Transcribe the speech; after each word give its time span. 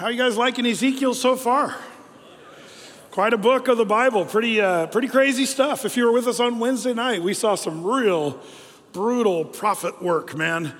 How 0.00 0.08
you 0.08 0.16
guys 0.16 0.38
liking 0.38 0.64
Ezekiel 0.64 1.12
so 1.12 1.36
far? 1.36 1.76
Quite 3.10 3.34
a 3.34 3.36
book 3.36 3.68
of 3.68 3.76
the 3.76 3.84
Bible. 3.84 4.24
Pretty, 4.24 4.58
uh, 4.58 4.86
pretty 4.86 5.08
crazy 5.08 5.44
stuff. 5.44 5.84
If 5.84 5.94
you 5.94 6.06
were 6.06 6.12
with 6.12 6.26
us 6.26 6.40
on 6.40 6.58
Wednesday 6.58 6.94
night, 6.94 7.22
we 7.22 7.34
saw 7.34 7.54
some 7.54 7.84
real 7.84 8.40
brutal 8.94 9.44
prophet 9.44 10.02
work, 10.02 10.34
man. 10.34 10.72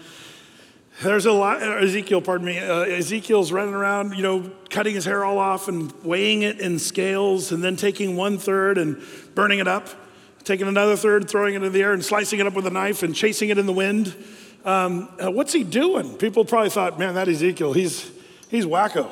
There's 1.02 1.26
a 1.26 1.32
lot, 1.32 1.62
uh, 1.62 1.66
Ezekiel, 1.72 2.22
pardon 2.22 2.46
me, 2.46 2.60
uh, 2.60 2.84
Ezekiel's 2.84 3.52
running 3.52 3.74
around, 3.74 4.14
you 4.14 4.22
know, 4.22 4.50
cutting 4.70 4.94
his 4.94 5.04
hair 5.04 5.22
all 5.22 5.38
off 5.38 5.68
and 5.68 5.92
weighing 6.02 6.40
it 6.40 6.58
in 6.58 6.78
scales 6.78 7.52
and 7.52 7.62
then 7.62 7.76
taking 7.76 8.16
one 8.16 8.38
third 8.38 8.78
and 8.78 9.02
burning 9.34 9.58
it 9.58 9.68
up, 9.68 9.90
taking 10.44 10.66
another 10.66 10.96
third, 10.96 11.28
throwing 11.28 11.52
it 11.52 11.56
into 11.58 11.68
the 11.68 11.82
air 11.82 11.92
and 11.92 12.02
slicing 12.02 12.40
it 12.40 12.46
up 12.46 12.54
with 12.54 12.66
a 12.66 12.70
knife 12.70 13.02
and 13.02 13.14
chasing 13.14 13.50
it 13.50 13.58
in 13.58 13.66
the 13.66 13.74
wind. 13.74 14.16
Um, 14.64 15.10
uh, 15.22 15.30
what's 15.30 15.52
he 15.52 15.62
doing? 15.62 16.16
People 16.16 16.46
probably 16.46 16.70
thought, 16.70 16.98
man, 16.98 17.16
that 17.16 17.28
Ezekiel, 17.28 17.74
he's, 17.74 18.10
he's 18.50 18.66
wacko. 18.66 19.10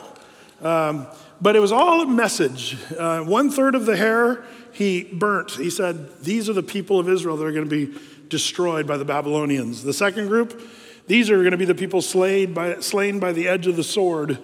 Um, 0.60 1.06
but 1.40 1.54
it 1.56 1.60
was 1.60 1.72
all 1.72 2.02
a 2.02 2.06
message. 2.06 2.76
Uh, 2.92 3.20
one 3.20 3.50
third 3.50 3.74
of 3.74 3.86
the 3.86 3.96
hair 3.96 4.44
he 4.72 5.04
burnt. 5.04 5.52
He 5.52 5.70
said, 5.70 6.22
These 6.22 6.48
are 6.48 6.52
the 6.52 6.62
people 6.62 6.98
of 6.98 7.08
Israel 7.08 7.36
that 7.36 7.44
are 7.44 7.52
going 7.52 7.68
to 7.68 7.86
be 7.86 7.98
destroyed 8.28 8.86
by 8.86 8.96
the 8.96 9.04
Babylonians. 9.04 9.82
The 9.82 9.92
second 9.92 10.28
group, 10.28 10.60
these 11.06 11.30
are 11.30 11.38
going 11.38 11.52
to 11.52 11.56
be 11.56 11.64
the 11.64 11.74
people 11.74 12.02
slain 12.02 12.54
by, 12.54 12.80
slain 12.80 13.18
by 13.18 13.32
the 13.32 13.48
edge 13.48 13.66
of 13.66 13.76
the 13.76 13.84
sword. 13.84 14.38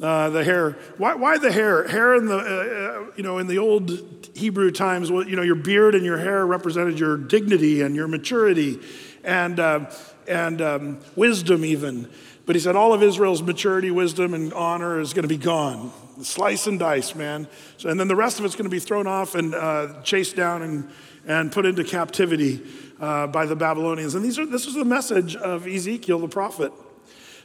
Uh, 0.00 0.30
the 0.30 0.42
hair. 0.42 0.78
Why, 0.96 1.14
why, 1.14 1.36
the 1.36 1.52
hair? 1.52 1.86
Hair 1.86 2.14
in 2.14 2.26
the, 2.26 2.38
uh, 2.38 2.40
uh, 2.40 3.12
you 3.16 3.22
know, 3.22 3.36
in 3.36 3.46
the 3.46 3.58
old 3.58 3.90
Hebrew 4.34 4.70
times, 4.70 5.10
you 5.10 5.36
know, 5.36 5.42
your 5.42 5.56
beard 5.56 5.94
and 5.94 6.06
your 6.06 6.16
hair 6.16 6.46
represented 6.46 6.98
your 6.98 7.18
dignity 7.18 7.82
and 7.82 7.94
your 7.94 8.08
maturity 8.08 8.80
and, 9.24 9.60
uh, 9.60 9.90
and 10.26 10.62
um, 10.62 11.00
wisdom 11.16 11.66
even. 11.66 12.08
But 12.50 12.56
he 12.56 12.60
said 12.60 12.74
all 12.74 12.92
of 12.92 13.00
Israel's 13.00 13.44
maturity, 13.44 13.92
wisdom, 13.92 14.34
and 14.34 14.52
honor 14.54 14.98
is 14.98 15.12
going 15.12 15.22
to 15.22 15.28
be 15.28 15.36
gone 15.36 15.92
slice 16.20 16.66
and 16.66 16.80
dice, 16.80 17.14
man. 17.14 17.46
So, 17.76 17.88
and 17.90 18.00
then 18.00 18.08
the 18.08 18.16
rest 18.16 18.40
of 18.40 18.44
it's 18.44 18.56
going 18.56 18.64
to 18.64 18.70
be 18.70 18.80
thrown 18.80 19.06
off 19.06 19.36
and 19.36 19.54
uh, 19.54 20.02
chased 20.02 20.34
down 20.34 20.62
and, 20.62 20.90
and 21.24 21.52
put 21.52 21.64
into 21.64 21.84
captivity 21.84 22.60
uh, 22.98 23.28
by 23.28 23.46
the 23.46 23.54
Babylonians. 23.54 24.16
And 24.16 24.24
these 24.24 24.36
are, 24.36 24.44
this 24.44 24.66
is 24.66 24.74
the 24.74 24.84
message 24.84 25.36
of 25.36 25.68
Ezekiel 25.68 26.18
the 26.18 26.26
prophet. 26.26 26.72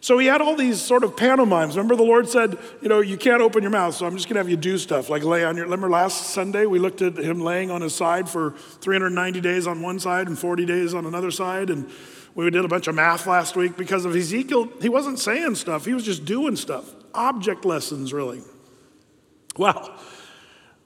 So 0.01 0.17
he 0.17 0.25
had 0.25 0.41
all 0.41 0.55
these 0.55 0.81
sort 0.81 1.03
of 1.03 1.15
pantomimes. 1.15 1.77
Remember, 1.77 1.95
the 1.95 2.01
Lord 2.01 2.27
said, 2.27 2.57
You 2.81 2.89
know, 2.89 3.01
you 3.01 3.15
can't 3.15 3.43
open 3.43 3.61
your 3.61 3.71
mouth, 3.71 3.93
so 3.93 4.07
I'm 4.07 4.15
just 4.15 4.27
going 4.27 4.37
to 4.37 4.39
have 4.39 4.49
you 4.49 4.57
do 4.57 4.79
stuff 4.79 5.07
like 5.07 5.23
lay 5.23 5.45
on 5.45 5.55
your. 5.55 5.65
Remember 5.65 5.87
last 5.87 6.31
Sunday, 6.31 6.65
we 6.65 6.79
looked 6.79 7.03
at 7.03 7.15
him 7.15 7.41
laying 7.41 7.69
on 7.69 7.81
his 7.81 7.93
side 7.93 8.27
for 8.27 8.55
390 8.81 9.39
days 9.39 9.67
on 9.67 9.83
one 9.83 9.99
side 9.99 10.25
and 10.25 10.39
40 10.39 10.65
days 10.65 10.95
on 10.95 11.05
another 11.05 11.29
side. 11.29 11.69
And 11.69 11.91
we 12.35 12.49
did 12.49 12.65
a 12.65 12.67
bunch 12.67 12.87
of 12.87 12.95
math 12.95 13.25
last 13.25 13.55
week 13.55 13.77
because 13.77 14.03
of 14.03 14.15
Ezekiel. 14.15 14.69
He 14.81 14.89
wasn't 14.89 15.19
saying 15.19 15.55
stuff, 15.55 15.85
he 15.85 15.93
was 15.93 16.03
just 16.03 16.25
doing 16.25 16.55
stuff. 16.55 16.93
Object 17.13 17.63
lessons, 17.65 18.11
really. 18.11 18.41
Well, 19.57 19.97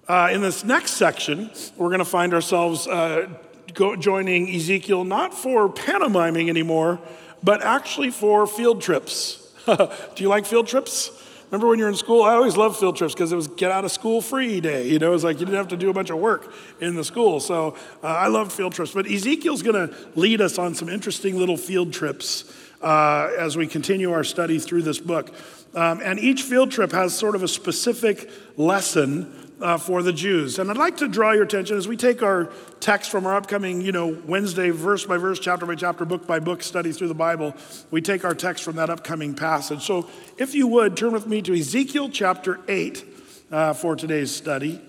uh, 0.07 0.29
in 0.31 0.41
this 0.41 0.63
next 0.63 0.91
section, 0.91 1.49
we're 1.75 1.89
going 1.89 1.99
to 1.99 2.05
find 2.05 2.35
ourselves 2.35 2.87
uh, 2.87 3.27
go, 3.73 3.95
joining 3.95 4.47
Ezekiel 4.47 5.03
not 5.03 5.33
for 5.33 5.69
pantomiming 5.69 6.49
anymore, 6.49 6.99
but 7.43 7.63
actually 7.63 8.11
for 8.11 8.45
field 8.45 8.81
trips. 8.81 9.51
Do 9.65 9.89
you 10.17 10.29
like 10.29 10.45
field 10.45 10.67
trips? 10.67 11.11
Remember 11.51 11.67
when 11.67 11.79
you're 11.79 11.89
in 11.89 11.95
school? 11.95 12.21
I 12.21 12.33
always 12.33 12.55
loved 12.55 12.77
field 12.77 12.95
trips 12.95 13.13
because 13.15 13.31
it 13.31 13.35
was 13.35 13.47
get 13.47 13.71
out 13.71 13.83
of 13.83 13.91
school 13.91 14.21
free 14.21 14.61
day. 14.61 14.87
You 14.87 14.99
know, 14.99 15.07
it 15.07 15.13
was 15.13 15.23
like 15.23 15.39
you 15.39 15.45
didn't 15.47 15.57
have 15.57 15.69
to 15.69 15.77
do 15.77 15.89
a 15.89 15.93
bunch 15.93 16.11
of 16.11 16.17
work 16.19 16.53
in 16.79 16.95
the 16.95 17.03
school. 17.03 17.39
So 17.39 17.75
uh, 18.03 18.07
I 18.07 18.27
loved 18.27 18.51
field 18.51 18.73
trips. 18.73 18.91
But 18.91 19.07
Ezekiel's 19.07 19.63
going 19.63 19.89
to 19.89 19.95
lead 20.15 20.41
us 20.41 20.59
on 20.59 20.75
some 20.75 20.89
interesting 20.89 21.37
little 21.37 21.57
field 21.57 21.91
trips 21.91 22.53
uh, 22.83 23.31
as 23.37 23.57
we 23.57 23.65
continue 23.65 24.11
our 24.11 24.23
study 24.23 24.59
through 24.59 24.83
this 24.83 24.99
book. 24.99 25.33
Um, 25.73 26.01
and 26.03 26.19
each 26.19 26.43
field 26.43 26.71
trip 26.71 26.91
has 26.91 27.15
sort 27.17 27.35
of 27.35 27.41
a 27.41 27.47
specific 27.47 28.29
lesson 28.55 29.48
uh, 29.61 29.77
for 29.77 30.01
the 30.01 30.13
Jews. 30.13 30.59
And 30.59 30.69
I'd 30.69 30.77
like 30.77 30.97
to 30.97 31.07
draw 31.07 31.31
your 31.31 31.43
attention 31.43 31.77
as 31.77 31.87
we 31.87 31.97
take 31.97 32.23
our 32.23 32.51
text 32.79 33.11
from 33.11 33.25
our 33.25 33.35
upcoming, 33.35 33.81
you 33.81 33.91
know, 33.91 34.07
Wednesday 34.25 34.69
verse 34.69 35.05
by 35.05 35.17
verse, 35.17 35.39
chapter 35.39 35.65
by 35.65 35.75
chapter, 35.75 36.05
book 36.05 36.25
by 36.25 36.39
book 36.39 36.63
study 36.63 36.91
through 36.91 37.09
the 37.09 37.13
Bible. 37.13 37.55
We 37.91 38.01
take 38.01 38.23
our 38.23 38.35
text 38.35 38.63
from 38.63 38.77
that 38.77 38.89
upcoming 38.89 39.33
passage. 39.33 39.83
So 39.83 40.09
if 40.37 40.55
you 40.55 40.67
would, 40.67 40.95
turn 40.95 41.11
with 41.11 41.27
me 41.27 41.41
to 41.43 41.53
Ezekiel 41.53 42.09
chapter 42.09 42.59
8 42.67 43.05
uh, 43.51 43.73
for 43.73 43.95
today's 43.95 44.33
study. 44.33 44.81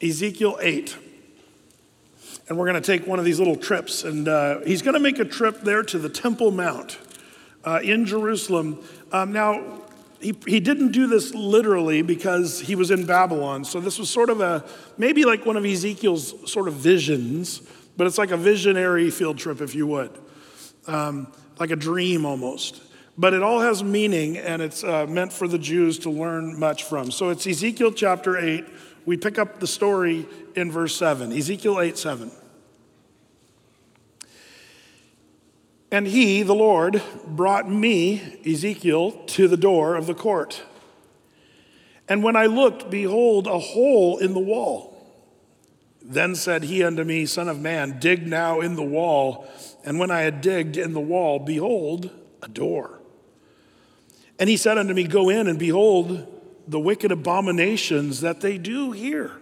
Ezekiel 0.00 0.58
8. 0.60 0.96
And 2.48 2.58
we're 2.58 2.66
going 2.66 2.82
to 2.82 2.86
take 2.86 3.06
one 3.06 3.18
of 3.18 3.24
these 3.24 3.38
little 3.38 3.56
trips. 3.56 4.04
And 4.04 4.28
uh, 4.28 4.60
he's 4.60 4.82
going 4.82 4.94
to 4.94 5.00
make 5.00 5.18
a 5.18 5.24
trip 5.24 5.60
there 5.60 5.82
to 5.84 5.98
the 5.98 6.08
Temple 6.08 6.50
Mount 6.50 6.98
uh, 7.64 7.80
in 7.82 8.04
Jerusalem. 8.04 8.82
Um, 9.12 9.32
now, 9.32 9.81
he, 10.22 10.34
he 10.46 10.60
didn't 10.60 10.92
do 10.92 11.06
this 11.06 11.34
literally 11.34 12.02
because 12.02 12.60
he 12.60 12.74
was 12.74 12.90
in 12.90 13.06
Babylon. 13.06 13.64
So 13.64 13.80
this 13.80 13.98
was 13.98 14.08
sort 14.08 14.30
of 14.30 14.40
a, 14.40 14.64
maybe 14.96 15.24
like 15.24 15.44
one 15.44 15.56
of 15.56 15.64
Ezekiel's 15.64 16.50
sort 16.50 16.68
of 16.68 16.74
visions, 16.74 17.60
but 17.96 18.06
it's 18.06 18.18
like 18.18 18.30
a 18.30 18.36
visionary 18.36 19.10
field 19.10 19.38
trip, 19.38 19.60
if 19.60 19.74
you 19.74 19.86
would, 19.88 20.10
um, 20.86 21.32
like 21.58 21.70
a 21.70 21.76
dream 21.76 22.24
almost. 22.24 22.82
But 23.18 23.34
it 23.34 23.42
all 23.42 23.60
has 23.60 23.82
meaning 23.82 24.38
and 24.38 24.62
it's 24.62 24.84
uh, 24.84 25.06
meant 25.06 25.32
for 25.32 25.46
the 25.46 25.58
Jews 25.58 25.98
to 26.00 26.10
learn 26.10 26.58
much 26.58 26.84
from. 26.84 27.10
So 27.10 27.28
it's 27.30 27.46
Ezekiel 27.46 27.92
chapter 27.92 28.38
8. 28.38 28.64
We 29.04 29.16
pick 29.16 29.38
up 29.38 29.60
the 29.60 29.66
story 29.66 30.26
in 30.54 30.70
verse 30.70 30.94
7, 30.96 31.32
Ezekiel 31.32 31.80
8 31.80 31.98
7. 31.98 32.30
And 35.92 36.06
he, 36.06 36.42
the 36.42 36.54
Lord, 36.54 37.02
brought 37.26 37.70
me, 37.70 38.40
Ezekiel, 38.46 39.12
to 39.12 39.46
the 39.46 39.58
door 39.58 39.94
of 39.94 40.06
the 40.06 40.14
court. 40.14 40.62
And 42.08 42.22
when 42.22 42.34
I 42.34 42.46
looked, 42.46 42.90
behold, 42.90 43.46
a 43.46 43.58
hole 43.58 44.16
in 44.16 44.32
the 44.32 44.40
wall. 44.40 44.88
Then 46.02 46.34
said 46.34 46.62
he 46.62 46.82
unto 46.82 47.04
me, 47.04 47.26
Son 47.26 47.46
of 47.46 47.60
man, 47.60 48.00
dig 48.00 48.26
now 48.26 48.60
in 48.60 48.74
the 48.74 48.82
wall. 48.82 49.46
And 49.84 49.98
when 49.98 50.10
I 50.10 50.22
had 50.22 50.40
digged 50.40 50.78
in 50.78 50.94
the 50.94 51.00
wall, 51.00 51.38
behold, 51.38 52.10
a 52.42 52.48
door. 52.48 52.98
And 54.38 54.48
he 54.48 54.56
said 54.56 54.78
unto 54.78 54.94
me, 54.94 55.04
Go 55.04 55.28
in 55.28 55.46
and 55.46 55.58
behold 55.58 56.26
the 56.66 56.80
wicked 56.80 57.12
abominations 57.12 58.22
that 58.22 58.40
they 58.40 58.56
do 58.56 58.92
here. 58.92 59.41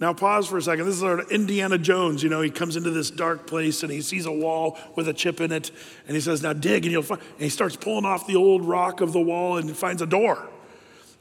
Now, 0.00 0.14
pause 0.14 0.48
for 0.48 0.56
a 0.56 0.62
second. 0.62 0.86
This 0.86 0.96
is 0.96 1.02
our 1.02 1.20
Indiana 1.30 1.76
Jones. 1.76 2.22
You 2.22 2.30
know, 2.30 2.40
he 2.40 2.48
comes 2.48 2.76
into 2.76 2.90
this 2.90 3.10
dark 3.10 3.46
place 3.46 3.82
and 3.82 3.92
he 3.92 4.00
sees 4.00 4.24
a 4.24 4.32
wall 4.32 4.78
with 4.96 5.06
a 5.08 5.12
chip 5.12 5.42
in 5.42 5.52
it. 5.52 5.70
And 6.06 6.14
he 6.14 6.22
says, 6.22 6.42
Now 6.42 6.54
dig, 6.54 6.86
and 6.86 6.92
you'll 6.92 7.02
find. 7.02 7.20
And 7.20 7.42
he 7.42 7.50
starts 7.50 7.76
pulling 7.76 8.06
off 8.06 8.26
the 8.26 8.36
old 8.36 8.64
rock 8.64 9.02
of 9.02 9.12
the 9.12 9.20
wall 9.20 9.58
and 9.58 9.76
finds 9.76 10.00
a 10.00 10.06
door. 10.06 10.48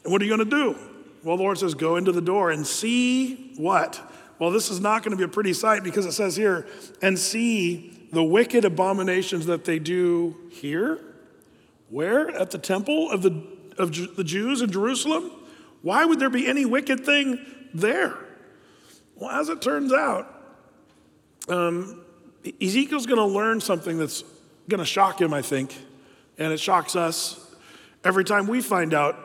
And 0.06 0.14
what 0.14 0.22
are 0.22 0.26
you 0.26 0.36
going 0.36 0.50
to 0.50 0.56
do? 0.56 0.80
Well, 1.26 1.36
the 1.36 1.44
Lord 1.44 1.58
says, 1.58 1.74
Go 1.74 1.98
into 1.98 2.14
the 2.14 2.22
door 2.22 2.52
and 2.52 2.66
see 2.66 3.54
what? 3.58 4.02
Well, 4.40 4.50
this 4.50 4.72
is 4.72 4.80
not 4.80 5.04
going 5.04 5.12
to 5.12 5.18
be 5.18 5.26
a 5.26 5.28
pretty 5.28 5.52
sight 5.52 5.84
because 5.84 6.06
it 6.06 6.14
says 6.14 6.38
here, 6.38 6.66
and 7.02 7.20
see 7.20 8.08
the 8.14 8.24
wicked 8.24 8.64
abominations 8.64 9.46
that 9.48 9.66
they 9.66 9.78
do 9.80 10.38
here. 10.52 11.02
Where? 11.90 12.30
At 12.30 12.52
the 12.52 12.58
temple 12.58 13.12
of 13.12 13.24
the, 13.24 13.44
of 13.78 14.16
the 14.16 14.24
Jews 14.24 14.62
in 14.62 14.72
Jerusalem? 14.72 15.32
Why 15.82 16.06
would 16.06 16.20
there 16.20 16.30
be 16.30 16.48
any 16.48 16.66
wicked 16.66 17.06
thing 17.06 17.46
there? 17.74 18.18
Well, 19.19 19.30
as 19.31 19.50
it 19.50 19.62
turns 19.62 19.91
out, 19.91 20.34
um, 21.50 22.02
Ezekiel's 22.62 23.06
going 23.06 23.18
to 23.19 23.25
learn 23.25 23.59
something 23.59 23.97
that's 23.97 24.24
going 24.69 24.80
to 24.80 24.85
shock 24.85 25.19
him, 25.19 25.34
I 25.34 25.41
think, 25.41 25.75
and 26.38 26.53
it 26.53 26.59
shocks 26.59 26.96
us 26.96 27.53
every 28.06 28.24
time 28.24 28.47
we 28.47 28.62
find 28.62 28.94
out 28.94 29.18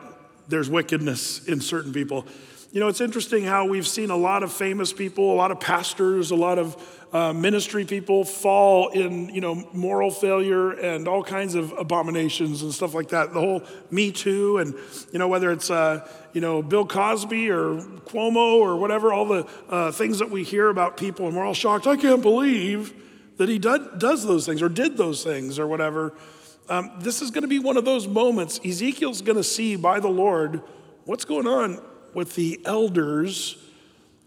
there's 0.49 0.69
wickedness 0.69 1.45
in 1.47 1.61
certain 1.61 1.93
people. 1.93 2.25
You 2.73 2.81
know, 2.81 2.89
it's 2.89 2.99
interesting 2.99 3.45
how 3.45 3.67
we've 3.67 3.87
seen 3.87 4.09
a 4.09 4.17
lot 4.17 4.43
of 4.43 4.51
famous 4.51 4.91
people, 4.91 5.31
a 5.33 5.37
lot 5.37 5.51
of 5.51 5.61
pastors, 5.61 6.31
a 6.31 6.35
lot 6.35 6.59
of 6.59 6.75
uh, 7.15 7.31
ministry 7.31 7.85
people 7.85 8.25
fall 8.25 8.89
in, 8.89 9.29
you 9.29 9.39
know, 9.39 9.55
moral 9.71 10.11
failure 10.11 10.71
and 10.71 11.07
all 11.07 11.23
kinds 11.23 11.55
of 11.55 11.71
abominations 11.77 12.61
and 12.61 12.73
stuff 12.73 12.93
like 12.93 13.07
that. 13.07 13.31
The 13.31 13.39
whole 13.39 13.63
Me 13.89 14.11
Too 14.11 14.57
and, 14.57 14.75
you 15.13 15.19
know, 15.19 15.29
whether 15.29 15.49
it's, 15.49 15.71
uh, 15.71 16.05
you 16.33 16.41
know, 16.41 16.61
Bill 16.61 16.85
Cosby 16.85 17.49
or 17.49 17.77
Cuomo 18.07 18.57
or 18.59 18.75
whatever, 18.75 19.13
all 19.13 19.25
the 19.27 19.47
uh, 19.69 19.93
things 19.93 20.19
that 20.19 20.29
we 20.29 20.43
hear 20.43 20.67
about 20.67 20.97
people, 20.97 21.25
and 21.25 21.37
we're 21.37 21.45
all 21.45 21.53
shocked. 21.53 21.87
I 21.87 21.95
can't 21.95 22.21
believe 22.21 22.93
that 23.37 23.47
he 23.47 23.59
did, 23.59 23.97
does 23.97 24.27
those 24.27 24.45
things 24.45 24.61
or 24.61 24.67
did 24.67 24.97
those 24.97 25.23
things 25.23 25.57
or 25.57 25.67
whatever. 25.67 26.13
Um, 26.67 26.91
this 26.99 27.21
is 27.21 27.31
going 27.31 27.43
to 27.43 27.47
be 27.47 27.59
one 27.59 27.77
of 27.77 27.85
those 27.85 28.09
moments. 28.09 28.59
Ezekiel's 28.65 29.21
going 29.21 29.37
to 29.37 29.43
see 29.43 29.77
by 29.77 30.01
the 30.01 30.09
Lord 30.09 30.61
what's 31.05 31.23
going 31.23 31.47
on 31.47 31.81
with 32.13 32.35
the 32.35 32.59
elders 32.65 33.55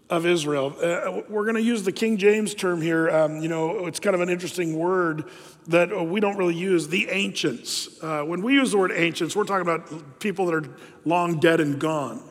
of 0.09 0.25
Israel. 0.25 0.75
Uh, 0.81 1.21
we're 1.29 1.43
going 1.43 1.55
to 1.55 1.61
use 1.61 1.83
the 1.83 1.91
King 1.91 2.17
James 2.17 2.55
term 2.55 2.81
here. 2.81 3.09
Um, 3.09 3.41
you 3.41 3.47
know, 3.47 3.85
it's 3.85 3.99
kind 3.99 4.15
of 4.15 4.21
an 4.21 4.29
interesting 4.29 4.77
word 4.77 5.25
that 5.67 5.93
uh, 5.93 6.03
we 6.03 6.19
don't 6.19 6.37
really 6.37 6.55
use 6.55 6.87
the 6.87 7.09
ancients. 7.09 8.01
Uh, 8.01 8.23
when 8.23 8.41
we 8.41 8.53
use 8.53 8.71
the 8.71 8.77
word 8.77 8.91
ancients, 8.91 9.35
we're 9.35 9.43
talking 9.43 9.61
about 9.61 10.19
people 10.19 10.47
that 10.47 10.55
are 10.55 10.69
long 11.05 11.39
dead 11.39 11.59
and 11.59 11.79
gone. 11.79 12.23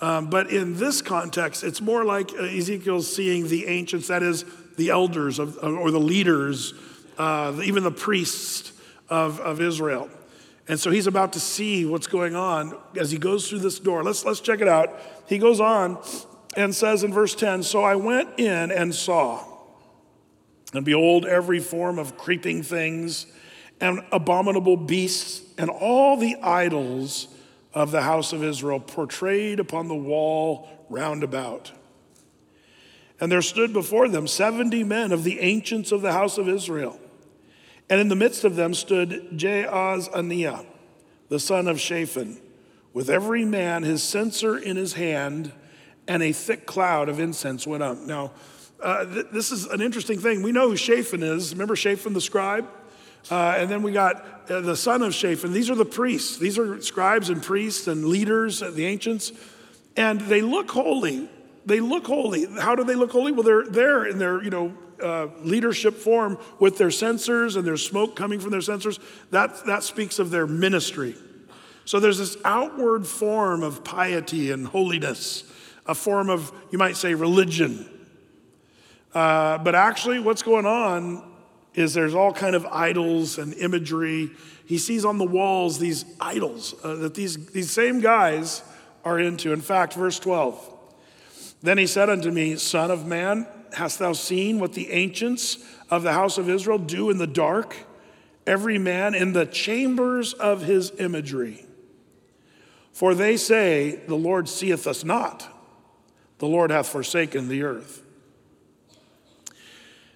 Um, 0.00 0.30
but 0.30 0.50
in 0.50 0.78
this 0.78 1.02
context, 1.02 1.62
it's 1.62 1.80
more 1.80 2.04
like 2.04 2.32
uh, 2.32 2.44
Ezekiel's 2.44 3.14
seeing 3.14 3.46
the 3.46 3.66
ancients, 3.66 4.08
that 4.08 4.22
is, 4.22 4.44
the 4.76 4.88
elders 4.88 5.38
of, 5.38 5.58
or 5.62 5.90
the 5.90 6.00
leaders, 6.00 6.72
uh, 7.18 7.60
even 7.62 7.84
the 7.84 7.90
priests 7.90 8.72
of, 9.10 9.38
of 9.40 9.60
Israel. 9.60 10.08
And 10.66 10.80
so 10.80 10.90
he's 10.90 11.06
about 11.06 11.34
to 11.34 11.40
see 11.40 11.84
what's 11.84 12.06
going 12.06 12.34
on 12.34 12.76
as 12.98 13.10
he 13.10 13.18
goes 13.18 13.48
through 13.48 13.58
this 13.58 13.78
door. 13.78 14.02
Let's, 14.02 14.24
let's 14.24 14.40
check 14.40 14.60
it 14.60 14.68
out. 14.68 14.98
He 15.26 15.36
goes 15.36 15.60
on 15.60 15.98
and 16.54 16.74
says 16.74 17.04
in 17.04 17.12
verse 17.12 17.34
10 17.34 17.62
So 17.62 17.82
I 17.82 17.96
went 17.96 18.38
in 18.38 18.70
and 18.70 18.94
saw, 18.94 19.44
and 20.72 20.84
behold, 20.84 21.26
every 21.26 21.60
form 21.60 21.98
of 21.98 22.16
creeping 22.16 22.62
things 22.62 23.26
and 23.80 24.00
abominable 24.12 24.76
beasts 24.76 25.42
and 25.58 25.68
all 25.68 26.16
the 26.16 26.36
idols 26.36 27.28
of 27.74 27.90
the 27.90 28.02
house 28.02 28.32
of 28.32 28.44
Israel 28.44 28.80
portrayed 28.80 29.58
upon 29.60 29.88
the 29.88 29.94
wall 29.94 30.68
round 30.88 31.24
about. 31.24 31.72
And 33.20 33.30
there 33.30 33.42
stood 33.42 33.72
before 33.72 34.08
them 34.08 34.26
70 34.26 34.84
men 34.84 35.12
of 35.12 35.24
the 35.24 35.40
ancients 35.40 35.92
of 35.92 36.02
the 36.02 36.12
house 36.12 36.38
of 36.38 36.48
Israel. 36.48 36.98
And 37.88 38.00
in 38.00 38.08
the 38.08 38.16
midst 38.16 38.44
of 38.44 38.56
them 38.56 38.74
stood 38.74 39.30
Jaazaniah, 39.32 40.66
the 41.28 41.38
son 41.38 41.68
of 41.68 41.80
Shaphan, 41.80 42.40
with 42.92 43.08
every 43.08 43.44
man 43.44 43.82
his 43.82 44.02
censer 44.02 44.56
in 44.56 44.76
his 44.76 44.94
hand, 44.94 45.52
and 46.08 46.22
a 46.22 46.32
thick 46.32 46.66
cloud 46.66 47.08
of 47.08 47.20
incense 47.20 47.66
went 47.66 47.82
up. 47.82 47.98
Now, 47.98 48.32
uh, 48.80 49.04
th- 49.04 49.26
this 49.32 49.52
is 49.52 49.66
an 49.66 49.80
interesting 49.80 50.18
thing. 50.18 50.42
We 50.42 50.52
know 50.52 50.70
who 50.70 50.76
Shaphan 50.76 51.22
is. 51.22 51.52
Remember 51.52 51.76
Shaphan 51.76 52.12
the 52.12 52.20
scribe? 52.20 52.68
Uh, 53.30 53.54
and 53.56 53.70
then 53.70 53.82
we 53.82 53.92
got 53.92 54.50
uh, 54.50 54.60
the 54.60 54.76
son 54.76 55.02
of 55.02 55.14
Shaphan. 55.14 55.52
These 55.52 55.70
are 55.70 55.76
the 55.76 55.84
priests. 55.84 56.38
These 56.38 56.58
are 56.58 56.80
scribes 56.82 57.30
and 57.30 57.42
priests 57.42 57.86
and 57.86 58.06
leaders, 58.06 58.60
the 58.60 58.84
ancients. 58.84 59.32
And 59.96 60.20
they 60.22 60.42
look 60.42 60.70
holy. 60.70 61.30
They 61.64 61.78
look 61.78 62.06
holy. 62.06 62.46
How 62.46 62.74
do 62.74 62.82
they 62.82 62.96
look 62.96 63.12
holy? 63.12 63.30
Well, 63.30 63.44
they're 63.44 63.66
there 63.66 64.04
in 64.04 64.18
their, 64.18 64.42
you 64.42 64.50
know, 64.50 64.76
uh, 65.00 65.28
leadership 65.42 65.94
form 65.94 66.38
with 66.58 66.78
their 66.78 66.90
censers 66.90 67.56
and 67.56 67.64
their 67.66 67.76
smoke 67.76 68.16
coming 68.16 68.40
from 68.40 68.50
their 68.50 68.60
censers. 68.60 68.98
That, 69.30 69.64
that 69.66 69.82
speaks 69.84 70.18
of 70.18 70.30
their 70.30 70.46
ministry. 70.46 71.14
So 71.84 72.00
there's 72.00 72.18
this 72.18 72.36
outward 72.44 73.06
form 73.06 73.62
of 73.62 73.82
piety 73.84 74.52
and 74.52 74.66
holiness, 74.66 75.44
a 75.86 75.94
form 75.94 76.30
of, 76.30 76.52
you 76.70 76.78
might 76.78 76.96
say, 76.96 77.14
religion. 77.14 77.88
Uh, 79.14 79.58
but 79.58 79.74
actually, 79.74 80.20
what's 80.20 80.42
going 80.42 80.66
on 80.66 81.30
is 81.74 81.94
there's 81.94 82.14
all 82.14 82.32
kind 82.32 82.54
of 82.54 82.66
idols 82.66 83.38
and 83.38 83.54
imagery. 83.54 84.30
He 84.66 84.78
sees 84.78 85.04
on 85.04 85.18
the 85.18 85.24
walls 85.24 85.78
these 85.78 86.04
idols 86.20 86.74
uh, 86.84 86.96
that 86.96 87.14
these, 87.14 87.46
these 87.46 87.70
same 87.70 88.00
guys 88.00 88.62
are 89.04 89.18
into. 89.18 89.52
In 89.52 89.60
fact, 89.60 89.94
verse 89.94 90.18
12. 90.18 90.70
Then 91.62 91.78
he 91.78 91.86
said 91.86 92.10
unto 92.10 92.30
me, 92.30 92.56
Son 92.56 92.90
of 92.90 93.06
man, 93.06 93.46
hast 93.72 93.98
thou 93.98 94.12
seen 94.12 94.58
what 94.58 94.72
the 94.74 94.90
ancients 94.90 95.58
of 95.90 96.02
the 96.02 96.12
house 96.12 96.38
of 96.38 96.48
Israel 96.48 96.78
do 96.78 97.10
in 97.10 97.18
the 97.18 97.26
dark? 97.26 97.76
Every 98.46 98.78
man 98.78 99.14
in 99.14 99.32
the 99.32 99.46
chambers 99.46 100.32
of 100.34 100.62
his 100.62 100.92
imagery. 100.98 101.64
For 102.92 103.14
they 103.14 103.36
say, 103.36 104.00
The 104.08 104.16
Lord 104.16 104.48
seeth 104.48 104.86
us 104.86 105.04
not, 105.04 105.48
the 106.42 106.48
Lord 106.48 106.72
hath 106.72 106.88
forsaken 106.88 107.46
the 107.46 107.62
earth. 107.62 108.02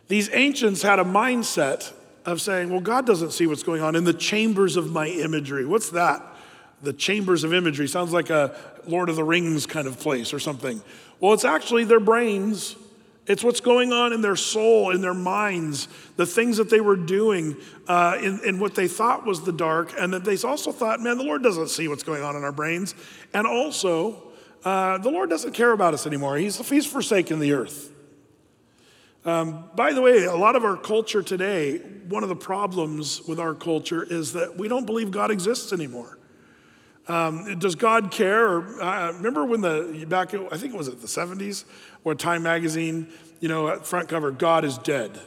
These 0.08 0.28
ancients 0.32 0.82
had 0.82 0.99
a 0.99 1.05
mindset 1.05 1.93
of 2.25 2.40
saying, 2.40 2.69
Well, 2.69 2.81
God 2.81 3.06
doesn't 3.06 3.31
see 3.31 3.46
what's 3.46 3.62
going 3.62 3.81
on 3.81 3.94
in 3.94 4.02
the 4.02 4.12
chambers 4.12 4.76
of 4.76 4.90
my 4.90 5.06
imagery. 5.06 5.64
What's 5.64 5.90
that? 5.90 6.20
The 6.82 6.93
chambers 6.93 7.44
of 7.44 7.55
imagery 7.55 7.87
sounds 7.87 8.12
like 8.12 8.31
a 8.31 8.58
Lord 8.88 9.08
of 9.08 9.14
the 9.14 9.23
Rings 9.23 9.67
kind 9.67 9.87
of 9.87 10.00
place 10.00 10.34
or 10.34 10.40
something. 10.40 10.82
Well, 11.20 11.32
it's 11.32 11.44
actually 11.44 11.84
their 11.84 12.00
brains. 12.00 12.75
It's 13.28 13.44
what's 13.44 13.61
going 13.61 13.93
on 13.93 14.12
in 14.12 14.20
their 14.20 14.34
soul, 14.34 14.90
in 14.90 15.02
their 15.02 15.14
minds, 15.14 15.87
the 16.17 16.26
things 16.26 16.56
that 16.56 16.70
they 16.70 16.81
were 16.81 16.96
doing 16.96 17.56
uh, 17.87 18.19
in, 18.20 18.40
in 18.44 18.58
what 18.58 18.75
they 18.75 18.88
thought 18.88 19.25
was 19.25 19.43
the 19.43 19.52
dark, 19.52 19.94
and 19.96 20.12
that 20.12 20.25
they 20.25 20.37
also 20.38 20.73
thought, 20.73 21.00
man, 21.00 21.19
the 21.19 21.25
Lord 21.25 21.44
doesn't 21.44 21.69
see 21.69 21.87
what's 21.87 22.02
going 22.02 22.25
on 22.25 22.34
in 22.34 22.43
our 22.43 22.50
brains. 22.50 22.96
And 23.32 23.46
also, 23.46 24.25
uh, 24.64 24.99
the 24.99 25.11
Lord 25.11 25.31
doesn't 25.31 25.53
care 25.53 25.73
about 25.73 25.94
us 25.94 26.06
anymore. 26.06 26.37
He's, 26.37 26.69
he's 26.69 26.87
forsaken 26.87 27.38
the 27.38 27.53
earth. 27.53 27.93
Um, 29.25 29.69
by 29.75 29.93
the 29.93 30.00
way, 30.00 30.25
a 30.25 30.37
lot 30.37 30.55
of 30.55 30.64
our 30.64 30.76
culture 30.76 31.23
today, 31.23 31.79
one 32.08 32.23
of 32.23 32.29
the 32.29 32.37
problems 32.37 33.23
with 33.26 33.41
our 33.41 33.55
culture 33.55 34.05
is 34.05 34.35
that 34.35 34.56
we 34.56 34.69
don't 34.69 34.87
believe 34.87 35.11
God 35.11 35.32
exists 35.32 35.73
anymore. 35.73 36.17
Um, 37.08 37.58
does 37.58 37.75
God 37.75 38.11
care? 38.11 38.58
Uh, 38.81 39.12
remember 39.12 39.44
when 39.44 39.61
the 39.61 40.05
back, 40.08 40.32
I 40.35 40.56
think 40.56 40.75
it 40.75 40.76
was 40.76 40.88
at 40.88 41.00
the 41.00 41.06
70s, 41.06 41.64
where 42.02 42.14
Time 42.14 42.43
magazine, 42.44 43.09
you 43.41 43.49
know, 43.49 43.79
front 43.81 44.09
cover, 44.09 44.31
God 44.31 44.64
is 44.64 44.79
dead. 44.79 45.20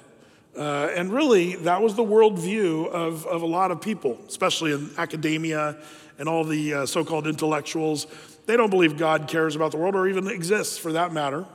Uh, 0.57 0.89
and 0.95 1.13
really, 1.13 1.55
that 1.57 1.81
was 1.81 1.95
the 1.95 2.03
worldview 2.03 2.89
of, 2.89 3.25
of 3.27 3.41
a 3.41 3.45
lot 3.45 3.71
of 3.71 3.81
people, 3.81 4.17
especially 4.27 4.73
in 4.73 4.89
academia 4.97 5.77
and 6.17 6.27
all 6.27 6.43
the 6.43 6.73
uh, 6.73 6.85
so 6.85 7.05
called 7.05 7.27
intellectuals. 7.27 8.07
They 8.49 8.57
don't 8.57 8.71
believe 8.71 8.97
God 8.97 9.27
cares 9.27 9.55
about 9.55 9.69
the 9.69 9.77
world 9.77 9.95
or 9.95 10.07
even 10.07 10.27
exists 10.27 10.79
for 10.79 10.93
that 10.93 11.13
matter. 11.13 11.45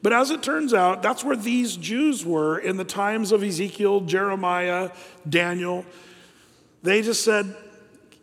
But 0.00 0.14
as 0.14 0.30
it 0.30 0.42
turns 0.42 0.72
out, 0.72 1.02
that's 1.02 1.22
where 1.22 1.36
these 1.36 1.76
Jews 1.76 2.24
were 2.24 2.58
in 2.58 2.78
the 2.78 2.84
times 2.84 3.32
of 3.32 3.42
Ezekiel, 3.42 4.00
Jeremiah, 4.00 4.92
Daniel. 5.28 5.84
They 6.82 7.02
just 7.02 7.22
said, 7.22 7.54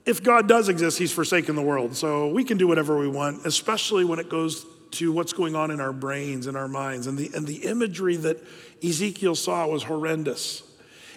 if 0.08 0.24
God 0.24 0.48
does 0.48 0.70
exist, 0.70 0.98
he's 0.98 1.12
forsaken 1.12 1.56
the 1.56 1.62
world. 1.62 1.96
So 1.96 2.30
we 2.30 2.44
can 2.44 2.58
do 2.58 2.68
whatever 2.68 2.98
we 2.98 3.08
want, 3.08 3.46
especially 3.46 4.06
when 4.06 4.18
it 4.18 4.28
goes 4.28 4.66
to 4.94 5.12
what's 5.12 5.34
going 5.34 5.56
on 5.56 5.70
in 5.70 5.80
our 5.80 5.94
brains 5.94 6.48
and 6.48 6.58
our 6.58 6.68
minds. 6.68 7.06
And 7.06 7.16
the, 7.16 7.30
and 7.36 7.46
the 7.46 7.58
imagery 7.58 8.16
that 8.16 8.44
Ezekiel 8.84 9.36
saw 9.36 9.68
was 9.68 9.84
horrendous. 9.84 10.64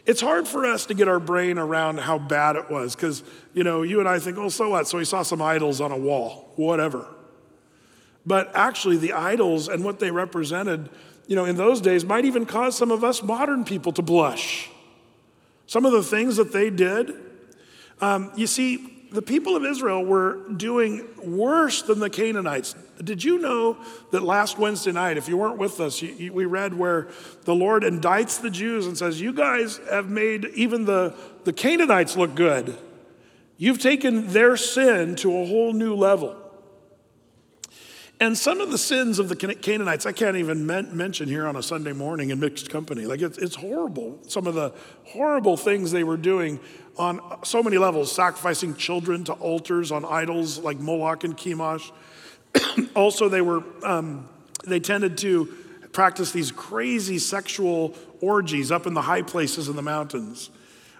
It's 0.06 0.20
hard 0.20 0.47
for 0.47 0.64
us 0.64 0.87
to 0.87 0.94
get 0.94 1.08
our 1.08 1.19
brain 1.19 1.58
around 1.58 1.99
how 1.99 2.19
bad 2.19 2.55
it 2.55 2.70
was 2.70 2.94
because, 2.94 3.25
you 3.55 3.64
know, 3.64 3.82
you 3.82 3.99
and 3.99 4.08
I 4.08 4.20
think, 4.20 4.38
oh, 4.38 4.49
so 4.49 4.70
what? 4.70 4.87
So 4.87 4.99
he 4.99 5.05
saw 5.05 5.23
some 5.23 5.43
idols 5.43 5.81
on 5.81 5.91
a 5.91 5.97
wall, 5.97 6.53
whatever. 6.55 7.06
But 8.25 8.50
actually, 8.55 8.99
the 8.99 9.12
idols 9.12 9.69
and 9.69 9.85
what 9.85 9.99
they 9.99 10.12
represented, 10.12 10.91
you 11.26 11.35
know, 11.35 11.44
in 11.44 11.56
those 11.56 11.81
days 11.81 12.05
might 12.05 12.25
even 12.25 12.47
cause 12.47 12.76
some 12.76 12.93
of 12.93 13.03
us 13.03 13.23
modern 13.23 13.64
people 13.64 13.93
to 13.93 14.03
blush. 14.03 14.70
Some 15.67 15.85
of 15.85 15.93
the 15.93 16.03
things 16.03 16.37
that 16.37 16.52
they 16.52 16.70
did. 16.70 17.12
Um, 18.00 18.31
you 18.37 18.47
see, 18.47 18.96
the 19.11 19.23
people 19.23 19.56
of 19.56 19.64
Israel 19.64 20.05
were 20.05 20.41
doing 20.56 21.06
worse 21.23 21.82
than 21.82 22.00
the 22.00 22.11
Canaanites. 22.11 22.75
Did 23.03 23.23
you 23.23 23.38
know 23.38 23.76
that 24.11 24.23
last 24.23 24.58
Wednesday 24.58 24.93
night, 24.93 25.17
if 25.17 25.29
you 25.29 25.37
weren't 25.37 25.58
with 25.58 25.81
us, 25.81 26.03
we 26.03 26.44
read 26.44 26.75
where 26.75 27.08
the 27.44 27.55
Lord 27.55 27.82
indicts 27.82 28.41
the 28.41 28.50
Jews 28.50 28.87
and 28.87 28.97
says, 28.97 29.20
You 29.20 29.32
guys 29.32 29.81
have 29.91 30.08
made 30.08 30.47
even 30.55 30.85
the, 30.85 31.14
the 31.44 31.53
Canaanites 31.53 32.17
look 32.17 32.35
good. 32.35 32.76
You've 33.58 33.79
taken 33.79 34.29
their 34.29 34.56
sin 34.56 35.17
to 35.17 35.31
a 35.31 35.47
whole 35.47 35.73
new 35.73 35.94
level. 35.94 36.37
And 38.19 38.37
some 38.37 38.62
of 38.62 38.71
the 38.71 38.78
sins 38.78 39.19
of 39.19 39.28
the 39.28 39.37
Canaanites, 39.37 40.07
I 40.07 40.12
can't 40.12 40.37
even 40.37 40.66
men- 40.66 40.97
mention 40.97 41.28
here 41.28 41.47
on 41.47 41.54
a 41.54 41.62
Sunday 41.62 41.92
morning 41.92 42.31
in 42.31 42.40
mixed 42.40 42.71
company. 42.71 43.04
Like, 43.04 43.21
it's, 43.21 43.37
it's 43.37 43.57
horrible. 43.57 44.19
Some 44.26 44.47
of 44.47 44.54
the 44.54 44.73
horrible 45.04 45.59
things 45.59 45.92
they 45.92 46.04
were 46.04 46.16
doing 46.16 46.59
on 46.99 47.21
so 47.45 47.62
many 47.62 47.79
levels 47.79 48.11
sacrificing 48.11 48.75
children 48.75 49.25
to 49.25 49.33
altars 49.35 49.93
on 49.93 50.05
idols 50.05 50.59
like 50.59 50.79
Moloch 50.79 51.25
and 51.25 51.37
Chemosh. 51.37 51.91
also, 52.95 53.29
they 53.29 53.43
were, 53.43 53.62
um, 53.85 54.29
they 54.65 54.81
tended 54.81 55.19
to 55.19 55.47
practice 55.93 56.33
these 56.33 56.53
crazy 56.53 57.19
sexual 57.19 57.95
orgies 58.21 58.71
up 58.71 58.87
in 58.87 58.95
the 58.95 59.03
high 59.03 59.23
places 59.23 59.69
in 59.69 59.76
the 59.76 59.83
mountains. 59.83 60.50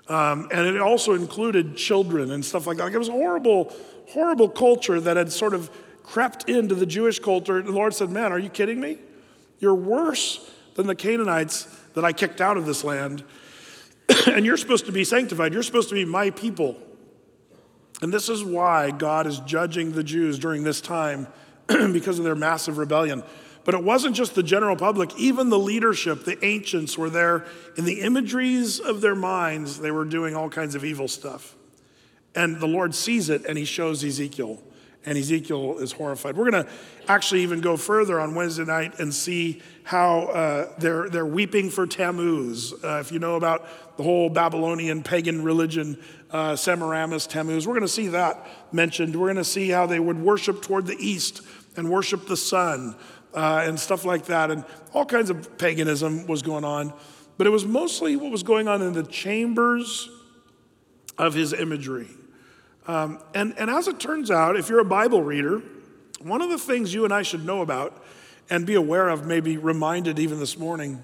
Um, 0.09 0.49
and 0.53 0.67
it 0.67 0.81
also 0.81 1.15
included 1.15 1.77
children 1.77 2.31
and 2.31 2.45
stuff 2.45 2.67
like 2.67 2.77
that. 2.77 2.85
Like 2.85 2.95
it 2.95 2.99
was 2.99 3.09
a 3.09 3.13
horrible, 3.13 3.75
horrible 4.09 4.49
culture 4.49 5.01
that 5.01 5.17
had 5.17 5.33
sort 5.33 5.53
of 5.53 5.71
crept 6.03 6.49
into 6.49 6.75
the 6.75 6.87
Jewish 6.87 7.19
culture. 7.19 7.61
The 7.61 7.73
Lord 7.73 7.93
said, 7.93 8.11
Man, 8.11 8.33
are 8.33 8.39
you 8.39 8.49
kidding 8.49 8.81
me? 8.81 8.99
You're 9.59 9.75
worse 9.75 10.51
than 10.75 10.87
the 10.87 10.95
Canaanites 10.95 11.65
that 11.95 12.05
I 12.05 12.13
kicked 12.13 12.41
out 12.41 12.57
of 12.57 12.67
this 12.67 12.85
land. 12.85 13.25
and 14.27 14.45
you're 14.45 14.57
supposed 14.57 14.87
to 14.87 14.93
be 14.93 15.05
sanctified. 15.05 15.53
You're 15.53 15.63
supposed 15.63 15.89
to 15.91 15.95
be 15.95 16.05
my 16.05 16.31
people. 16.31 16.77
And 18.03 18.13
this 18.13 18.29
is 18.29 18.45
why 18.45 18.91
God 18.91 19.27
is 19.27 19.41
judging 19.41 19.93
the 19.93 20.05
Jews 20.05 20.39
during 20.39 20.65
this 20.65 20.81
time 20.81 21.29
because 21.67 22.19
of 22.19 22.25
their 22.25 22.35
massive 22.35 22.79
rebellion. 22.79 23.23
But 23.65 23.75
it 23.75 23.83
wasn't 23.83 24.15
just 24.15 24.35
the 24.35 24.43
general 24.45 24.77
public, 24.77 25.17
even 25.19 25.49
the 25.49 25.59
leadership, 25.59 26.25
the 26.25 26.43
ancients 26.45 26.97
were 26.97 27.11
there 27.11 27.47
in 27.77 27.85
the 27.85 28.01
imageries 28.03 28.79
of 28.79 29.01
their 29.01 29.17
minds. 29.17 29.81
They 29.81 29.91
were 29.91 30.05
doing 30.05 30.37
all 30.37 30.49
kinds 30.49 30.75
of 30.75 30.85
evil 30.85 31.09
stuff. 31.09 31.57
And 32.35 32.61
the 32.61 32.69
Lord 32.69 32.95
sees 32.95 33.29
it 33.29 33.45
and 33.47 33.59
he 33.59 33.65
shows 33.65 34.05
Ezekiel 34.05 34.63
and 35.07 35.17
Ezekiel 35.17 35.79
is 35.79 35.93
horrified. 35.93 36.37
We're 36.37 36.51
going 36.51 36.65
to 36.65 36.71
actually 37.09 37.43
even 37.43 37.61
go 37.61 37.77
further 37.77 38.19
on 38.21 38.35
Wednesday 38.35 38.65
night 38.65 38.99
and 38.99 39.15
see 39.15 39.63
how 39.85 40.23
uh, 40.23 40.73
they're, 40.79 41.09
they're 41.09 41.25
weeping 41.25 41.71
for 41.71 41.87
Tammuz. 41.87 42.75
Uh, 42.85 42.99
if 43.01 43.13
you 43.13 43.21
know 43.21 43.37
about 43.37 43.97
the 43.97 44.03
whole 44.03 44.29
Babylonian 44.29 45.05
pagan 45.05 45.43
religion, 45.45 46.03
uh, 46.33 46.57
Semiramis, 46.57 47.29
Tammuz, 47.29 47.67
we're 47.67 47.75
going 47.75 47.83
to 47.83 47.89
see 47.89 48.09
that 48.09 48.47
mentioned. 48.73 49.15
We're 49.15 49.29
going 49.29 49.37
to 49.37 49.45
see 49.45 49.71
how 49.71 49.87
they 49.87 50.01
would 50.01 50.21
worship 50.21 50.61
toward 50.61 50.87
the 50.87 50.97
east 50.99 51.41
and 51.77 51.89
worship 51.89 52.27
the 52.27 52.37
sun 52.37 52.97
uh, 53.33 53.63
and 53.65 53.79
stuff 53.79 54.05
like 54.05 54.27
that. 54.27 54.51
And 54.51 54.65
all 54.93 55.07
kinds 55.07 55.31
of 55.31 55.57
paganism 55.57 56.27
was 56.27 56.43
going 56.43 56.65
on. 56.65 56.93
But 57.39 57.47
it 57.47 57.51
was 57.51 57.65
mostly 57.65 58.17
what 58.17 58.33
was 58.33 58.43
going 58.43 58.67
on 58.67 58.83
in 58.83 58.93
the 58.93 59.05
chambers 59.05 60.09
of 61.17 61.35
his 61.35 61.53
imagery. 61.53 62.09
Um, 62.87 63.19
and, 63.35 63.55
and 63.59 63.69
as 63.69 63.89
it 63.89 63.99
turns 63.99 64.31
out, 64.31 64.57
if 64.57 64.69
you're 64.69 64.81
a 64.81 64.85
Bible 64.85 65.23
reader, 65.23 65.63
one 66.21 66.41
of 66.41 66.51
the 66.51 66.59
things 66.59 66.95
you 66.95 67.05
and 67.05 67.13
I 67.13 67.23
should 67.23 67.45
know 67.45 67.63
about 67.63 68.05
and 68.49 68.65
be 68.65 68.75
aware 68.75 69.09
of, 69.09 69.27
maybe 69.27 69.57
reminded 69.57 70.19
even 70.19 70.39
this 70.39 70.57
morning, 70.57 71.03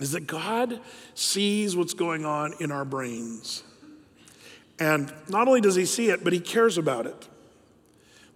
is 0.00 0.12
that 0.12 0.26
God 0.26 0.80
sees 1.14 1.76
what's 1.76 1.94
going 1.94 2.24
on 2.24 2.54
in 2.60 2.72
our 2.72 2.84
brains. 2.84 3.62
And 4.78 5.12
not 5.28 5.48
only 5.48 5.60
does 5.60 5.74
He 5.74 5.86
see 5.86 6.10
it, 6.10 6.24
but 6.24 6.32
He 6.32 6.40
cares 6.40 6.78
about 6.78 7.06
it. 7.06 7.28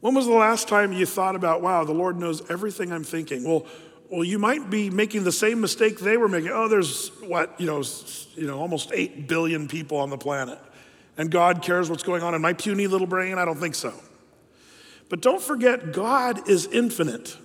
When 0.01 0.15
was 0.15 0.27
the 0.27 0.33
last 0.33 0.67
time 0.67 0.93
you 0.93 1.07
thought 1.07 1.37
about, 1.37 1.63
wow, 1.63 1.85
the 1.85 1.93
Lord 1.93 2.19
knows 2.19 2.49
everything 2.51 2.93
I'm 2.93 3.05
thinking? 3.05 3.45
Well, 3.45 3.67
well, 4.09 4.25
you 4.25 4.39
might 4.39 4.69
be 4.69 4.91
making 4.91 5.25
the 5.25 5.33
same 5.33 5.61
mistake 5.61 5.99
they 5.99 6.19
were 6.19 6.29
making. 6.29 6.51
Oh, 6.51 6.69
there's 6.69 7.09
what, 7.23 7.59
you 7.59 7.67
know, 7.67 7.83
you 8.35 8.47
know, 8.47 8.59
almost 8.59 8.91
8 8.93 9.27
billion 9.27 9.69
people 9.69 9.97
on 9.97 10.11
the 10.11 10.19
planet. 10.19 10.59
And 11.17 11.31
God 11.31 11.63
cares 11.63 11.91
what's 11.91 12.03
going 12.03 12.23
on 12.23 12.35
in 12.35 12.41
my 12.41 12.53
puny 12.53 12.87
little 12.87 13.07
brain? 13.07 13.39
I 13.39 13.45
don't 13.45 13.59
think 13.59 13.75
so. 13.75 13.93
But 15.09 15.21
don't 15.21 15.43
forget, 15.43 15.93
God 15.93 16.49
is 16.49 16.67
infinite. 16.67 17.37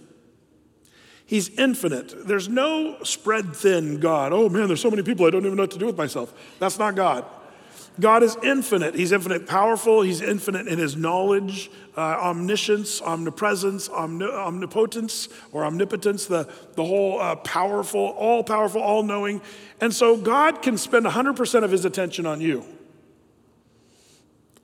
He's 1.26 1.50
infinite. 1.50 2.26
There's 2.26 2.48
no 2.48 3.04
spread 3.04 3.54
thin 3.54 4.00
God. 4.00 4.32
Oh 4.32 4.48
man, 4.48 4.68
there's 4.68 4.80
so 4.80 4.90
many 4.90 5.04
people, 5.04 5.26
I 5.26 5.30
don't 5.30 5.46
even 5.46 5.58
know 5.58 5.64
what 5.64 5.72
to 5.72 5.78
do 5.78 5.86
with 5.86 5.98
myself. 5.98 6.34
That's 6.60 6.80
not 6.80 6.96
God. 6.96 7.26
God 8.00 8.24
is 8.24 8.38
infinite. 8.44 8.96
He's 8.96 9.12
infinite 9.12 9.48
powerful. 9.48 10.02
He's 10.02 10.22
infinite 10.22 10.68
in 10.68 10.78
his 10.78 10.96
knowledge, 10.96 11.72
uh, 11.98 12.02
omniscience, 12.02 13.02
omnipresence, 13.02 13.90
omni- 13.90 14.26
omnipotence, 14.26 15.30
or 15.52 15.66
omnipotence, 15.66 16.28
the, 16.28 16.48
the 16.76 16.86
whole 16.86 17.20
uh, 17.20 17.36
powerful, 17.38 18.16
all 18.18 18.44
powerful, 18.44 18.82
all 18.82 19.04
knowing. 19.04 19.42
And 19.82 19.94
so 19.94 20.16
God 20.16 20.62
can 20.62 20.78
spend 20.78 21.06
100% 21.06 21.64
of 21.64 21.72
his 21.72 21.86
attention 21.86 22.26
on 22.26 22.40
you. 22.40 22.64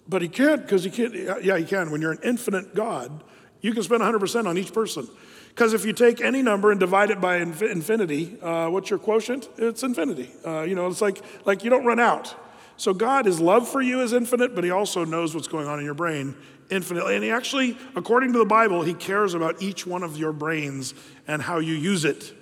But 0.08 0.22
he 0.22 0.28
can't 0.28 0.62
because 0.62 0.84
he 0.84 0.90
can't. 0.90 1.44
Yeah, 1.44 1.58
he 1.58 1.66
can. 1.66 1.92
When 1.92 2.02
you're 2.02 2.12
an 2.12 2.20
infinite 2.24 2.76
God, 2.76 3.24
you 3.62 3.74
can 3.74 3.84
spend 3.84 4.02
100% 4.02 4.46
on 4.46 4.58
each 4.58 4.74
person. 4.74 5.08
Because 5.50 5.74
if 5.74 5.86
you 5.86 5.94
take 5.94 6.20
any 6.20 6.42
number 6.42 6.72
and 6.72 6.80
divide 6.80 7.12
it 7.12 7.22
by 7.22 7.38
infinity, 7.38 8.38
uh, 8.42 8.70
what's 8.70 8.90
your 8.90 9.00
quotient? 9.00 9.48
It's 9.58 9.84
infinity. 9.84 10.32
Uh, 10.46 10.62
you 10.62 10.74
know, 10.74 10.88
it's 10.88 11.02
like, 11.02 11.22
like 11.46 11.64
you 11.64 11.70
don't 11.70 11.86
run 11.86 12.00
out. 12.00 12.36
So 12.76 12.94
God, 12.94 13.26
his 13.26 13.40
love 13.40 13.70
for 13.70 13.80
you 13.80 14.02
is 14.02 14.14
infinite, 14.14 14.56
but 14.56 14.64
he 14.64 14.72
also 14.72 15.06
knows 15.06 15.36
what's 15.36 15.48
going 15.48 15.68
on 15.68 15.78
in 15.78 15.86
your 15.86 15.94
brain 15.94 16.36
infinitely. 16.72 17.16
And 17.16 17.24
he 17.24 17.30
actually, 17.30 17.78
according 17.96 18.34
to 18.34 18.40
the 18.40 18.46
Bible, 18.46 18.82
he 18.82 18.96
cares 18.96 19.36
about 19.36 19.62
each 19.62 19.86
one 19.86 20.02
of 20.02 20.18
your 20.18 20.34
brains 20.34 20.96
and 21.28 21.42
how 21.42 21.60
you 21.60 21.76
use 21.76 22.04
it. 22.04 22.34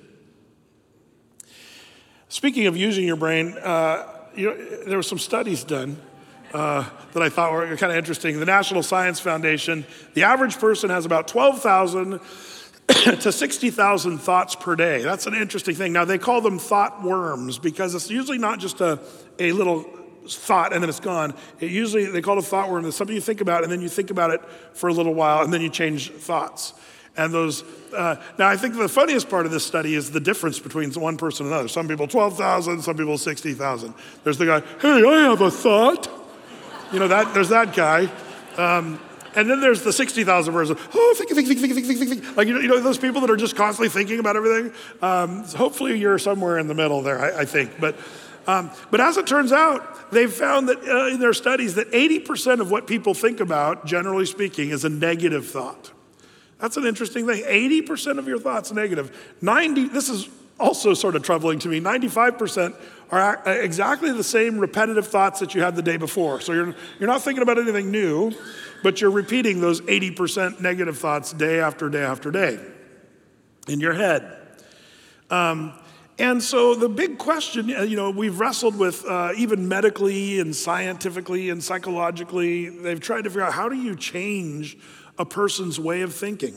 Speaking 2.29 2.65
of 2.65 2.77
using 2.77 3.05
your 3.05 3.17
brain, 3.17 3.57
uh, 3.61 4.07
you 4.33 4.45
know, 4.47 4.85
there 4.85 4.97
were 4.97 5.03
some 5.03 5.19
studies 5.19 5.65
done 5.65 6.01
uh, 6.53 6.89
that 7.13 7.23
I 7.23 7.29
thought 7.29 7.51
were 7.51 7.65
kind 7.77 7.91
of 7.91 7.97
interesting. 7.97 8.39
The 8.39 8.45
National 8.45 8.83
Science 8.83 9.19
Foundation, 9.19 9.85
the 10.13 10.23
average 10.23 10.57
person 10.59 10.89
has 10.89 11.05
about 11.05 11.27
12,000 11.27 12.19
to 13.21 13.31
60,000 13.31 14.17
thoughts 14.17 14.55
per 14.55 14.75
day. 14.75 15.01
That's 15.01 15.27
an 15.27 15.33
interesting 15.33 15.75
thing. 15.75 15.93
Now, 15.93 16.05
they 16.05 16.17
call 16.17 16.41
them 16.41 16.59
thought 16.59 17.03
worms 17.03 17.57
because 17.57 17.95
it's 17.95 18.09
usually 18.09 18.37
not 18.37 18.59
just 18.59 18.81
a, 18.81 18.99
a 19.39 19.51
little 19.51 19.83
thought 20.27 20.73
and 20.73 20.83
then 20.83 20.89
it's 20.89 20.99
gone. 20.99 21.33
It 21.59 21.71
usually, 21.71 22.05
they 22.05 22.21
call 22.21 22.37
it 22.37 22.43
a 22.43 22.47
thought 22.47 22.69
worm. 22.69 22.85
It's 22.85 22.97
something 22.97 23.15
you 23.15 23.21
think 23.21 23.41
about 23.41 23.63
and 23.63 23.71
then 23.71 23.81
you 23.81 23.89
think 23.89 24.11
about 24.11 24.31
it 24.31 24.41
for 24.73 24.89
a 24.89 24.93
little 24.93 25.13
while 25.13 25.43
and 25.43 25.53
then 25.53 25.61
you 25.61 25.69
change 25.69 26.11
thoughts. 26.11 26.73
And 27.17 27.33
those, 27.33 27.63
uh, 27.93 28.15
now 28.37 28.47
I 28.47 28.55
think 28.55 28.77
the 28.77 28.87
funniest 28.87 29.29
part 29.29 29.45
of 29.45 29.51
this 29.51 29.65
study 29.65 29.95
is 29.95 30.11
the 30.11 30.19
difference 30.19 30.59
between 30.59 30.91
one 30.93 31.17
person 31.17 31.45
and 31.45 31.53
another. 31.53 31.67
Some 31.67 31.87
people 31.87 32.07
12,000, 32.07 32.81
some 32.81 32.95
people 32.95 33.17
60,000. 33.17 33.93
There's 34.23 34.37
the 34.37 34.45
guy, 34.45 34.61
hey, 34.81 35.05
I 35.05 35.29
have 35.29 35.41
a 35.41 35.51
thought. 35.51 36.20
You 36.91 36.99
know, 36.99 37.07
that, 37.07 37.33
there's 37.33 37.49
that 37.49 37.73
guy. 37.75 38.11
Um, 38.57 38.99
and 39.35 39.49
then 39.49 39.61
there's 39.61 39.81
the 39.81 39.93
60,000 39.93 40.53
person, 40.53 40.77
oh, 40.93 41.15
think, 41.17 41.31
think, 41.31 41.47
think, 41.47 41.59
think, 41.59 41.73
think, 41.73 41.87
think, 41.87 42.09
think. 42.09 42.37
Like, 42.37 42.47
you 42.47 42.53
know, 42.53 42.59
you 42.59 42.67
know, 42.67 42.79
those 42.81 42.97
people 42.97 43.21
that 43.21 43.29
are 43.29 43.37
just 43.37 43.55
constantly 43.55 43.89
thinking 43.89 44.19
about 44.19 44.35
everything. 44.35 44.73
Um, 45.01 45.45
hopefully 45.45 45.97
you're 45.97 46.19
somewhere 46.19 46.59
in 46.59 46.67
the 46.67 46.73
middle 46.73 47.01
there, 47.01 47.19
I, 47.19 47.41
I 47.41 47.45
think. 47.45 47.79
But, 47.79 47.95
um, 48.45 48.71
but 48.89 48.99
as 48.99 49.15
it 49.15 49.27
turns 49.27 49.53
out, 49.53 50.11
they've 50.11 50.31
found 50.31 50.67
that 50.67 50.79
uh, 50.79 51.13
in 51.13 51.21
their 51.21 51.33
studies 51.33 51.75
that 51.75 51.89
80% 51.91 52.59
of 52.59 52.69
what 52.69 52.87
people 52.87 53.13
think 53.13 53.39
about, 53.39 53.85
generally 53.85 54.25
speaking, 54.25 54.71
is 54.71 54.83
a 54.83 54.89
negative 54.89 55.47
thought. 55.47 55.91
That's 56.59 56.75
an 56.77 56.85
interesting 56.85 57.25
thing. 57.25 57.43
80% 57.43 58.19
of 58.19 58.27
your 58.27 58.37
thoughts 58.37 58.71
negative. 58.71 59.35
90, 59.41 59.87
this 59.89 60.09
is 60.09 60.27
also 60.59 60.93
sort 60.93 61.15
of 61.15 61.23
troubling 61.23 61.59
to 61.59 61.69
me. 61.69 61.79
95% 61.79 62.75
are 63.11 63.41
exactly 63.45 64.11
the 64.13 64.23
same 64.23 64.57
repetitive 64.57 65.07
thoughts 65.07 65.41
that 65.41 65.53
you 65.53 65.61
had 65.61 65.75
the 65.75 65.81
day 65.81 65.97
before. 65.97 66.39
So 66.39 66.53
you're, 66.53 66.75
you're 66.97 67.09
not 67.09 67.21
thinking 67.21 67.43
about 67.43 67.59
anything 67.59 67.91
new, 67.91 68.31
but 68.83 69.01
you're 69.01 69.11
repeating 69.11 69.59
those 69.59 69.81
80% 69.81 70.61
negative 70.61 70.97
thoughts 70.97 71.33
day 71.33 71.59
after 71.59 71.89
day 71.89 72.03
after 72.03 72.31
day 72.31 72.57
in 73.67 73.79
your 73.81 73.93
head. 73.93 74.37
Um, 75.29 75.73
and 76.17 76.41
so 76.41 76.75
the 76.75 76.87
big 76.87 77.17
question, 77.17 77.75
uh, 77.75 77.81
you 77.81 77.95
know, 77.95 78.11
we've 78.11 78.39
wrestled 78.39 78.77
with 78.77 79.05
uh, 79.05 79.31
even 79.35 79.67
medically 79.67 80.39
and 80.39 80.55
scientifically 80.55 81.49
and 81.49 81.63
psychologically, 81.63 82.69
they've 82.69 82.99
tried 82.99 83.23
to 83.23 83.29
figure 83.29 83.43
out 83.43 83.53
how 83.53 83.67
do 83.67 83.75
you 83.75 83.95
change 83.95 84.77
a 85.17 85.25
person's 85.25 85.79
way 85.79 86.01
of 86.01 86.13
thinking? 86.13 86.53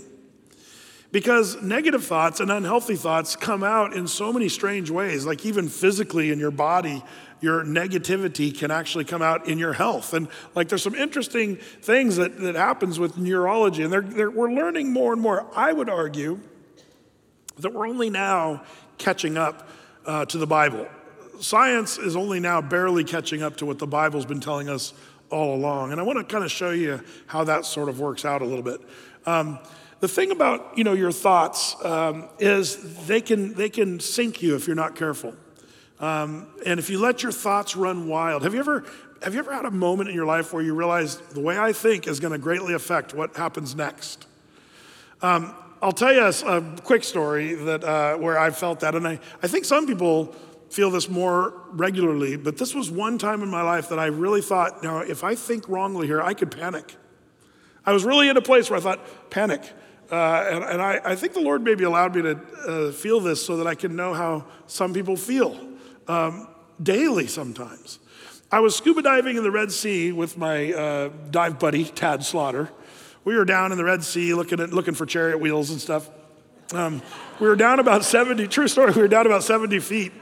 Because 1.14 1.62
negative 1.62 2.04
thoughts 2.04 2.40
and 2.40 2.50
unhealthy 2.50 2.97
thoughts 2.97 3.37
come 3.37 3.62
out 3.62 3.94
in 3.94 4.09
so 4.09 4.33
many 4.33 4.49
strange 4.49 4.90
ways, 4.90 5.25
like 5.25 5.47
even 5.47 5.68
physically 5.68 6.33
in 6.33 6.40
your 6.40 6.50
body, 6.50 7.04
your 7.40 7.62
negativity 7.62 8.52
can 8.52 8.73
actually 8.73 9.04
come 9.04 9.23
out 9.23 9.47
in 9.47 9.56
your 9.56 9.75
health. 9.75 10.12
And 10.12 10.26
like 10.56 10.68
there's 10.68 10.83
some 10.83 10.97
interesting 10.97 11.54
things 11.54 12.16
that, 12.16 12.40
that 12.40 12.56
happens 12.56 12.99
with 12.99 13.16
neurology, 13.16 13.85
and 13.85 13.92
they're, 13.92 14.00
they're, 14.00 14.28
we're 14.28 14.50
learning 14.50 14.92
more 14.92 15.12
and 15.12 15.23
more. 15.23 15.47
I 15.54 15.73
would 15.73 15.88
argue 15.88 16.40
that 17.59 17.73
we're 17.73 17.87
only 17.87 18.11
now 18.11 18.64
catching 18.99 19.38
up 19.38 19.68
uh, 20.06 20.25
to 20.25 20.37
the 20.37 20.49
Bible. 20.49 20.88
Science 21.38 21.97
is 21.97 22.16
only 22.16 22.40
now 22.40 22.61
barely 22.61 23.04
catching 23.04 23.40
up 23.40 23.56
to 23.59 23.66
what 23.66 23.78
the 23.78 23.87
Bible's 23.87 24.26
been 24.26 24.40
telling 24.40 24.68
us 24.68 24.92
all 25.30 25.54
along. 25.54 25.92
And 25.92 26.00
I 26.00 26.02
want 26.02 26.18
to 26.18 26.25
kind 26.25 26.42
of 26.42 26.50
show 26.50 26.71
you 26.73 27.00
how 27.28 27.44
that 27.44 27.66
sort 27.66 27.88
of 27.88 28.00
works 28.00 28.25
out 28.25 28.42
a 28.42 28.44
little 28.44 28.64
bit. 28.64 28.80
Um, 29.26 29.61
the 30.04 30.08
thing 30.08 30.30
about 30.30 30.76
you 30.76 30.84
know 30.84 30.92
your 30.92 31.11
thoughts 31.11 31.82
um, 31.82 32.28
is 32.38 33.06
they 33.06 33.23
can 33.23 33.54
they 33.54 33.70
can 33.70 33.99
sink 33.99 34.42
you 34.42 34.54
if 34.54 34.66
you're 34.66 34.76
not 34.76 34.94
careful, 34.96 35.34
um, 35.99 36.46
and 36.66 36.78
if 36.78 36.90
you 36.90 37.00
let 37.00 37.23
your 37.23 37.32
thoughts 37.32 37.75
run 37.75 38.06
wild. 38.06 38.42
Have 38.42 38.52
you 38.52 38.61
ever 38.61 38.84
have 39.23 39.32
you 39.32 39.40
ever 39.40 39.54
had 39.54 39.64
a 39.64 39.70
moment 39.70 40.11
in 40.11 40.14
your 40.14 40.26
life 40.26 40.52
where 40.52 40.62
you 40.62 40.75
realize 40.75 41.16
the 41.16 41.40
way 41.40 41.58
I 41.58 41.73
think 41.73 42.06
is 42.06 42.20
going 42.20 42.32
to 42.32 42.38
greatly 42.38 42.75
affect 42.75 43.14
what 43.14 43.34
happens 43.34 43.75
next? 43.75 44.26
Um, 45.23 45.54
I'll 45.80 45.92
tell 45.92 46.12
you 46.12 46.20
a, 46.20 46.58
a 46.58 46.76
quick 46.82 47.02
story 47.02 47.54
that 47.54 47.82
uh, 47.82 48.18
where 48.18 48.38
I 48.38 48.50
felt 48.50 48.80
that, 48.80 48.94
and 48.94 49.08
I, 49.08 49.18
I 49.42 49.46
think 49.46 49.64
some 49.64 49.87
people 49.87 50.37
feel 50.68 50.90
this 50.90 51.08
more 51.08 51.54
regularly, 51.70 52.37
but 52.37 52.58
this 52.58 52.75
was 52.75 52.90
one 52.90 53.16
time 53.16 53.42
in 53.42 53.49
my 53.49 53.62
life 53.62 53.88
that 53.88 53.99
I 53.99 54.06
really 54.06 54.42
thought, 54.42 54.82
now, 54.82 54.99
if 54.99 55.25
I 55.25 55.34
think 55.34 55.66
wrongly 55.66 56.06
here, 56.06 56.20
I 56.20 56.34
could 56.34 56.50
panic. 56.50 56.94
I 57.87 57.92
was 57.92 58.04
really 58.04 58.28
in 58.28 58.37
a 58.37 58.42
place 58.42 58.68
where 58.68 58.78
I 58.78 58.82
thought, 58.82 59.30
panic. 59.30 59.62
Uh, 60.11 60.46
and, 60.50 60.64
and 60.64 60.82
I, 60.82 61.00
I, 61.02 61.16
think 61.16 61.32
the 61.32 61.40
Lord 61.40 61.62
maybe 61.62 61.84
allowed 61.84 62.14
me 62.14 62.23
to 62.23 62.38
uh, 62.68 62.92
feel 62.92 63.20
this 63.20 63.44
so 63.44 63.56
that 63.56 63.66
I 63.66 63.75
can 63.75 63.96
know 63.96 64.12
how 64.12 64.44
some 64.66 64.92
people 64.92 65.16
feel 65.16 65.58
um, 66.08 66.46
daily 66.82 67.26
sometimes. 67.26 67.99
I 68.52 68.61
was 68.61 68.76
scuba 68.76 69.02
diving 69.02 69.37
in 69.37 69.42
the 69.42 69.50
Red 69.50 69.73
Sea 69.73 70.12
with 70.12 70.37
my 70.37 70.73
uh, 70.73 71.11
dive 71.30 71.58
buddy, 71.58 71.84
Tad 71.84 72.23
Slaughter. 72.23 72.70
We 73.25 73.37
were 73.37 73.46
down 73.46 73.73
in 73.73 73.78
the 73.78 73.84
Red 73.84 74.04
Sea 74.04 74.34
looking, 74.34 74.61
at, 74.61 74.73
looking 74.75 74.94
for 74.94 75.06
chariot 75.06 75.38
wheels 75.38 75.70
and 75.70 75.80
stuff. 75.80 76.11
Um, 76.73 77.00
we 77.40 77.49
were 77.49 77.56
down 77.56 77.78
about 77.78 78.04
70, 78.04 78.46
true 78.49 78.68
story, 78.68 78.92
we 78.92 79.00
were 79.00 79.08
down 79.08 79.26
about 79.26 79.42
70 79.42 79.78
feet. 79.80 80.12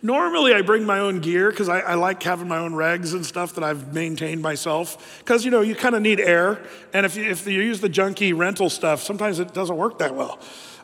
Normally, 0.00 0.54
I 0.54 0.62
bring 0.62 0.84
my 0.84 1.00
own 1.00 1.20
gear 1.20 1.50
because 1.50 1.68
I, 1.68 1.80
I, 1.80 1.94
like 1.94 2.22
having 2.22 2.46
my 2.46 2.58
own 2.58 2.72
regs 2.72 3.14
and 3.14 3.26
stuff 3.26 3.54
that 3.56 3.64
I've 3.64 3.92
maintained 3.92 4.40
myself. 4.40 5.18
Because, 5.18 5.44
you 5.44 5.50
know, 5.50 5.60
you 5.60 5.74
kind 5.74 5.96
of 5.96 6.02
need 6.02 6.20
air. 6.20 6.60
And 6.92 7.04
if 7.04 7.16
you, 7.16 7.24
if 7.24 7.46
you 7.46 7.60
use 7.60 7.80
the 7.80 7.88
junky 7.88 8.36
rental 8.36 8.70
stuff, 8.70 9.02
sometimes 9.02 9.40
it 9.40 9.52
doesn't 9.52 9.76
work 9.76 9.98
that 9.98 10.14
well. 10.14 10.38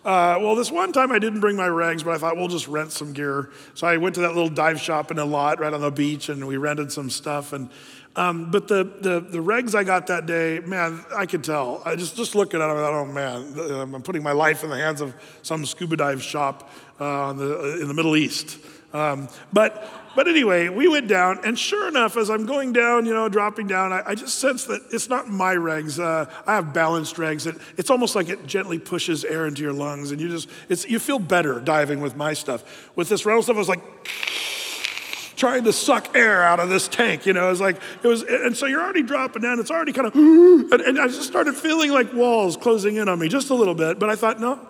Uh, 0.04 0.36
well, 0.40 0.54
this 0.56 0.70
one 0.70 0.92
time 0.92 1.12
I 1.12 1.18
didn't 1.18 1.40
bring 1.40 1.56
my 1.56 1.68
regs, 1.68 2.04
but 2.04 2.14
I 2.14 2.18
thought 2.18 2.36
we'll 2.36 2.48
just 2.48 2.68
rent 2.68 2.92
some 2.92 3.12
gear. 3.12 3.50
So 3.74 3.86
I 3.86 3.96
went 3.96 4.16
to 4.16 4.22
that 4.22 4.34
little 4.34 4.50
dive 4.50 4.80
shop 4.80 5.10
in 5.10 5.18
a 5.18 5.24
lot 5.24 5.60
right 5.60 5.72
on 5.72 5.80
the 5.80 5.90
beach 5.90 6.28
and 6.28 6.46
we 6.46 6.56
rented 6.56 6.90
some 6.92 7.08
stuff. 7.08 7.52
And 7.52 7.70
um, 8.16 8.50
but 8.50 8.68
the, 8.68 8.84
the, 8.84 9.20
the 9.20 9.38
regs 9.38 9.74
I 9.74 9.82
got 9.82 10.06
that 10.06 10.26
day, 10.26 10.60
man, 10.60 11.04
I 11.16 11.26
could 11.26 11.42
tell. 11.42 11.82
I 11.84 11.96
just, 11.96 12.16
just 12.16 12.34
looking 12.34 12.60
at 12.60 12.68
them, 12.68 12.76
I 12.76 12.80
thought, 12.80 12.94
oh 12.94 13.06
man, 13.06 13.94
I'm 13.94 14.02
putting 14.02 14.22
my 14.22 14.32
life 14.32 14.62
in 14.62 14.70
the 14.70 14.76
hands 14.76 15.00
of 15.00 15.14
some 15.42 15.66
scuba 15.66 15.96
dive 15.96 16.22
shop 16.22 16.70
uh, 17.00 17.30
in, 17.30 17.38
the, 17.38 17.80
in 17.80 17.88
the 17.88 17.94
Middle 17.94 18.16
East. 18.16 18.58
Um, 18.94 19.28
but, 19.52 19.90
but 20.14 20.28
anyway, 20.28 20.68
we 20.68 20.86
went 20.86 21.08
down, 21.08 21.40
and 21.44 21.58
sure 21.58 21.88
enough, 21.88 22.16
as 22.16 22.30
I'm 22.30 22.46
going 22.46 22.72
down, 22.72 23.06
you 23.06 23.12
know, 23.12 23.28
dropping 23.28 23.66
down, 23.66 23.92
I, 23.92 24.02
I 24.06 24.14
just 24.14 24.38
sense 24.38 24.64
that 24.66 24.82
it's 24.92 25.08
not 25.08 25.28
my 25.28 25.56
regs. 25.56 25.98
Uh, 25.98 26.30
I 26.46 26.54
have 26.54 26.72
balanced 26.72 27.16
regs. 27.16 27.48
It, 27.48 27.60
it's 27.76 27.90
almost 27.90 28.14
like 28.14 28.28
it 28.28 28.46
gently 28.46 28.78
pushes 28.78 29.24
air 29.24 29.46
into 29.46 29.62
your 29.62 29.72
lungs, 29.72 30.12
and 30.12 30.20
you 30.20 30.28
just, 30.28 30.48
it's, 30.68 30.88
you 30.88 31.00
feel 31.00 31.18
better 31.18 31.58
diving 31.58 32.00
with 32.00 32.14
my 32.14 32.34
stuff. 32.34 32.92
With 32.94 33.08
this 33.08 33.26
rental 33.26 33.42
stuff, 33.42 33.56
I 33.56 33.58
was 33.58 33.68
like, 33.68 33.82
trying 35.36 35.64
to 35.64 35.72
suck 35.72 36.16
air 36.16 36.44
out 36.44 36.60
of 36.60 36.68
this 36.68 36.86
tank. 36.86 37.26
You 37.26 37.32
know, 37.32 37.48
it 37.48 37.50
was 37.50 37.60
like, 37.60 37.80
it 38.00 38.06
was, 38.06 38.22
and 38.22 38.56
so 38.56 38.66
you're 38.66 38.80
already 38.80 39.02
dropping 39.02 39.42
down. 39.42 39.58
It's 39.58 39.72
already 39.72 39.92
kind 39.92 40.06
of, 40.06 40.14
and, 40.14 40.72
and 40.72 41.00
I 41.00 41.08
just 41.08 41.24
started 41.24 41.56
feeling 41.56 41.90
like 41.90 42.12
walls 42.12 42.56
closing 42.56 42.94
in 42.94 43.08
on 43.08 43.18
me 43.18 43.26
just 43.26 43.50
a 43.50 43.54
little 43.54 43.74
bit. 43.74 43.98
But 43.98 44.08
I 44.08 44.14
thought, 44.14 44.38
no, 44.38 44.60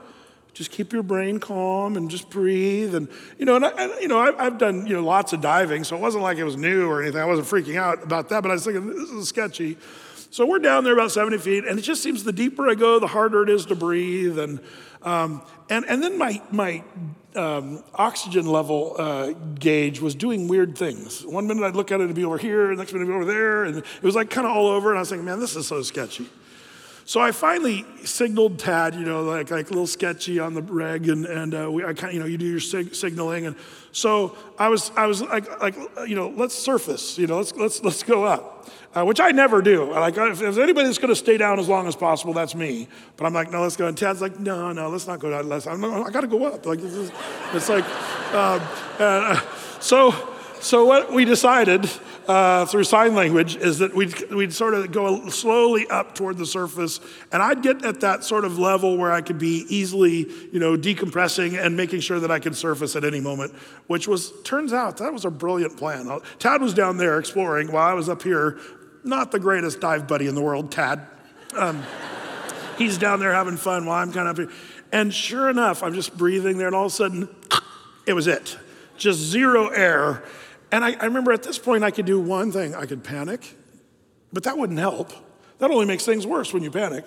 just 0.54 0.70
keep 0.70 0.92
your 0.92 1.02
brain 1.02 1.40
calm 1.40 1.96
and 1.96 2.08
just 2.10 2.30
breathe. 2.30 2.94
And, 2.94 3.08
you 3.38 3.44
know, 3.44 3.56
and, 3.56 3.64
I, 3.66 3.70
and 3.70 3.92
you 4.00 4.08
know, 4.08 4.18
I, 4.18 4.44
have 4.44 4.56
done, 4.56 4.86
you 4.86 4.94
know, 4.94 5.04
lots 5.04 5.32
of 5.32 5.40
diving, 5.40 5.84
so 5.84 5.96
it 5.96 6.00
wasn't 6.00 6.22
like 6.22 6.38
it 6.38 6.44
was 6.44 6.56
new 6.56 6.88
or 6.88 7.02
anything. 7.02 7.20
I 7.20 7.26
wasn't 7.26 7.48
freaking 7.48 7.76
out 7.76 8.02
about 8.02 8.28
that, 8.28 8.42
but 8.42 8.50
I 8.50 8.54
was 8.54 8.64
thinking, 8.64 8.86
this 8.86 9.10
is 9.10 9.28
sketchy. 9.28 9.76
So 10.30 10.46
we're 10.46 10.60
down 10.60 10.84
there 10.84 10.94
about 10.94 11.10
70 11.10 11.38
feet, 11.38 11.64
and 11.64 11.78
it 11.78 11.82
just 11.82 12.02
seems 12.02 12.24
the 12.24 12.32
deeper 12.32 12.68
I 12.68 12.74
go, 12.74 12.98
the 12.98 13.08
harder 13.08 13.42
it 13.42 13.50
is 13.50 13.66
to 13.66 13.74
breathe. 13.74 14.38
And, 14.38 14.60
um, 15.02 15.42
and, 15.68 15.84
and 15.86 16.02
then 16.02 16.18
my, 16.18 16.40
my 16.50 16.84
um, 17.34 17.82
oxygen 17.94 18.46
level 18.46 18.94
uh, 18.98 19.32
gauge 19.58 20.00
was 20.00 20.14
doing 20.14 20.46
weird 20.46 20.78
things. 20.78 21.26
One 21.26 21.48
minute 21.48 21.64
I'd 21.64 21.76
look 21.76 21.90
at 21.90 22.00
it, 22.00 22.04
it'd 22.04 22.16
be 22.16 22.24
over 22.24 22.38
here, 22.38 22.68
the 22.68 22.76
next 22.76 22.92
minute 22.92 23.04
it'd 23.06 23.12
be 23.12 23.22
over 23.22 23.32
there, 23.32 23.64
and 23.64 23.78
it 23.78 24.02
was 24.02 24.14
like 24.14 24.30
kind 24.30 24.46
of 24.46 24.52
all 24.52 24.68
over. 24.68 24.90
And 24.90 24.98
I 24.98 25.02
was 25.02 25.08
thinking, 25.08 25.24
man, 25.24 25.40
this 25.40 25.56
is 25.56 25.66
so 25.66 25.82
sketchy. 25.82 26.28
So 27.06 27.20
I 27.20 27.32
finally 27.32 27.84
signaled 28.04 28.58
Tad, 28.58 28.94
you 28.94 29.04
know, 29.04 29.22
like, 29.24 29.50
like 29.50 29.66
a 29.66 29.70
little 29.70 29.86
sketchy 29.86 30.38
on 30.38 30.54
the 30.54 30.62
reg, 30.62 31.08
and, 31.08 31.26
and 31.26 31.54
uh, 31.54 31.70
we, 31.70 31.84
I 31.84 31.92
kind 31.92 32.08
of, 32.08 32.14
you 32.14 32.20
know, 32.20 32.26
you 32.26 32.38
do 32.38 32.46
your 32.46 32.60
sig- 32.60 32.94
signaling. 32.94 33.44
And 33.44 33.56
so 33.92 34.34
I 34.58 34.68
was, 34.68 34.90
I 34.96 35.06
was 35.06 35.20
like, 35.20 35.60
like, 35.60 35.76
you 36.06 36.16
know, 36.16 36.30
let's 36.30 36.54
surface, 36.54 37.18
you 37.18 37.26
know, 37.26 37.36
let's, 37.36 37.54
let's, 37.56 37.82
let's 37.82 38.02
go 38.02 38.24
up, 38.24 38.70
uh, 38.94 39.04
which 39.04 39.20
I 39.20 39.32
never 39.32 39.60
do. 39.60 39.92
Like, 39.92 40.16
if 40.16 40.38
there's 40.38 40.58
anybody 40.58 40.86
that's 40.86 40.96
going 40.96 41.10
to 41.10 41.16
stay 41.16 41.36
down 41.36 41.60
as 41.60 41.68
long 41.68 41.86
as 41.86 41.94
possible, 41.94 42.32
that's 42.32 42.54
me. 42.54 42.88
But 43.18 43.26
I'm 43.26 43.34
like, 43.34 43.52
no, 43.52 43.60
let's 43.60 43.76
go. 43.76 43.86
And 43.86 43.98
Tad's 43.98 44.22
like, 44.22 44.40
no, 44.40 44.72
no, 44.72 44.88
let's 44.88 45.06
not 45.06 45.18
go 45.18 45.30
down. 45.30 45.46
Let's, 45.46 45.66
I'm, 45.66 45.84
I 45.84 46.10
got 46.10 46.22
to 46.22 46.26
go 46.26 46.46
up. 46.46 46.64
Like, 46.64 46.78
is, 46.78 47.12
it's 47.52 47.68
like, 47.68 47.84
um, 48.32 48.62
uh, 48.98 49.40
so, 49.78 50.33
so 50.64 50.86
what 50.86 51.12
we 51.12 51.26
decided 51.26 51.90
uh, 52.26 52.64
through 52.64 52.84
sign 52.84 53.14
language 53.14 53.54
is 53.56 53.80
that 53.80 53.94
we'd, 53.94 54.30
we'd 54.30 54.54
sort 54.54 54.72
of 54.72 54.90
go 54.90 55.28
slowly 55.28 55.86
up 55.88 56.14
toward 56.14 56.38
the 56.38 56.46
surface, 56.46 57.00
and 57.30 57.42
I'd 57.42 57.62
get 57.62 57.84
at 57.84 58.00
that 58.00 58.24
sort 58.24 58.46
of 58.46 58.58
level 58.58 58.96
where 58.96 59.12
I 59.12 59.20
could 59.20 59.38
be 59.38 59.66
easily, 59.68 60.26
you 60.50 60.58
know, 60.58 60.74
decompressing 60.74 61.62
and 61.62 61.76
making 61.76 62.00
sure 62.00 62.18
that 62.18 62.30
I 62.30 62.38
could 62.38 62.56
surface 62.56 62.96
at 62.96 63.04
any 63.04 63.20
moment, 63.20 63.54
which 63.88 64.08
was, 64.08 64.32
turns 64.42 64.72
out, 64.72 64.96
that 64.96 65.12
was 65.12 65.26
a 65.26 65.30
brilliant 65.30 65.76
plan. 65.76 66.08
Uh, 66.08 66.20
Tad 66.38 66.62
was 66.62 66.72
down 66.72 66.96
there 66.96 67.18
exploring 67.18 67.70
while 67.70 67.86
I 67.86 67.92
was 67.92 68.08
up 68.08 68.22
here, 68.22 68.58
not 69.04 69.32
the 69.32 69.38
greatest 69.38 69.80
dive 69.80 70.08
buddy 70.08 70.28
in 70.28 70.34
the 70.34 70.42
world, 70.42 70.72
Tad. 70.72 71.06
Um, 71.54 71.82
he's 72.78 72.96
down 72.96 73.20
there 73.20 73.34
having 73.34 73.58
fun 73.58 73.84
while 73.84 74.00
I'm 74.02 74.14
kind 74.14 74.28
of 74.28 74.38
up 74.38 74.48
here. 74.48 74.58
And 74.92 75.12
sure 75.12 75.50
enough, 75.50 75.82
I'm 75.82 75.92
just 75.92 76.16
breathing 76.16 76.56
there, 76.56 76.68
and 76.68 76.74
all 76.74 76.86
of 76.86 76.92
a 76.92 76.94
sudden, 76.94 77.28
it 78.06 78.14
was 78.14 78.26
it. 78.28 78.56
Just 78.96 79.18
zero 79.18 79.68
air. 79.68 80.22
And 80.74 80.84
I, 80.84 80.96
I 81.00 81.04
remember 81.04 81.30
at 81.30 81.44
this 81.44 81.56
point, 81.56 81.84
I 81.84 81.92
could 81.92 82.04
do 82.04 82.18
one 82.18 82.50
thing 82.50 82.74
I 82.74 82.84
could 82.84 83.04
panic, 83.04 83.54
but 84.32 84.42
that 84.42 84.58
wouldn't 84.58 84.80
help. 84.80 85.12
That 85.58 85.70
only 85.70 85.86
makes 85.86 86.04
things 86.04 86.26
worse 86.26 86.52
when 86.52 86.64
you 86.64 86.70
panic. 86.72 87.04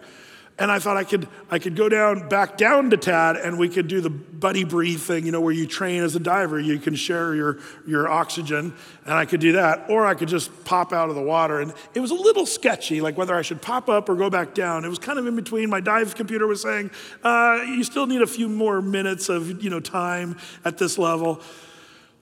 And 0.58 0.72
I 0.72 0.80
thought 0.80 0.96
I 0.96 1.04
could, 1.04 1.28
I 1.52 1.60
could 1.60 1.76
go 1.76 1.90
down, 1.90 2.30
back 2.30 2.58
down 2.58 2.92
to 2.92 2.98
Tad, 2.98 3.36
and 3.36 3.60
we 3.60 3.68
could 3.68 3.90
do 3.90 4.00
the 4.00 4.10
buddy 4.10 4.64
breathe 4.64 5.02
thing, 5.02 5.26
you 5.26 5.34
know, 5.34 5.42
where 5.42 5.54
you 5.54 5.68
train 5.68 6.02
as 6.02 6.16
a 6.16 6.20
diver. 6.22 6.58
You 6.58 6.80
can 6.80 6.96
share 6.96 7.36
your, 7.36 7.60
your 7.86 8.08
oxygen, 8.08 8.74
and 9.04 9.14
I 9.14 9.26
could 9.26 9.42
do 9.42 9.52
that. 9.52 9.90
Or 9.90 10.06
I 10.06 10.14
could 10.14 10.30
just 10.30 10.64
pop 10.64 10.94
out 10.94 11.10
of 11.10 11.16
the 11.16 11.22
water. 11.22 11.60
And 11.60 11.74
it 11.94 12.00
was 12.00 12.12
a 12.12 12.16
little 12.16 12.46
sketchy, 12.46 13.02
like 13.02 13.18
whether 13.18 13.36
I 13.36 13.42
should 13.42 13.62
pop 13.62 13.90
up 13.90 14.08
or 14.08 14.16
go 14.16 14.30
back 14.30 14.56
down. 14.56 14.86
It 14.86 14.90
was 14.90 14.98
kind 14.98 15.20
of 15.20 15.28
in 15.28 15.36
between. 15.36 15.70
My 15.70 15.82
dive 15.82 16.16
computer 16.16 16.48
was 16.48 16.62
saying, 16.62 16.90
uh, 17.22 17.66
you 17.68 17.84
still 17.84 18.08
need 18.08 18.22
a 18.22 18.28
few 18.28 18.48
more 18.48 18.82
minutes 18.82 19.28
of, 19.28 19.62
you 19.62 19.70
know, 19.70 19.82
time 19.82 20.38
at 20.64 20.78
this 20.78 20.98
level. 20.98 21.42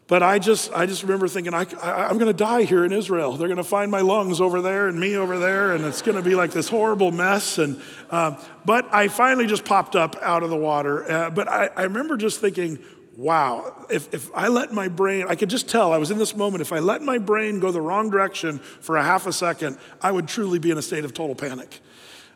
But 0.08 0.22
I 0.22 0.38
just, 0.38 0.72
I 0.72 0.86
just 0.86 1.02
remember 1.02 1.28
thinking, 1.28 1.56
I, 1.56 1.66
I, 1.82 2.10
am 2.12 2.20
going 2.20 2.32
to 2.32 2.34
die 2.34 2.64
here 2.64 2.86
in 2.86 2.94
Israel. 2.94 3.38
They're 3.38 3.48
going 3.48 3.58
to 3.58 3.64
find 3.64 3.90
my 3.90 4.02
lungs 4.02 4.40
over 4.40 4.62
there 4.62 4.88
and 4.88 5.00
me 5.00 5.16
over 5.16 5.40
there, 5.40 5.74
and 5.74 5.84
it's 5.84 6.04
going 6.04 6.16
to 6.16 6.22
be 6.22 6.36
like 6.36 6.52
this 6.52 6.70
horrible 6.70 7.12
mess. 7.12 7.58
And, 7.58 7.82
uh, 8.12 8.40
but 8.66 8.88
I 8.94 9.08
finally 9.08 9.48
just 9.48 9.66
popped 9.66 9.96
up 9.96 10.16
out 10.22 10.44
of 10.44 10.52
the 10.52 10.58
water. 10.58 11.12
Uh, 11.12 11.30
but 11.32 11.48
I, 11.48 11.70
I 11.76 11.84
remember 11.84 12.18
just 12.18 12.40
thinking, 12.40 12.78
wow, 13.18 13.88
if, 13.90 14.14
if 14.14 14.30
I 14.36 14.50
let 14.50 14.72
my 14.72 14.90
brain, 14.90 15.26
I 15.28 15.34
could 15.34 15.50
just 15.50 15.68
tell 15.68 15.92
I 15.92 15.98
was 15.98 16.12
in 16.12 16.20
this 16.20 16.36
moment, 16.36 16.62
if 16.62 16.72
I 16.72 16.80
let 16.80 17.02
my 17.02 17.18
brain 17.18 17.60
go 17.60 17.72
the 17.72 17.82
wrong 17.82 18.12
direction 18.12 18.60
for 18.60 18.98
a 18.98 19.04
half 19.04 19.26
a 19.26 19.34
second, 19.34 19.80
I 20.02 20.12
would 20.12 20.28
truly 20.28 20.60
be 20.60 20.70
in 20.70 20.78
a 20.78 20.84
state 20.84 21.04
of 21.04 21.16
total 21.16 21.36
panic. 21.36 21.80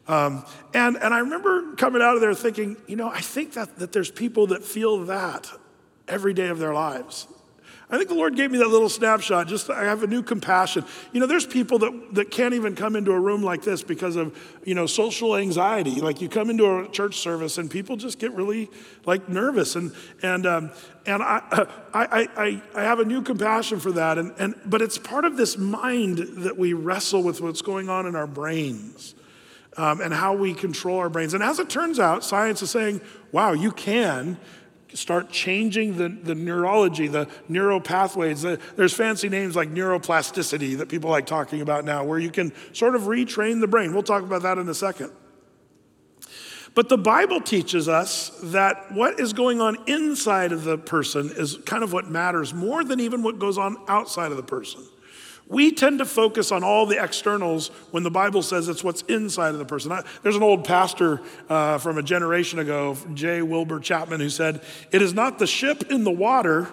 Um, 0.08 0.44
and, 0.74 0.98
and 0.98 1.14
I 1.14 1.20
remember 1.20 1.76
coming 1.76 2.02
out 2.02 2.16
of 2.16 2.22
there 2.22 2.34
thinking, 2.34 2.78
you 2.88 2.96
know, 2.96 3.10
I 3.10 3.22
think 3.22 3.54
that, 3.54 3.78
that 3.78 3.92
there's 3.92 4.10
people 4.10 4.48
that 4.48 4.64
feel 4.64 5.06
that 5.06 5.52
every 6.08 6.34
day 6.34 6.48
of 6.48 6.58
their 6.58 6.74
lives. 6.74 7.28
I 7.92 7.98
think 7.98 8.10
the 8.10 8.16
Lord 8.16 8.36
gave 8.36 8.52
me 8.52 8.60
that 8.60 8.68
little 8.68 8.90
snapshot. 8.90 9.48
Just 9.48 9.68
I 9.72 9.84
have 9.86 10.04
a 10.04 10.08
new 10.08 10.22
compassion. 10.22 10.86
You 11.12 11.20
know, 11.20 11.26
there's 11.26 11.48
people 11.48 11.80
that, 11.80 12.14
that 12.14 12.30
can't 12.30 12.54
even 12.54 12.76
come 12.76 12.96
into 12.96 13.12
a 13.12 13.20
room 13.20 13.42
like 13.42 13.64
this 13.64 13.82
because 13.82 14.16
of, 14.16 14.38
you 14.64 14.76
know, 14.76 14.86
social 14.86 15.36
anxiety. 15.36 16.00
Like 16.00 16.22
you 16.22 16.30
come 16.30 16.52
into 16.52 16.82
a 16.82 16.88
church 16.90 17.18
service 17.18 17.58
and 17.58 17.70
people 17.70 17.98
just 17.98 18.20
get 18.20 18.32
really 18.34 18.70
like 19.06 19.28
nervous. 19.28 19.76
And, 19.76 19.92
and, 20.22 20.46
um, 20.46 20.72
and 21.08 21.24
I, 21.24 21.68
I, 21.94 22.28
I, 22.38 22.62
I 22.76 22.84
have 22.84 23.00
a 23.00 23.06
new 23.06 23.24
compassion 23.24 23.80
for 23.80 23.92
that. 23.94 24.20
And, 24.20 24.34
and, 24.38 24.54
but 24.68 24.84
it's 24.84 25.00
part 25.00 25.26
of 25.26 25.36
this 25.36 25.58
mind 25.58 26.20
that 26.20 26.60
we 26.60 26.74
wrestle 26.74 27.24
with 27.24 27.42
what's 27.42 27.64
going 27.64 27.90
on 27.90 28.06
in 28.06 28.16
our 28.16 28.28
brains. 28.28 29.16
Um, 29.78 30.02
and 30.02 30.14
how 30.14 30.34
we 30.34 30.56
control 30.56 30.98
our 30.98 31.10
brains. 31.10 31.34
And 31.34 31.42
as 31.42 31.60
it 31.60 31.70
turns 31.70 32.00
out, 32.00 32.26
science 32.26 32.62
is 32.62 32.70
saying, 32.70 33.00
wow, 33.32 33.54
you 33.54 33.72
can 33.72 34.38
start 34.94 35.30
changing 35.30 35.98
the, 35.98 36.10
the 36.10 36.36
neurology, 36.36 37.08
the 37.08 37.28
neural 37.48 37.80
pathways. 37.80 38.44
Uh, 38.44 38.58
there's 38.76 38.94
fancy 38.94 39.30
names 39.30 39.56
like 39.56 39.70
neuroplasticity 39.70 40.78
that 40.78 40.90
people 40.90 41.10
like 41.10 41.26
talking 41.26 41.62
about 41.62 41.86
now, 41.86 42.04
where 42.04 42.20
you 42.20 42.32
can 42.32 42.52
sort 42.74 42.96
of 42.96 43.04
retrain 43.04 43.60
the 43.62 43.68
brain. 43.68 43.94
We'll 43.94 44.04
talk 44.04 44.24
about 44.24 44.42
that 44.44 44.58
in 44.58 44.68
a 44.70 44.74
second. 44.74 45.12
But 46.76 46.90
the 46.90 46.98
Bible 46.98 47.42
teaches 47.42 47.90
us 47.90 48.30
that 48.44 48.92
what 48.92 49.20
is 49.20 49.34
going 49.34 49.60
on 49.60 49.78
inside 49.88 50.52
of 50.52 50.64
the 50.64 50.78
person 50.78 51.32
is 51.36 51.58
kind 51.66 51.84
of 51.84 51.92
what 51.92 52.10
matters 52.10 52.54
more 52.54 52.84
than 52.84 53.00
even 53.00 53.24
what 53.24 53.40
goes 53.40 53.58
on 53.58 53.78
outside 53.88 54.32
of 54.32 54.38
the 54.38 54.44
person. 54.44 54.84
We 55.50 55.72
tend 55.72 55.98
to 55.98 56.06
focus 56.06 56.52
on 56.52 56.64
all 56.64 56.86
the 56.86 57.04
externals 57.04 57.70
when 57.90 58.04
the 58.04 58.12
Bible 58.12 58.44
says 58.44 58.70
it's 58.70 58.84
what's 58.84 59.02
inside 59.04 59.50
of 59.50 59.58
the 59.58 59.66
person. 59.66 59.92
I, 59.92 60.04
there's 60.22 60.36
an 60.36 60.44
old 60.44 60.64
pastor 60.64 61.22
uh, 61.50 61.80
from 61.80 61.98
a 61.98 62.04
generation 62.04 62.60
ago, 62.60 62.96
J. 63.16 63.42
Wilbur 63.42 63.80
Chapman, 63.80 64.20
who 64.20 64.30
said, 64.30 64.62
It 64.92 65.02
is 65.02 65.16
not 65.16 65.40
the 65.40 65.48
ship 65.48 65.92
in 65.92 66.04
the 66.04 66.12
water, 66.12 66.70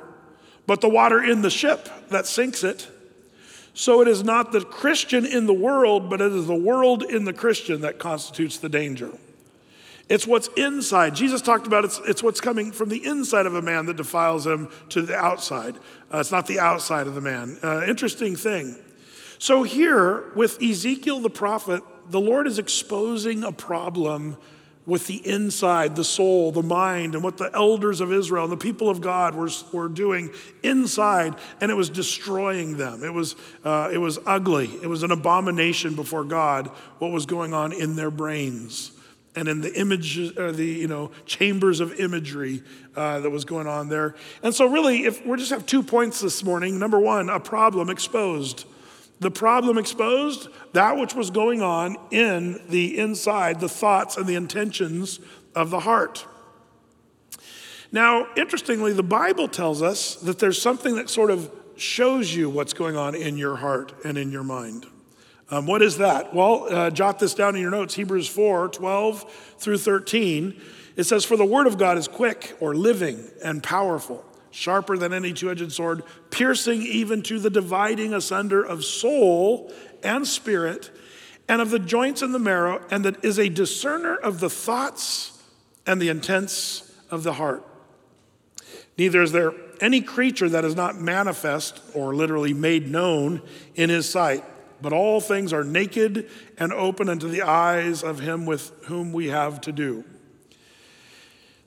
but 0.67 0.83
the 0.83 0.91
water 0.91 1.25
in 1.25 1.41
the 1.41 1.49
ship 1.49 1.89
that 2.11 2.27
sinks 2.27 2.63
it. 2.63 2.87
So 3.73 4.03
it 4.03 4.09
is 4.09 4.23
not 4.23 4.53
the 4.53 4.61
Christian 4.61 5.25
in 5.25 5.47
the 5.47 5.55
world, 5.55 6.11
but 6.11 6.21
it 6.21 6.33
is 6.33 6.47
the 6.47 6.55
world 6.55 7.03
in 7.03 7.25
the 7.25 7.33
Christian 7.33 7.81
that 7.81 7.99
constitutes 7.99 8.59
the 8.59 8.69
danger. 8.69 9.11
It's 10.09 10.27
what's 10.27 10.49
inside. 10.57 11.17
Jesus 11.17 11.43
talked 11.43 11.67
about 11.67 11.85
it's, 11.85 12.01
it's 12.07 12.23
what's 12.23 12.41
coming 12.41 12.71
from 12.71 12.89
the 12.89 13.05
inside 13.05 13.47
of 13.47 13.55
a 13.55 13.63
man 13.63 13.87
that 13.87 13.97
defiles 13.97 14.47
him 14.47 14.69
to 14.91 15.03
the 15.03 15.17
outside. 15.17 15.77
Uh, 16.13 16.19
it's 16.19 16.31
not 16.31 16.47
the 16.47 16.61
outside 16.61 17.09
of 17.09 17.15
the 17.15 17.21
man. 17.21 17.59
Uh, 17.63 17.85
interesting 17.87 18.37
thing. 18.37 18.77
So, 19.39 19.65
here 19.65 20.33
with 20.35 20.63
Ezekiel 20.63 21.21
the 21.21 21.31
prophet, 21.31 21.83
the 22.09 22.21
Lord 22.21 22.47
is 22.47 22.59
exposing 22.59 23.43
a 23.43 23.53
problem 23.53 24.37
with 24.87 25.09
the 25.09 25.27
inside, 25.29 25.97
the 25.97 26.05
soul, 26.05 26.53
the 26.53 26.63
mind, 26.63 27.17
and 27.17 27.25
what 27.25 27.37
the 27.37 27.51
elders 27.53 28.01
of 28.01 28.13
Israel 28.13 28.45
and 28.45 28.53
the 28.53 28.57
people 28.57 28.89
of 28.89 29.01
God 29.01 29.35
were, 29.35 29.51
were 29.73 29.89
doing 29.89 30.31
inside, 30.63 31.35
and 31.61 31.73
it 31.73 31.75
was 31.75 31.91
destroying 31.91 32.77
them. 32.77 33.03
It 33.03 33.13
was, 33.13 33.35
uh, 33.65 33.91
it 33.93 33.99
was 33.99 34.21
ugly. 34.25 34.71
It 34.81 34.87
was 34.87 35.03
an 35.03 35.11
abomination 35.11 35.97
before 35.97 36.23
God, 36.23 36.69
what 37.01 37.11
was 37.11 37.27
going 37.27 37.53
on 37.53 37.73
in 37.73 37.97
their 37.97 38.13
brains 38.13 38.93
and 39.37 39.49
in 39.49 39.61
the 39.61 39.73
image, 39.79 40.19
or 40.39 40.51
the 40.51 40.67
you 40.67 40.89
know 40.89 41.11
chambers 41.27 41.81
of 41.81 42.01
imagery 42.01 42.63
uh, 42.97 43.21
that 43.21 43.31
was 43.31 43.45
going 43.45 43.67
on 43.67 43.89
there. 43.89 44.15
And 44.43 44.55
so, 44.55 44.67
really, 44.67 45.05
if 45.05 45.25
we 45.25 45.37
just 45.37 45.51
have 45.51 45.67
two 45.67 45.83
points 45.83 46.21
this 46.21 46.43
morning. 46.43 46.79
Number 46.79 46.99
one, 46.99 47.29
a 47.29 47.39
problem 47.39 47.91
exposed. 47.91 48.65
The 49.19 49.31
problem 49.31 49.79
exposed, 49.79 50.49
that 50.73 50.99
which 50.99 51.15
was 51.15 51.31
going 51.31 51.63
on 51.63 51.97
in 52.11 52.61
the 52.69 52.99
inside, 52.99 53.61
the 53.61 53.69
thoughts 53.69 54.17
and 54.17 54.27
the 54.27 54.35
intentions 54.35 55.21
of 55.55 55.71
the 55.71 55.81
heart. 55.81 56.27
Now, 57.93 58.27
interestingly, 58.37 58.93
the 58.93 59.03
Bible 59.03 59.49
tells 59.49 59.81
us 59.81 60.17
that 60.17 60.39
there's 60.39 60.61
something 60.61 60.97
that 60.97 61.09
sort 61.09 61.31
of 61.31 61.51
shows 61.77 62.35
you 62.35 62.51
what's 62.51 62.75
going 62.75 62.97
on 62.97 63.15
in 63.15 63.39
your 63.39 63.57
heart 63.57 63.95
and 64.05 64.19
in 64.19 64.31
your 64.31 64.43
mind. 64.43 64.87
Um, 65.49 65.67
what 65.67 65.81
is 65.81 65.99
that? 65.99 66.35
Well, 66.35 66.67
uh, 66.69 66.91
jot 66.91 67.19
this 67.19 67.35
down 67.35 67.55
in 67.55 67.63
your 67.63 67.71
notes 67.71 67.95
Hebrews 67.95 68.29
4 68.29 68.69
12 68.69 69.55
through 69.59 69.79
13. 69.79 70.61
It 70.97 71.05
says, 71.05 71.25
For 71.25 71.37
the 71.37 71.45
word 71.45 71.67
of 71.67 71.79
God 71.79 71.99
is 71.99 72.09
quick 72.09 72.57
or 72.59 72.75
living 72.75 73.29
and 73.45 73.63
powerful, 73.63 74.25
sharper 74.51 74.97
than 74.97 75.13
any 75.13 75.33
two 75.33 75.51
edged 75.51 75.71
sword, 75.73 76.03
piercing 76.31 76.83
even 76.83 77.23
to 77.25 77.39
the 77.39 77.51
dividing 77.51 78.15
asunder 78.15 78.63
of 78.63 78.85
soul 78.85 79.73
and 80.03 80.27
spirit, 80.27 80.91
and 81.49 81.61
of 81.61 81.71
the 81.71 81.79
joints 81.79 82.23
and 82.23 82.35
the 82.35 82.41
marrow, 82.41 82.85
and 82.91 83.05
that 83.05 83.25
is 83.25 83.39
a 83.39 83.49
discerner 83.49 84.17
of 84.17 84.41
the 84.41 84.51
thoughts 84.51 85.41
and 85.87 86.03
the 86.03 86.09
intents 86.09 86.93
of 87.11 87.23
the 87.23 87.35
heart. 87.35 87.65
Neither 88.99 89.23
is 89.23 89.33
there 89.33 89.53
any 89.81 90.01
creature 90.01 90.49
that 90.49 90.65
is 90.65 90.75
not 90.75 90.97
manifest 90.97 91.81
or 91.95 92.15
literally 92.15 92.55
made 92.55 92.89
known 92.89 93.43
in 93.75 93.91
his 93.91 94.09
sight, 94.09 94.43
but 94.81 94.93
all 94.93 95.21
things 95.21 95.53
are 95.53 95.65
naked 95.65 96.29
and 96.59 96.73
open 96.73 97.09
unto 97.09 97.29
the 97.29 97.43
eyes 97.43 98.03
of 98.03 98.21
him 98.21 98.47
with 98.47 98.73
whom 98.85 99.13
we 99.13 99.29
have 99.29 99.61
to 99.63 99.73
do. 99.73 100.05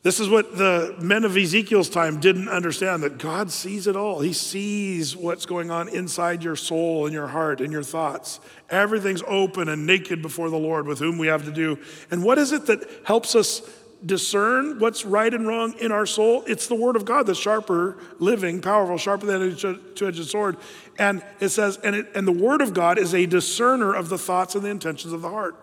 This 0.02 0.22
is 0.22 0.30
what 0.30 0.58
the 0.58 0.96
men 1.02 1.26
of 1.26 1.36
Ezekiel's 1.36 1.90
time 1.90 2.22
didn't 2.22 2.48
understand 2.48 3.04
that 3.04 3.18
God 3.18 3.52
sees 3.52 3.86
it 3.86 3.98
all. 3.98 4.22
He 4.22 4.32
sees 4.32 5.14
what's 5.16 5.46
going 5.46 5.72
on 5.72 5.90
inside 5.90 6.42
your 6.42 6.56
soul 6.56 7.06
and 7.06 7.14
your 7.14 7.28
heart 7.28 7.60
and 7.60 7.70
your 7.72 7.84
thoughts. 7.84 8.40
Everything's 8.70 9.24
open 9.28 9.68
and 9.68 9.86
naked 9.86 10.22
before 10.22 10.50
the 10.50 10.58
Lord 10.58 10.88
with 10.88 11.00
whom 11.00 11.18
we 11.18 11.28
have 11.28 11.44
to 11.46 11.52
do. 11.52 11.78
And 12.12 12.24
what 12.24 12.38
is 12.38 12.54
it 12.54 12.66
that 12.68 12.90
helps 13.04 13.36
us 13.36 13.62
discern 14.06 14.80
what's 14.80 15.06
right 15.06 15.34
and 15.34 15.48
wrong 15.48 15.74
in 15.80 15.92
our 15.92 16.06
soul? 16.06 16.44
It's 16.48 16.68
the 16.68 16.76
Word 16.76 16.96
of 16.96 17.06
God 17.06 17.28
that's 17.28 17.40
sharper, 17.40 17.98
living, 18.20 18.62
powerful, 18.62 18.98
sharper 18.98 19.26
than 19.26 19.42
a 19.42 19.56
two 19.56 20.08
edged 20.08 20.26
sword. 20.26 20.58
And 20.98 21.24
it 21.40 21.50
says, 21.50 21.78
and, 21.84 21.96
it, 21.96 22.08
and 22.16 22.28
the 22.28 22.32
Word 22.32 22.62
of 22.62 22.74
God 22.74 22.98
is 22.98 23.14
a 23.14 23.26
discerner 23.26 23.94
of 23.94 24.10
the 24.10 24.18
thoughts 24.18 24.56
and 24.56 24.64
the 24.64 24.70
intentions 24.70 25.14
of 25.14 25.22
the 25.22 25.30
heart. 25.30 25.56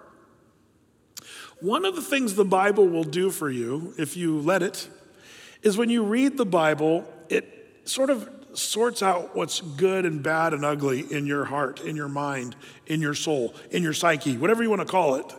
One 1.61 1.87
of 1.87 1.97
the 1.97 2.03
things 2.03 2.35
the 2.35 2.45
Bible 2.45 2.87
will 2.87 3.05
do 3.05 3.31
for 3.31 3.51
you, 3.51 3.95
if 3.99 4.17
you 4.17 4.41
let 4.41 4.63
it, 4.63 4.89
is 5.63 5.79
when 5.79 5.89
you 5.89 6.05
read 6.05 6.37
the 6.37 6.45
Bible, 6.45 7.11
it 7.31 7.81
sort 7.85 8.11
of 8.11 8.29
sorts 8.53 9.03
out 9.03 9.35
what's 9.35 9.61
good 9.61 10.05
and 10.05 10.23
bad 10.23 10.53
and 10.53 10.65
ugly 10.65 11.01
in 11.11 11.27
your 11.27 11.45
heart, 11.45 11.81
in 11.81 11.97
your 11.97 12.09
mind, 12.09 12.57
in 12.87 13.01
your 13.01 13.15
soul, 13.15 13.55
in 13.71 13.83
your 13.83 13.93
psyche, 13.93 14.37
whatever 14.37 14.63
you 14.63 14.71
want 14.71 14.81
to 14.81 14.87
call 14.87 15.15
it. 15.17 15.35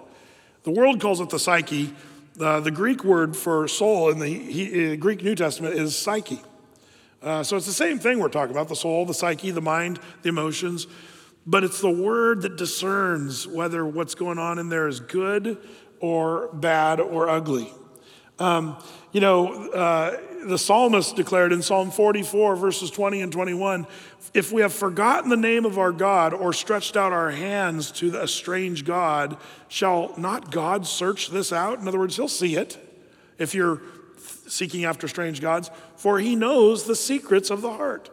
The 0.64 0.72
world 0.72 1.00
calls 1.00 1.22
it 1.22 1.30
the 1.30 1.40
psyche. 1.40 1.94
Uh, 2.40 2.60
the 2.60 2.70
Greek 2.70 3.04
word 3.04 3.36
for 3.36 3.68
soul 3.68 4.10
in 4.10 4.20
the 4.20 4.28
he, 4.28 4.96
Greek 4.96 5.24
New 5.24 5.34
Testament 5.34 5.74
is 5.74 5.96
psyche. 5.96 6.40
Uh, 7.22 7.42
so 7.42 7.58
it's 7.58 7.66
the 7.66 7.74
same 7.74 7.98
thing 7.98 8.20
we're 8.20 8.30
talking 8.30 8.52
about 8.52 8.70
the 8.70 8.76
soul, 8.76 9.06
the 9.06 9.14
psyche, 9.14 9.50
the 9.50 9.62
mind, 9.62 10.00
the 10.22 10.30
emotions. 10.30 10.86
But 11.48 11.64
it's 11.64 11.82
the 11.82 11.90
word 11.90 12.44
that 12.44 12.56
discerns 12.56 13.48
whether 13.48 13.86
what's 13.86 14.14
going 14.14 14.38
on 14.38 14.60
in 14.60 14.70
there 14.70 14.88
is 14.88 15.00
good 15.00 15.58
or 16.00 16.50
bad 16.54 17.00
or 17.00 17.28
ugly. 17.28 17.74
Um, 18.38 18.78
you 19.12 19.22
know, 19.22 19.70
uh, 19.72 20.18
the 20.46 20.60
psalmist 20.60 21.16
declared 21.16 21.52
in 21.52 21.64
Psalm 21.64 21.90
44, 21.90 22.56
verses 22.56 22.92
20 22.92 23.22
and 23.22 23.32
21 23.32 23.88
if 24.38 24.52
we 24.52 24.62
have 24.62 24.72
forgotten 24.72 25.32
the 25.32 25.36
name 25.36 25.66
of 25.66 25.80
our 25.80 25.92
God 25.92 26.32
or 26.32 26.54
stretched 26.54 26.96
out 26.96 27.12
our 27.12 27.32
hands 27.32 27.92
to 27.94 28.22
a 28.22 28.28
strange 28.28 28.86
God, 28.86 29.36
shall 29.68 30.14
not 30.16 30.52
God 30.52 30.86
search 30.86 31.32
this 31.32 31.52
out? 31.52 31.80
In 31.80 31.88
other 31.88 31.98
words, 31.98 32.18
he'll 32.18 32.28
see 32.28 32.56
it 32.56 32.78
if 33.40 33.56
you're 33.56 33.82
seeking 34.46 34.86
after 34.86 35.08
strange 35.08 35.42
gods, 35.42 35.72
for 35.96 36.20
he 36.20 36.36
knows 36.36 36.84
the 36.84 36.96
secrets 36.96 37.50
of 37.50 37.64
the 37.64 37.72
heart. 37.72 38.12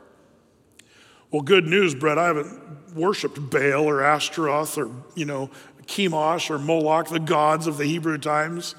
Well, 1.31 1.43
good 1.43 1.67
news, 1.67 1.95
Brett. 1.95 2.17
I 2.17 2.29
haven't 2.29 2.95
worshiped 2.95 3.51
Baal 3.51 3.85
or 3.85 4.03
Ashtaroth 4.03 4.79
or, 4.79 4.91
you 5.15 5.27
know, 5.27 5.51
Chemosh 5.85 6.49
or 6.49 6.59
Moloch, 6.59 7.11
the 7.11 7.21
gods 7.21 7.67
of 7.67 7.77
the 7.77 7.85
Hebrew 7.85 8.17
times. 8.17 8.75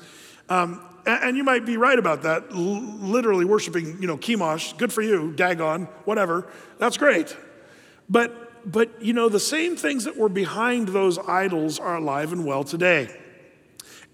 Um, 0.50 0.82
and 1.06 1.38
you 1.38 1.44
might 1.44 1.66
be 1.66 1.78
right 1.78 1.98
about 1.98 2.24
that. 2.24 2.46
L- 2.52 2.58
literally 2.58 3.46
worshiping, 3.46 3.98
you 4.02 4.08
know, 4.08 4.18
Chemosh, 4.18 4.78
good 4.78 4.92
for 4.92 5.02
you, 5.02 5.34
Dagon, 5.34 5.86
whatever. 6.06 6.48
That's 6.80 6.98
great. 6.98 7.36
But, 8.10 8.70
but, 8.70 9.02
you 9.02 9.14
know, 9.14 9.30
the 9.30 9.40
same 9.40 9.76
things 9.76 10.04
that 10.06 10.18
were 10.18 10.30
behind 10.30 10.90
those 10.90 11.18
idols 11.20 11.80
are 11.80 11.96
alive 11.96 12.34
and 12.34 12.46
well 12.46 12.64
today. 12.64 13.16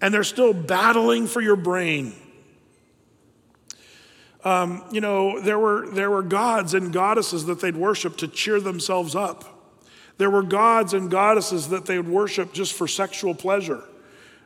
And 0.00 0.12
they're 0.12 0.24
still 0.24 0.52
battling 0.52 1.26
for 1.26 1.40
your 1.40 1.56
brain. 1.56 2.14
Um, 4.44 4.84
you 4.90 5.00
know, 5.00 5.40
there 5.40 5.58
were, 5.58 5.88
there 5.90 6.10
were 6.10 6.22
gods 6.22 6.74
and 6.74 6.92
goddesses 6.92 7.46
that 7.46 7.60
they'd 7.60 7.76
worship 7.76 8.16
to 8.18 8.28
cheer 8.28 8.60
themselves 8.60 9.14
up. 9.14 9.44
There 10.18 10.30
were 10.30 10.42
gods 10.42 10.94
and 10.94 11.10
goddesses 11.10 11.68
that 11.68 11.86
they 11.86 11.96
would 11.96 12.08
worship 12.08 12.52
just 12.52 12.74
for 12.74 12.88
sexual 12.88 13.34
pleasure. 13.34 13.84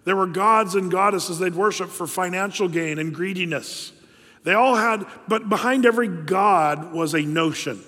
There 0.07 0.15
were 0.15 0.29
gods 0.29 0.77
and 0.77 0.89
goddesses 0.89 1.41
they'd 1.41 1.57
worship 1.57 1.91
for 1.91 2.07
financial 2.07 2.69
gain 2.69 3.01
and 3.01 3.13
greediness. 3.13 3.93
They 4.45 4.55
all 4.55 4.77
had, 4.77 5.05
but 5.27 5.49
behind 5.49 5.85
every 5.85 6.07
god 6.07 6.93
was 6.93 7.13
a 7.13 7.23
notion. 7.23 7.83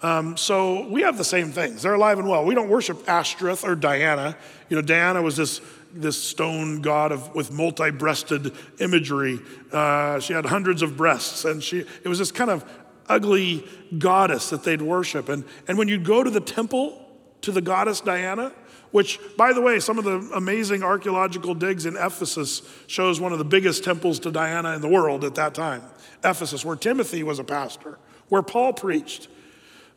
Um, 0.00 0.36
so 0.36 0.88
we 0.88 1.02
have 1.02 1.18
the 1.18 1.24
same 1.24 1.50
things. 1.50 1.82
They're 1.82 1.94
alive 1.94 2.20
and 2.20 2.28
well. 2.28 2.44
We 2.44 2.54
don't 2.54 2.68
worship 2.68 3.08
Ashtoreth 3.08 3.64
or 3.64 3.74
Diana. 3.74 4.36
You 4.68 4.76
know, 4.76 4.82
Diana 4.82 5.20
was 5.22 5.36
this, 5.36 5.60
this 5.92 6.22
stone 6.22 6.82
god 6.82 7.10
of, 7.10 7.34
with 7.34 7.50
multi 7.50 7.90
breasted 7.90 8.52
imagery. 8.78 9.40
Uh, 9.72 10.20
she 10.20 10.34
had 10.34 10.46
hundreds 10.46 10.82
of 10.82 10.96
breasts, 10.96 11.44
and 11.44 11.60
she, 11.60 11.80
it 11.80 12.06
was 12.08 12.20
this 12.20 12.30
kind 12.30 12.50
of 12.50 12.64
ugly 13.08 13.66
goddess 13.98 14.50
that 14.50 14.62
they'd 14.62 14.82
worship. 14.82 15.28
And, 15.28 15.42
and 15.66 15.78
when 15.78 15.88
you'd 15.88 16.04
go 16.04 16.22
to 16.22 16.30
the 16.30 16.40
temple 16.40 17.04
to 17.40 17.50
the 17.50 17.60
goddess 17.60 18.00
Diana, 18.00 18.52
which, 18.96 19.20
by 19.36 19.52
the 19.52 19.60
way, 19.60 19.78
some 19.78 19.98
of 19.98 20.04
the 20.04 20.30
amazing 20.34 20.82
archaeological 20.82 21.54
digs 21.54 21.84
in 21.84 21.96
Ephesus 21.96 22.62
shows 22.86 23.20
one 23.20 23.30
of 23.30 23.36
the 23.36 23.44
biggest 23.44 23.84
temples 23.84 24.18
to 24.18 24.30
Diana 24.30 24.74
in 24.74 24.80
the 24.80 24.88
world 24.88 25.22
at 25.22 25.34
that 25.34 25.52
time. 25.52 25.82
Ephesus, 26.24 26.64
where 26.64 26.76
Timothy 26.76 27.22
was 27.22 27.38
a 27.38 27.44
pastor, 27.44 27.98
where 28.30 28.40
Paul 28.40 28.72
preached. 28.72 29.28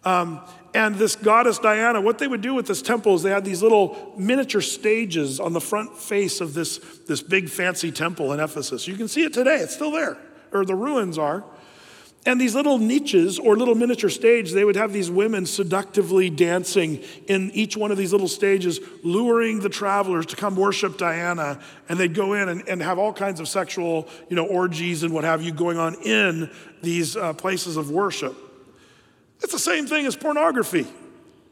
Um, 0.04 0.42
and 0.74 0.96
this 0.96 1.16
goddess 1.16 1.60
Diana, 1.60 2.02
what 2.02 2.20
they 2.20 2.28
would 2.28 2.42
do 2.42 2.54
with 2.54 2.68
this 2.68 2.82
temple 2.82 3.16
is 3.16 3.24
they 3.24 3.30
had 3.30 3.46
these 3.46 3.64
little 3.64 4.14
miniature 4.18 4.60
stages 4.60 5.40
on 5.40 5.54
the 5.54 5.62
front 5.62 5.96
face 5.96 6.42
of 6.42 6.54
this, 6.54 6.80
this 7.08 7.22
big 7.22 7.48
fancy 7.48 7.94
temple 7.94 8.34
in 8.34 8.42
Ephesus. 8.42 8.86
You 8.86 8.98
can 8.98 9.08
see 9.08 9.24
it 9.24 9.32
today, 9.32 9.60
it's 9.60 9.76
still 9.76 9.92
there, 9.92 10.18
or 10.52 10.66
the 10.66 10.76
ruins 10.76 11.18
are. 11.18 11.46
And 12.26 12.40
these 12.40 12.54
little 12.54 12.78
niches 12.78 13.40
or 13.40 13.56
little 13.56 13.76
miniature 13.76 14.10
stage, 14.10 14.52
they 14.52 14.66
would 14.66 14.76
have 14.76 14.92
these 14.92 15.10
women 15.10 15.46
seductively 15.46 16.30
dancing 16.30 17.02
in 17.28 17.50
each 17.52 17.78
one 17.78 17.92
of 17.92 17.98
these 17.98 18.12
little 18.12 18.28
stages, 18.28 18.80
luring 19.04 19.62
the 19.62 19.70
travelers 19.70 20.26
to 20.28 20.36
come 20.36 20.58
worship 20.58 20.98
Diana. 20.98 21.60
And 21.88 21.98
they'd 21.98 22.14
go 22.14 22.34
in 22.34 22.50
and, 22.50 22.68
and 22.68 22.84
have 22.84 23.00
all 23.00 23.14
kinds 23.14 23.40
of 23.40 23.48
sexual, 23.48 24.10
you 24.28 24.36
know, 24.36 24.46
orgies 24.46 25.04
and 25.04 25.14
what 25.14 25.24
have 25.24 25.42
you 25.42 25.54
going 25.54 25.78
on 25.78 25.96
in 26.04 26.52
these 26.82 27.16
uh, 27.16 27.34
places 27.34 27.78
of 27.78 27.90
worship. 27.90 28.36
It's 29.42 29.54
the 29.54 29.60
same 29.60 29.88
thing 29.88 30.06
as 30.06 30.18
pornography. 30.18 30.88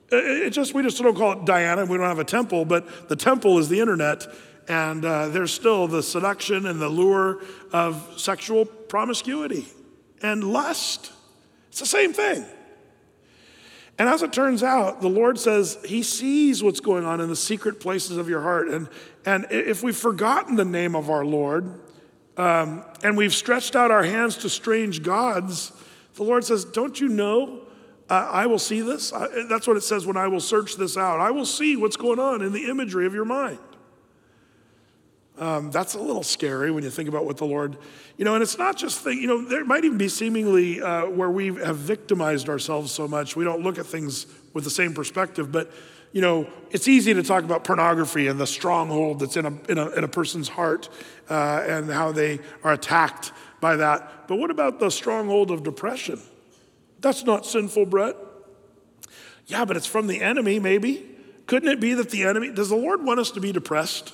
It 0.10 0.50
just 0.50 0.74
we 0.74 0.84
just 0.84 1.02
don't 1.02 1.16
call 1.16 1.34
it 1.34 1.46
Diana. 1.46 1.86
We 1.86 1.98
don't 1.98 2.08
have 2.08 2.20
a 2.20 2.26
temple, 2.26 2.66
but 2.66 3.10
the 3.10 3.16
temple 3.16 3.58
is 3.58 3.68
the 3.68 3.80
internet, 3.80 4.26
and 4.68 5.04
uh, 5.04 5.30
there's 5.30 5.54
still 5.54 5.88
the 5.88 6.02
seduction 6.02 6.66
and 6.66 6.80
the 6.80 6.88
lure 6.88 7.42
of 7.74 8.14
sexual 8.18 8.66
promiscuity 8.66 9.68
and 10.22 10.44
lust. 10.44 11.12
It's 11.70 11.80
the 11.80 11.86
same 11.86 12.14
thing. 12.14 12.46
And 14.00 14.08
as 14.08 14.22
it 14.22 14.32
turns 14.32 14.62
out, 14.62 15.02
the 15.02 15.08
Lord 15.08 15.40
says 15.40 15.78
He 15.86 16.04
sees 16.04 16.62
what's 16.62 16.80
going 16.80 17.06
on 17.06 17.20
in 17.20 17.30
the 17.30 17.36
secret 17.36 17.80
places 17.80 18.18
of 18.18 18.30
your 18.30 18.42
heart. 18.42 18.68
And, 18.68 18.90
and 19.26 19.48
if 19.50 19.82
we've 19.82 19.98
forgotten 19.98 20.56
the 20.56 20.66
name 20.66 20.96
of 20.96 21.10
our 21.10 21.26
Lord 21.26 21.80
um, 22.38 22.84
and 23.04 23.18
we've 23.18 23.34
stretched 23.34 23.76
out 23.76 23.90
our 23.90 24.04
hands 24.04 24.38
to 24.38 24.50
strange 24.50 25.02
gods, 25.02 25.72
the 26.16 26.24
Lord 26.24 26.46
says, 26.46 26.64
Don't 26.64 27.00
you 27.00 27.10
know 27.10 27.62
uh, 28.10 28.30
I 28.32 28.46
will 28.46 28.60
see 28.60 28.82
this? 28.82 29.12
I, 29.14 29.46
that's 29.50 29.68
what 29.68 29.78
it 29.78 29.82
says 29.82 30.06
when 30.06 30.18
I 30.18 30.28
will 30.28 30.40
search 30.40 30.76
this 30.76 30.96
out. 30.96 31.20
I 31.20 31.32
will 31.32 31.46
see 31.46 31.76
what's 31.76 31.98
going 31.98 32.20
on 32.20 32.42
in 32.44 32.54
the 32.54 32.70
imagery 32.70 33.08
of 33.08 33.14
your 33.14 33.26
mind. 33.26 33.60
Um, 35.40 35.70
that's 35.70 35.94
a 35.94 36.00
little 36.00 36.24
scary 36.24 36.72
when 36.72 36.84
you 36.84 36.90
think 36.90 37.08
about 37.08 37.26
what 37.26 37.38
the 37.38 37.46
Lord, 37.46 37.78
you 38.18 38.26
know, 38.26 38.34
and 38.34 38.42
it's 38.42 38.58
not 38.58 38.76
just 38.76 39.02
thing, 39.02 39.20
you 39.20 39.28
know, 39.28 39.46
there 39.46 39.64
might 39.64 39.86
even 39.86 39.98
be 39.98 40.10
seemingly 40.10 40.82
uh, 40.82 41.06
where 41.06 41.30
we 41.30 41.56
have 41.56 41.78
victimized 41.78 42.50
ourselves 42.50 42.92
so 42.92 43.08
much, 43.08 43.36
we 43.36 43.44
don't 43.44 43.62
look 43.62 43.78
at 43.78 43.86
things 43.86 44.26
with 44.54 44.64
the 44.64 44.70
same 44.72 44.94
perspective. 44.94 45.52
But, 45.52 45.72
you 46.12 46.22
know, 46.22 46.50
it's 46.72 46.88
easy 46.88 47.14
to 47.14 47.22
talk 47.22 47.44
about 47.44 47.64
pornography 47.64 48.28
and 48.28 48.40
the 48.40 48.48
stronghold 48.48 49.20
that's 49.20 49.38
in 49.38 49.46
a, 49.46 49.54
in 49.70 49.78
a, 49.78 49.90
in 49.90 50.04
a 50.04 50.08
person's 50.08 50.50
heart 50.50 50.90
uh, 51.30 51.64
and 51.68 51.92
how 51.92 52.12
they 52.12 52.40
are 52.64 52.74
attacked 52.74 53.32
by 53.62 53.76
that. 53.76 54.28
But 54.28 54.38
what 54.38 54.50
about 54.50 54.80
the 54.80 54.90
stronghold 54.90 55.52
of 55.52 55.62
depression? 55.64 56.20
That's 57.00 57.24
not 57.24 57.46
sinful, 57.46 57.86
Brett. 57.86 58.16
Yeah, 59.46 59.66
but 59.66 59.78
it's 59.78 59.86
from 59.86 60.08
the 60.08 60.22
enemy, 60.22 60.60
maybe. 60.60 61.06
Couldn't 61.46 61.70
it 61.70 61.80
be 61.80 61.94
that 61.94 62.10
the 62.10 62.24
enemy, 62.24 62.52
does 62.52 62.70
the 62.70 62.76
Lord 62.76 63.04
want 63.04 63.20
us 63.20 63.32
to 63.32 63.40
be 63.40 63.52
depressed? 63.52 64.14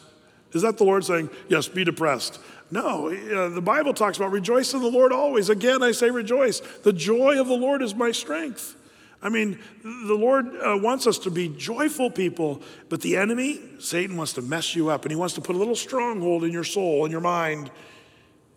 Is 0.54 0.62
that 0.62 0.78
the 0.78 0.84
Lord 0.84 1.04
saying, 1.04 1.30
yes, 1.50 1.68
be 1.68 1.84
depressed? 1.84 2.40
No, 2.72 3.10
uh, 3.10 3.50
the 3.50 3.62
Bible 3.62 3.94
talks 3.94 4.18
about 4.18 4.32
rejoice 4.32 4.74
in 4.74 4.82
the 4.82 4.90
Lord 4.90 5.12
always. 5.12 5.50
Again, 5.50 5.84
I 5.84 5.92
say 5.92 6.10
rejoice. 6.10 6.60
The 6.60 6.94
joy 6.94 7.40
of 7.40 7.48
the 7.48 7.56
Lord 7.56 7.82
is 7.82 7.94
my 7.94 8.12
strength. 8.12 8.76
I 9.22 9.30
mean, 9.30 9.58
the 9.84 10.16
Lord 10.16 10.48
uh, 10.48 10.78
wants 10.82 11.08
us 11.08 11.18
to 11.20 11.32
be 11.32 11.48
joyful 11.48 12.12
people, 12.12 12.62
but 12.90 13.02
the 13.02 13.16
enemy, 13.16 13.62
Satan, 13.80 14.18
wants 14.18 14.34
to 14.34 14.42
mess 14.42 14.76
you 14.76 14.90
up 14.90 15.04
and 15.04 15.12
he 15.12 15.16
wants 15.16 15.36
to 15.36 15.42
put 15.42 15.56
a 15.56 15.60
little 15.60 15.76
stronghold 15.76 16.44
in 16.44 16.52
your 16.52 16.66
soul 16.66 17.06
and 17.06 17.12
your 17.12 17.22
mind 17.22 17.72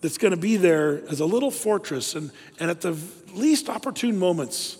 that's 0.00 0.18
going 0.18 0.32
to 0.32 0.40
be 0.40 0.56
there 0.56 1.06
as 1.08 1.20
a 1.20 1.26
little 1.26 1.52
fortress. 1.52 2.16
And, 2.16 2.32
and 2.58 2.68
at 2.68 2.80
the 2.80 2.98
least 3.32 3.68
opportune 3.68 4.18
moments, 4.18 4.78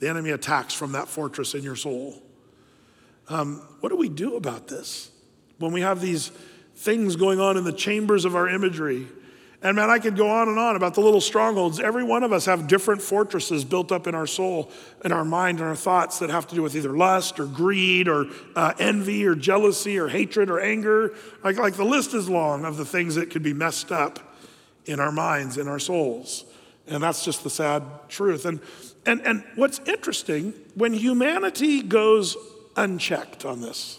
the 0.00 0.08
enemy 0.08 0.30
attacks 0.30 0.74
from 0.74 0.92
that 0.92 1.08
fortress 1.08 1.54
in 1.54 1.62
your 1.62 1.76
soul. 1.76 2.20
Um, 3.28 3.56
what 3.80 3.90
do 3.90 3.96
we 3.96 4.08
do 4.08 4.36
about 4.36 4.66
this? 4.66 5.10
When 5.58 5.72
we 5.72 5.82
have 5.82 6.00
these 6.00 6.32
things 6.78 7.16
going 7.16 7.40
on 7.40 7.56
in 7.56 7.64
the 7.64 7.72
chambers 7.72 8.24
of 8.24 8.36
our 8.36 8.48
imagery. 8.48 9.08
And 9.60 9.74
man, 9.74 9.90
I 9.90 9.98
could 9.98 10.16
go 10.16 10.30
on 10.30 10.48
and 10.48 10.56
on 10.56 10.76
about 10.76 10.94
the 10.94 11.00
little 11.00 11.20
strongholds. 11.20 11.80
Every 11.80 12.04
one 12.04 12.22
of 12.22 12.32
us 12.32 12.46
have 12.46 12.68
different 12.68 13.02
fortresses 13.02 13.64
built 13.64 13.90
up 13.90 14.06
in 14.06 14.14
our 14.14 14.28
soul, 14.28 14.70
in 15.04 15.10
our 15.10 15.24
mind, 15.24 15.58
and 15.58 15.68
our 15.68 15.74
thoughts 15.74 16.20
that 16.20 16.30
have 16.30 16.46
to 16.46 16.54
do 16.54 16.62
with 16.62 16.76
either 16.76 16.96
lust 16.96 17.40
or 17.40 17.46
greed 17.46 18.06
or 18.06 18.26
uh, 18.54 18.72
envy 18.78 19.26
or 19.26 19.34
jealousy 19.34 19.98
or 19.98 20.06
hatred 20.06 20.48
or 20.48 20.60
anger. 20.60 21.16
Like, 21.42 21.56
like 21.56 21.74
the 21.74 21.84
list 21.84 22.14
is 22.14 22.30
long 22.30 22.64
of 22.64 22.76
the 22.76 22.84
things 22.84 23.16
that 23.16 23.30
could 23.30 23.42
be 23.42 23.52
messed 23.52 23.90
up 23.90 24.20
in 24.84 25.00
our 25.00 25.10
minds, 25.10 25.58
in 25.58 25.66
our 25.66 25.80
souls. 25.80 26.44
And 26.86 27.02
that's 27.02 27.24
just 27.24 27.42
the 27.42 27.50
sad 27.50 27.82
truth. 28.08 28.46
And, 28.46 28.60
and, 29.04 29.20
and 29.22 29.42
what's 29.56 29.80
interesting, 29.80 30.54
when 30.76 30.92
humanity 30.92 31.82
goes 31.82 32.36
unchecked 32.76 33.44
on 33.44 33.60
this, 33.60 33.98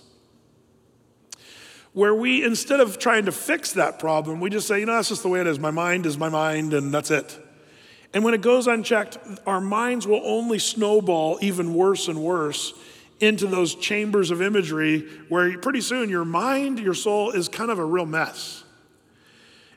where 1.93 2.13
we, 2.13 2.43
instead 2.43 2.79
of 2.79 2.99
trying 2.99 3.25
to 3.25 3.31
fix 3.31 3.73
that 3.73 3.99
problem, 3.99 4.39
we 4.39 4.49
just 4.49 4.67
say, 4.67 4.79
you 4.79 4.85
know, 4.85 4.93
that's 4.93 5.09
just 5.09 5.23
the 5.23 5.29
way 5.29 5.41
it 5.41 5.47
is. 5.47 5.59
My 5.59 5.71
mind 5.71 6.05
is 6.05 6.17
my 6.17 6.29
mind, 6.29 6.73
and 6.73 6.93
that's 6.93 7.11
it. 7.11 7.37
And 8.13 8.23
when 8.23 8.33
it 8.33 8.41
goes 8.41 8.67
unchecked, 8.67 9.17
our 9.45 9.61
minds 9.61 10.07
will 10.07 10.21
only 10.23 10.59
snowball 10.59 11.37
even 11.41 11.73
worse 11.73 12.07
and 12.07 12.23
worse 12.23 12.73
into 13.19 13.47
those 13.47 13.75
chambers 13.75 14.31
of 14.31 14.41
imagery 14.41 15.01
where 15.27 15.57
pretty 15.57 15.81
soon 15.81 16.09
your 16.09 16.25
mind, 16.25 16.79
your 16.79 16.93
soul 16.93 17.31
is 17.31 17.47
kind 17.47 17.69
of 17.69 17.77
a 17.77 17.85
real 17.85 18.05
mess. 18.05 18.63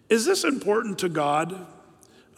Is 0.08 0.24
this 0.24 0.44
important 0.44 1.00
to 1.00 1.08
God 1.08 1.66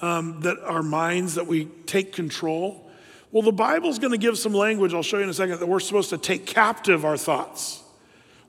um, 0.00 0.40
that 0.40 0.58
our 0.60 0.82
minds, 0.82 1.34
that 1.34 1.46
we 1.46 1.66
take 1.86 2.12
control? 2.12 2.90
Well, 3.30 3.42
the 3.42 3.52
Bible's 3.52 3.98
going 3.98 4.12
to 4.12 4.18
give 4.18 4.38
some 4.38 4.54
language, 4.54 4.94
I'll 4.94 5.02
show 5.02 5.18
you 5.18 5.24
in 5.24 5.28
a 5.28 5.34
second, 5.34 5.60
that 5.60 5.66
we're 5.66 5.80
supposed 5.80 6.10
to 6.10 6.18
take 6.18 6.46
captive 6.46 7.04
our 7.04 7.16
thoughts. 7.16 7.83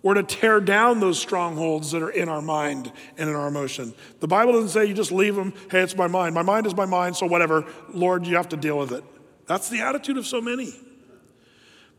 We're 0.05 0.13
to 0.13 0.21
tear 0.21 0.61
down 0.61 0.99
those 0.99 1.17
strongholds 1.17 1.89
that 1.89 2.03
are 2.03 2.11
in 2.11 2.29
our 2.29 2.39
mind 2.39 2.91
and 3.17 3.27
in 3.27 3.35
our 3.35 3.47
emotion. 3.47 3.95
The 4.19 4.27
Bible 4.27 4.53
doesn't 4.53 4.69
say 4.69 4.85
you 4.85 4.93
just 4.93 5.11
leave 5.11 5.33
them, 5.33 5.51
hey, 5.71 5.81
it's 5.81 5.97
my 5.97 6.05
mind. 6.05 6.35
My 6.35 6.43
mind 6.43 6.67
is 6.67 6.75
my 6.75 6.85
mind, 6.85 7.15
so 7.15 7.25
whatever. 7.25 7.65
Lord, 7.91 8.27
you 8.27 8.35
have 8.35 8.49
to 8.49 8.55
deal 8.55 8.77
with 8.77 8.91
it. 8.91 9.03
That's 9.47 9.67
the 9.67 9.81
attitude 9.81 10.17
of 10.17 10.27
so 10.27 10.39
many. 10.39 10.75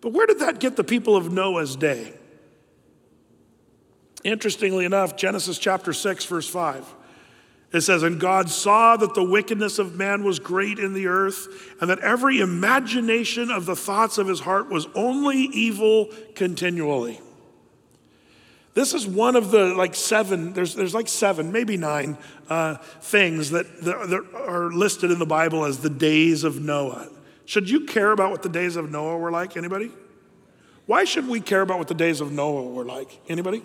But 0.00 0.12
where 0.12 0.24
did 0.24 0.38
that 0.38 0.60
get 0.60 0.76
the 0.76 0.84
people 0.84 1.16
of 1.16 1.32
Noah's 1.32 1.74
day? 1.74 2.12
Interestingly 4.22 4.84
enough, 4.84 5.16
Genesis 5.16 5.58
chapter 5.58 5.92
6, 5.92 6.26
verse 6.26 6.48
5. 6.48 6.94
It 7.72 7.80
says, 7.80 8.04
And 8.04 8.20
God 8.20 8.48
saw 8.48 8.96
that 8.98 9.14
the 9.14 9.24
wickedness 9.24 9.80
of 9.80 9.96
man 9.96 10.22
was 10.22 10.38
great 10.38 10.78
in 10.78 10.94
the 10.94 11.08
earth, 11.08 11.48
and 11.80 11.90
that 11.90 11.98
every 11.98 12.38
imagination 12.38 13.50
of 13.50 13.66
the 13.66 13.74
thoughts 13.74 14.16
of 14.16 14.28
his 14.28 14.38
heart 14.38 14.70
was 14.70 14.86
only 14.94 15.38
evil 15.38 16.10
continually. 16.36 17.20
This 18.76 18.92
is 18.92 19.06
one 19.06 19.36
of 19.36 19.50
the 19.50 19.74
like 19.74 19.94
seven, 19.94 20.52
there's, 20.52 20.74
there's 20.74 20.92
like 20.92 21.08
seven, 21.08 21.50
maybe 21.50 21.78
nine 21.78 22.18
uh, 22.50 22.74
things 23.00 23.52
that, 23.52 23.80
that, 23.80 24.10
that 24.10 24.34
are 24.34 24.70
listed 24.70 25.10
in 25.10 25.18
the 25.18 25.24
Bible 25.24 25.64
as 25.64 25.78
the 25.78 25.88
days 25.88 26.44
of 26.44 26.60
Noah. 26.60 27.08
Should 27.46 27.70
you 27.70 27.86
care 27.86 28.10
about 28.10 28.32
what 28.32 28.42
the 28.42 28.50
days 28.50 28.76
of 28.76 28.90
Noah 28.90 29.16
were 29.16 29.30
like? 29.30 29.56
Anybody? 29.56 29.90
Why 30.84 31.04
should 31.04 31.26
we 31.26 31.40
care 31.40 31.62
about 31.62 31.78
what 31.78 31.88
the 31.88 31.94
days 31.94 32.20
of 32.20 32.32
Noah 32.32 32.64
were 32.64 32.84
like? 32.84 33.18
Anybody? 33.30 33.64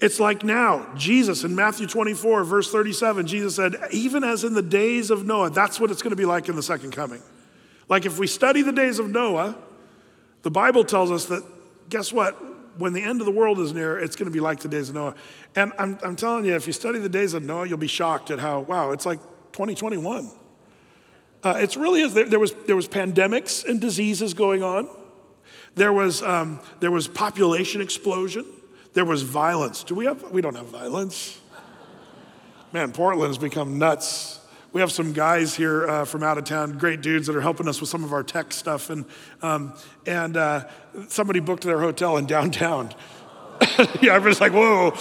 It's 0.00 0.18
like 0.18 0.42
now, 0.42 0.92
Jesus 0.96 1.44
in 1.44 1.54
Matthew 1.54 1.86
24, 1.86 2.42
verse 2.42 2.72
37, 2.72 3.28
Jesus 3.28 3.54
said, 3.54 3.76
even 3.92 4.24
as 4.24 4.42
in 4.42 4.54
the 4.54 4.60
days 4.60 5.12
of 5.12 5.24
Noah, 5.24 5.50
that's 5.50 5.78
what 5.78 5.92
it's 5.92 6.02
going 6.02 6.10
to 6.10 6.16
be 6.16 6.26
like 6.26 6.48
in 6.48 6.56
the 6.56 6.64
second 6.64 6.90
coming. 6.90 7.22
Like 7.88 8.06
if 8.06 8.18
we 8.18 8.26
study 8.26 8.62
the 8.62 8.72
days 8.72 8.98
of 8.98 9.08
Noah, 9.08 9.56
the 10.42 10.50
Bible 10.50 10.82
tells 10.82 11.12
us 11.12 11.26
that, 11.26 11.44
guess 11.88 12.12
what? 12.12 12.36
When 12.78 12.92
the 12.92 13.02
end 13.02 13.20
of 13.20 13.26
the 13.26 13.32
world 13.32 13.58
is 13.60 13.72
near, 13.72 13.98
it's 13.98 14.16
going 14.16 14.26
to 14.26 14.32
be 14.32 14.40
like 14.40 14.60
the 14.60 14.68
days 14.68 14.88
of 14.88 14.94
Noah. 14.94 15.14
And 15.54 15.72
I'm, 15.78 15.98
I'm 16.02 16.16
telling 16.16 16.44
you, 16.44 16.54
if 16.54 16.66
you 16.66 16.72
study 16.72 16.98
the 16.98 17.08
days 17.08 17.34
of 17.34 17.42
Noah, 17.42 17.66
you'll 17.66 17.78
be 17.78 17.86
shocked 17.86 18.30
at 18.30 18.38
how, 18.38 18.60
wow, 18.60 18.90
it's 18.90 19.06
like 19.06 19.20
2021. 19.52 20.30
Uh, 21.42 21.54
it's 21.58 21.76
really 21.76 22.00
is. 22.00 22.14
There, 22.14 22.24
there, 22.24 22.38
was, 22.38 22.54
there 22.66 22.76
was 22.76 22.88
pandemics 22.88 23.64
and 23.64 23.80
diseases 23.80 24.34
going 24.34 24.62
on. 24.62 24.88
There 25.74 25.92
was, 25.92 26.22
um, 26.22 26.60
there 26.80 26.90
was 26.90 27.08
population 27.08 27.80
explosion. 27.80 28.46
There 28.94 29.04
was 29.04 29.22
violence. 29.22 29.84
Do 29.84 29.94
we 29.94 30.06
have, 30.06 30.30
we 30.30 30.40
don't 30.40 30.54
have 30.54 30.66
violence. 30.66 31.40
Man, 32.72 32.92
Portland 32.92 33.28
has 33.28 33.38
become 33.38 33.78
nuts 33.78 34.40
we 34.74 34.80
have 34.80 34.90
some 34.90 35.12
guys 35.12 35.54
here 35.54 35.88
uh, 35.88 36.04
from 36.04 36.24
out 36.24 36.36
of 36.36 36.42
town, 36.42 36.76
great 36.78 37.00
dudes 37.00 37.28
that 37.28 37.36
are 37.36 37.40
helping 37.40 37.68
us 37.68 37.80
with 37.80 37.88
some 37.88 38.02
of 38.02 38.12
our 38.12 38.24
tech 38.24 38.52
stuff. 38.52 38.90
And, 38.90 39.04
um, 39.40 39.72
and 40.04 40.36
uh, 40.36 40.64
somebody 41.06 41.38
booked 41.38 41.62
their 41.62 41.78
hotel 41.78 42.16
in 42.16 42.26
downtown. 42.26 42.92
yeah, 44.02 44.14
everybody's 44.14 44.40
like, 44.40 44.52
whoa. 44.52 44.92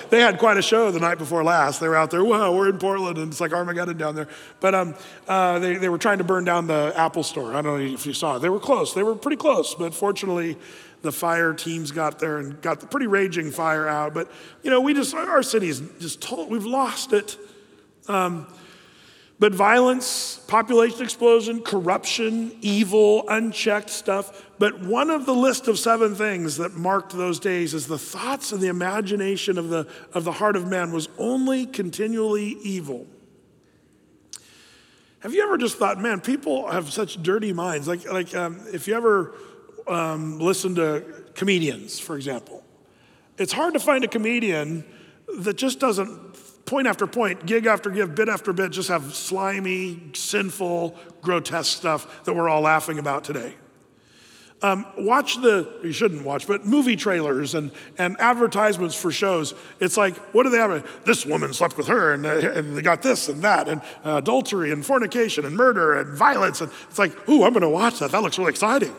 they 0.10 0.20
had 0.20 0.38
quite 0.38 0.58
a 0.58 0.62
show 0.62 0.90
the 0.90 1.00
night 1.00 1.16
before 1.16 1.42
last. 1.42 1.80
They 1.80 1.88
were 1.88 1.96
out 1.96 2.10
there, 2.10 2.22
whoa, 2.22 2.54
we're 2.54 2.68
in 2.68 2.76
Portland, 2.76 3.16
and 3.16 3.32
it's 3.32 3.40
like 3.40 3.54
Armageddon 3.54 3.96
down 3.96 4.14
there. 4.14 4.28
But 4.60 4.74
um, 4.74 4.94
uh, 5.26 5.58
they, 5.58 5.76
they 5.76 5.88
were 5.88 5.96
trying 5.96 6.18
to 6.18 6.24
burn 6.24 6.44
down 6.44 6.66
the 6.66 6.92
Apple 6.94 7.22
store. 7.22 7.54
I 7.54 7.62
don't 7.62 7.78
know 7.78 7.94
if 7.94 8.04
you 8.04 8.12
saw 8.12 8.36
it. 8.36 8.40
They 8.40 8.50
were 8.50 8.60
close. 8.60 8.92
They 8.92 9.02
were 9.02 9.14
pretty 9.14 9.38
close. 9.38 9.74
But 9.74 9.94
fortunately, 9.94 10.58
the 11.00 11.12
fire 11.12 11.54
teams 11.54 11.92
got 11.92 12.18
there 12.18 12.36
and 12.36 12.60
got 12.60 12.80
the 12.80 12.86
pretty 12.86 13.06
raging 13.06 13.50
fire 13.52 13.88
out. 13.88 14.12
But, 14.12 14.30
you 14.62 14.68
know, 14.68 14.82
we 14.82 14.92
just, 14.92 15.14
our 15.14 15.42
city's 15.42 15.80
just 15.98 16.20
told, 16.20 16.50
we've 16.50 16.66
lost 16.66 17.14
it. 17.14 17.38
Um, 18.06 18.48
but 19.38 19.52
violence, 19.52 20.38
population 20.46 21.02
explosion, 21.02 21.62
corruption, 21.62 22.56
evil, 22.60 23.24
unchecked 23.28 23.90
stuff. 23.90 24.48
But 24.58 24.80
one 24.80 25.10
of 25.10 25.26
the 25.26 25.34
list 25.34 25.66
of 25.66 25.78
seven 25.78 26.14
things 26.14 26.56
that 26.58 26.74
marked 26.74 27.12
those 27.12 27.40
days 27.40 27.74
is 27.74 27.88
the 27.88 27.98
thoughts 27.98 28.52
and 28.52 28.60
the 28.60 28.68
imagination 28.68 29.58
of 29.58 29.70
the, 29.70 29.88
of 30.12 30.24
the 30.24 30.32
heart 30.32 30.54
of 30.54 30.68
man 30.68 30.92
was 30.92 31.08
only 31.18 31.66
continually 31.66 32.56
evil. 32.62 33.06
Have 35.20 35.34
you 35.34 35.42
ever 35.42 35.56
just 35.56 35.78
thought, 35.78 35.98
man, 35.98 36.20
people 36.20 36.70
have 36.70 36.92
such 36.92 37.20
dirty 37.22 37.52
minds? 37.52 37.88
Like, 37.88 38.10
like 38.12 38.34
um, 38.36 38.60
if 38.72 38.86
you 38.86 38.94
ever 38.94 39.34
um, 39.88 40.38
listen 40.38 40.74
to 40.76 41.02
comedians, 41.34 41.98
for 41.98 42.14
example, 42.14 42.62
it's 43.38 43.52
hard 43.52 43.74
to 43.74 43.80
find 43.80 44.04
a 44.04 44.08
comedian 44.08 44.84
that 45.38 45.56
just 45.56 45.80
doesn't 45.80 46.33
point 46.66 46.86
after 46.86 47.06
point, 47.06 47.46
gig 47.46 47.66
after 47.66 47.90
gig, 47.90 48.14
bit 48.14 48.28
after 48.28 48.52
bit, 48.52 48.72
just 48.72 48.88
have 48.88 49.14
slimy, 49.14 50.00
sinful, 50.14 50.96
grotesque 51.20 51.76
stuff 51.76 52.24
that 52.24 52.34
we're 52.34 52.48
all 52.48 52.62
laughing 52.62 52.98
about 52.98 53.24
today. 53.24 53.54
Um, 54.62 54.86
watch 54.96 55.42
the, 55.42 55.80
you 55.82 55.92
shouldn't 55.92 56.24
watch, 56.24 56.46
but 56.46 56.64
movie 56.64 56.96
trailers 56.96 57.54
and, 57.54 57.70
and 57.98 58.16
advertisements 58.18 58.94
for 58.94 59.12
shows. 59.12 59.52
It's 59.78 59.98
like, 59.98 60.16
what 60.32 60.44
do 60.44 60.48
they 60.48 60.56
have? 60.56 60.88
This 61.04 61.26
woman 61.26 61.52
slept 61.52 61.76
with 61.76 61.88
her, 61.88 62.14
and, 62.14 62.24
uh, 62.24 62.30
and 62.30 62.74
they 62.74 62.80
got 62.80 63.02
this 63.02 63.28
and 63.28 63.42
that, 63.42 63.68
and 63.68 63.82
uh, 64.06 64.16
adultery 64.16 64.72
and 64.72 64.84
fornication 64.84 65.44
and 65.44 65.54
murder 65.54 65.98
and 65.98 66.16
violence. 66.16 66.62
And 66.62 66.70
it's 66.88 66.98
like, 66.98 67.28
ooh, 67.28 67.44
I'm 67.44 67.52
going 67.52 67.60
to 67.60 67.68
watch 67.68 67.98
that. 67.98 68.12
That 68.12 68.22
looks 68.22 68.38
really 68.38 68.52
exciting. 68.52 68.94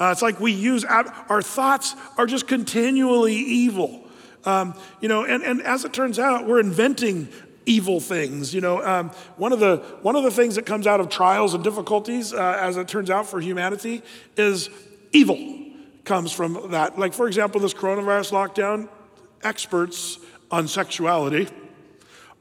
Uh, 0.00 0.10
it's 0.10 0.22
like 0.22 0.40
we 0.40 0.50
use, 0.50 0.84
our 0.84 1.42
thoughts 1.42 1.94
are 2.18 2.26
just 2.26 2.48
continually 2.48 3.36
evil. 3.36 4.01
Um, 4.44 4.74
you 5.00 5.08
know, 5.08 5.24
and, 5.24 5.42
and 5.42 5.62
as 5.62 5.84
it 5.84 5.92
turns 5.92 6.18
out, 6.18 6.46
we're 6.46 6.60
inventing 6.60 7.28
evil 7.66 8.00
things. 8.00 8.54
You 8.54 8.60
know, 8.60 8.84
um, 8.84 9.10
one, 9.36 9.52
of 9.52 9.60
the, 9.60 9.76
one 10.02 10.16
of 10.16 10.24
the 10.24 10.30
things 10.30 10.56
that 10.56 10.66
comes 10.66 10.86
out 10.86 11.00
of 11.00 11.08
trials 11.08 11.54
and 11.54 11.62
difficulties, 11.62 12.32
uh, 12.32 12.58
as 12.60 12.76
it 12.76 12.88
turns 12.88 13.10
out 13.10 13.26
for 13.26 13.40
humanity, 13.40 14.02
is 14.36 14.68
evil 15.12 15.58
comes 16.04 16.32
from 16.32 16.70
that. 16.70 16.98
Like, 16.98 17.14
for 17.14 17.26
example, 17.26 17.60
this 17.60 17.74
coronavirus 17.74 18.32
lockdown, 18.32 18.88
experts 19.42 20.18
on 20.50 20.68
sexuality 20.68 21.48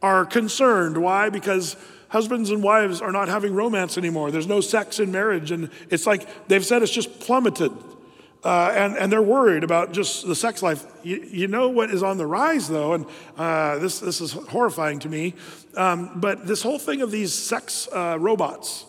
are 0.02 0.26
concerned. 0.26 0.98
Why? 0.98 1.30
Because 1.30 1.76
husbands 2.10 2.50
and 2.50 2.64
wives 2.64 3.02
are 3.02 3.12
not 3.12 3.28
having 3.28 3.54
romance 3.54 3.98
anymore. 3.98 4.32
There's 4.32 4.48
no 4.48 4.62
sex 4.62 5.00
in 5.00 5.12
marriage. 5.12 5.52
And 5.52 5.70
it's 5.90 6.08
like 6.08 6.48
they've 6.48 6.66
said 6.66 6.82
it's 6.82 6.92
just 6.92 7.20
plummeted. 7.20 7.72
Uh, 8.44 8.74
and, 8.76 8.98
and 8.98 9.12
they're 9.12 9.22
worried 9.22 9.64
about 9.64 9.92
just 9.92 10.26
the 10.26 10.36
sex 10.36 10.64
life. 10.64 10.86
You, 11.04 11.18
you 11.30 11.48
know 11.48 11.70
what 11.70 11.92
is 11.92 12.02
on 12.02 12.18
the 12.18 12.26
rise, 12.26 12.68
though, 12.68 12.94
and 12.94 13.06
uh, 13.38 13.78
this, 13.78 14.00
this 14.00 14.20
is 14.20 14.32
horrifying 14.32 14.98
to 15.00 15.10
me, 15.10 15.36
um, 15.78 16.20
but 16.20 16.48
this 16.48 16.64
whole 16.64 16.80
thing 16.80 17.02
of 17.02 17.12
these 17.12 17.34
sex 17.34 17.88
uh, 17.94 18.18
robots, 18.20 18.86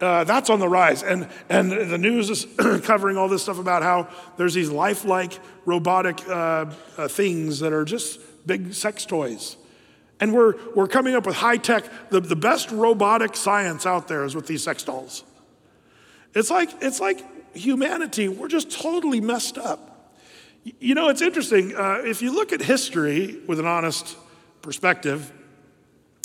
uh, 0.00 0.22
that's 0.24 0.50
on 0.50 0.60
the 0.60 0.68
rise. 0.68 1.02
And, 1.02 1.28
and 1.48 1.72
the 1.72 1.98
news 1.98 2.30
is 2.30 2.46
covering 2.84 3.16
all 3.16 3.28
this 3.28 3.42
stuff 3.42 3.58
about 3.58 3.82
how 3.82 4.08
there's 4.36 4.54
these 4.54 4.70
lifelike 4.70 5.38
robotic 5.64 6.20
uh, 6.28 6.66
uh, 6.96 7.08
things 7.08 7.60
that 7.60 7.72
are 7.72 7.84
just 7.84 8.20
big 8.46 8.74
sex 8.74 9.06
toys. 9.06 9.56
And 10.20 10.32
we're, 10.32 10.54
we're 10.74 10.88
coming 10.88 11.14
up 11.14 11.26
with 11.26 11.36
high 11.36 11.56
tech, 11.56 11.84
the, 12.10 12.20
the 12.20 12.36
best 12.36 12.70
robotic 12.70 13.34
science 13.34 13.86
out 13.86 14.06
there 14.06 14.24
is 14.24 14.34
with 14.34 14.46
these 14.46 14.62
sex 14.62 14.82
dolls. 14.82 15.24
It's 16.34 16.50
like, 16.50 16.70
it's 16.80 17.00
like 17.00 17.24
humanity, 17.54 18.28
we're 18.28 18.48
just 18.48 18.70
totally 18.70 19.20
messed 19.20 19.58
up. 19.58 20.12
You 20.80 20.94
know, 20.94 21.08
it's 21.08 21.22
interesting. 21.22 21.76
Uh, 21.76 22.02
if 22.04 22.22
you 22.22 22.34
look 22.34 22.52
at 22.52 22.60
history 22.60 23.40
with 23.46 23.60
an 23.60 23.66
honest 23.66 24.16
perspective, 24.62 25.30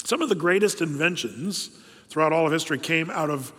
some 0.06 0.22
of 0.22 0.30
the 0.30 0.36
greatest 0.36 0.82
inventions 0.82 1.70
throughout 2.08 2.32
all 2.32 2.46
of 2.46 2.52
history 2.52 2.80
came 2.80 3.10
out 3.10 3.30
of 3.30 3.52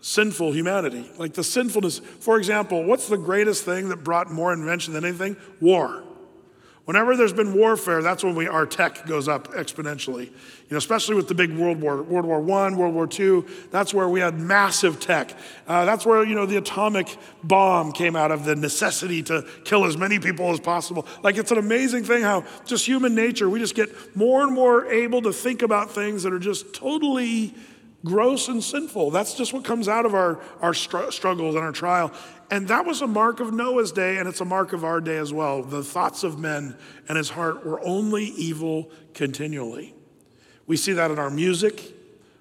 sinful 0.00 0.52
humanity. 0.52 1.10
Like 1.18 1.34
the 1.34 1.44
sinfulness, 1.44 1.98
for 1.98 2.38
example, 2.38 2.84
what's 2.84 3.08
the 3.08 3.16
greatest 3.16 3.64
thing 3.64 3.88
that 3.88 4.04
brought 4.04 4.30
more 4.30 4.52
invention 4.52 4.94
than 4.94 5.04
anything? 5.04 5.36
War. 5.60 6.02
Whenever 6.88 7.18
there's 7.18 7.34
been 7.34 7.52
warfare, 7.52 8.00
that's 8.00 8.24
when 8.24 8.34
we, 8.34 8.48
our 8.48 8.64
tech 8.64 9.04
goes 9.04 9.28
up 9.28 9.48
exponentially. 9.48 10.24
You 10.24 10.70
know, 10.70 10.78
especially 10.78 11.16
with 11.16 11.28
the 11.28 11.34
big 11.34 11.54
World 11.54 11.82
War, 11.82 12.02
World 12.02 12.24
War 12.24 12.38
I, 12.38 12.74
World 12.74 12.94
War 12.94 13.06
II, 13.06 13.44
that's 13.70 13.92
where 13.92 14.08
we 14.08 14.20
had 14.20 14.40
massive 14.40 14.98
tech. 14.98 15.36
Uh, 15.66 15.84
that's 15.84 16.06
where, 16.06 16.24
you 16.24 16.34
know, 16.34 16.46
the 16.46 16.56
atomic 16.56 17.14
bomb 17.44 17.92
came 17.92 18.16
out 18.16 18.30
of 18.30 18.46
the 18.46 18.56
necessity 18.56 19.22
to 19.24 19.46
kill 19.64 19.84
as 19.84 19.98
many 19.98 20.18
people 20.18 20.48
as 20.50 20.60
possible. 20.60 21.06
Like, 21.22 21.36
it's 21.36 21.50
an 21.50 21.58
amazing 21.58 22.04
thing 22.04 22.22
how 22.22 22.46
just 22.64 22.86
human 22.86 23.14
nature, 23.14 23.50
we 23.50 23.58
just 23.58 23.74
get 23.74 24.16
more 24.16 24.42
and 24.42 24.54
more 24.54 24.86
able 24.86 25.20
to 25.20 25.32
think 25.34 25.60
about 25.60 25.90
things 25.90 26.22
that 26.22 26.32
are 26.32 26.38
just 26.38 26.72
totally 26.72 27.54
gross 28.02 28.48
and 28.48 28.64
sinful. 28.64 29.10
That's 29.10 29.34
just 29.34 29.52
what 29.52 29.62
comes 29.62 29.88
out 29.88 30.06
of 30.06 30.14
our, 30.14 30.40
our 30.62 30.72
str- 30.72 31.10
struggles 31.10 31.54
and 31.54 31.64
our 31.64 31.72
trial. 31.72 32.12
And 32.50 32.68
that 32.68 32.86
was 32.86 33.02
a 33.02 33.06
mark 33.06 33.40
of 33.40 33.52
Noah's 33.52 33.92
day, 33.92 34.16
and 34.16 34.28
it's 34.28 34.40
a 34.40 34.44
mark 34.44 34.72
of 34.72 34.82
our 34.82 35.00
day 35.00 35.18
as 35.18 35.32
well. 35.32 35.62
The 35.62 35.82
thoughts 35.82 36.24
of 36.24 36.38
men 36.38 36.76
and 37.08 37.18
his 37.18 37.30
heart 37.30 37.64
were 37.64 37.80
only 37.84 38.24
evil 38.24 38.90
continually. 39.12 39.94
We 40.66 40.76
see 40.76 40.92
that 40.92 41.10
in 41.10 41.18
our 41.18 41.30
music, 41.30 41.94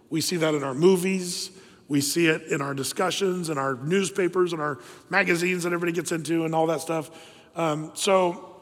we 0.10 0.22
see 0.22 0.38
that 0.38 0.56
in 0.56 0.64
our 0.64 0.74
movies, 0.74 1.52
we 1.90 2.02
see 2.02 2.28
it 2.28 2.44
in 2.44 2.62
our 2.62 2.74
discussions, 2.74 3.50
in 3.50 3.58
our 3.58 3.76
newspapers, 3.76 4.54
and 4.54 4.62
our 4.62 4.80
magazines 5.10 5.64
that 5.64 5.74
everybody 5.74 5.92
gets 5.92 6.12
into, 6.12 6.46
and 6.46 6.56
all 6.56 6.68
that 6.68 6.82
stuff. 6.82 7.10
Um, 7.56 7.92
so 7.94 8.57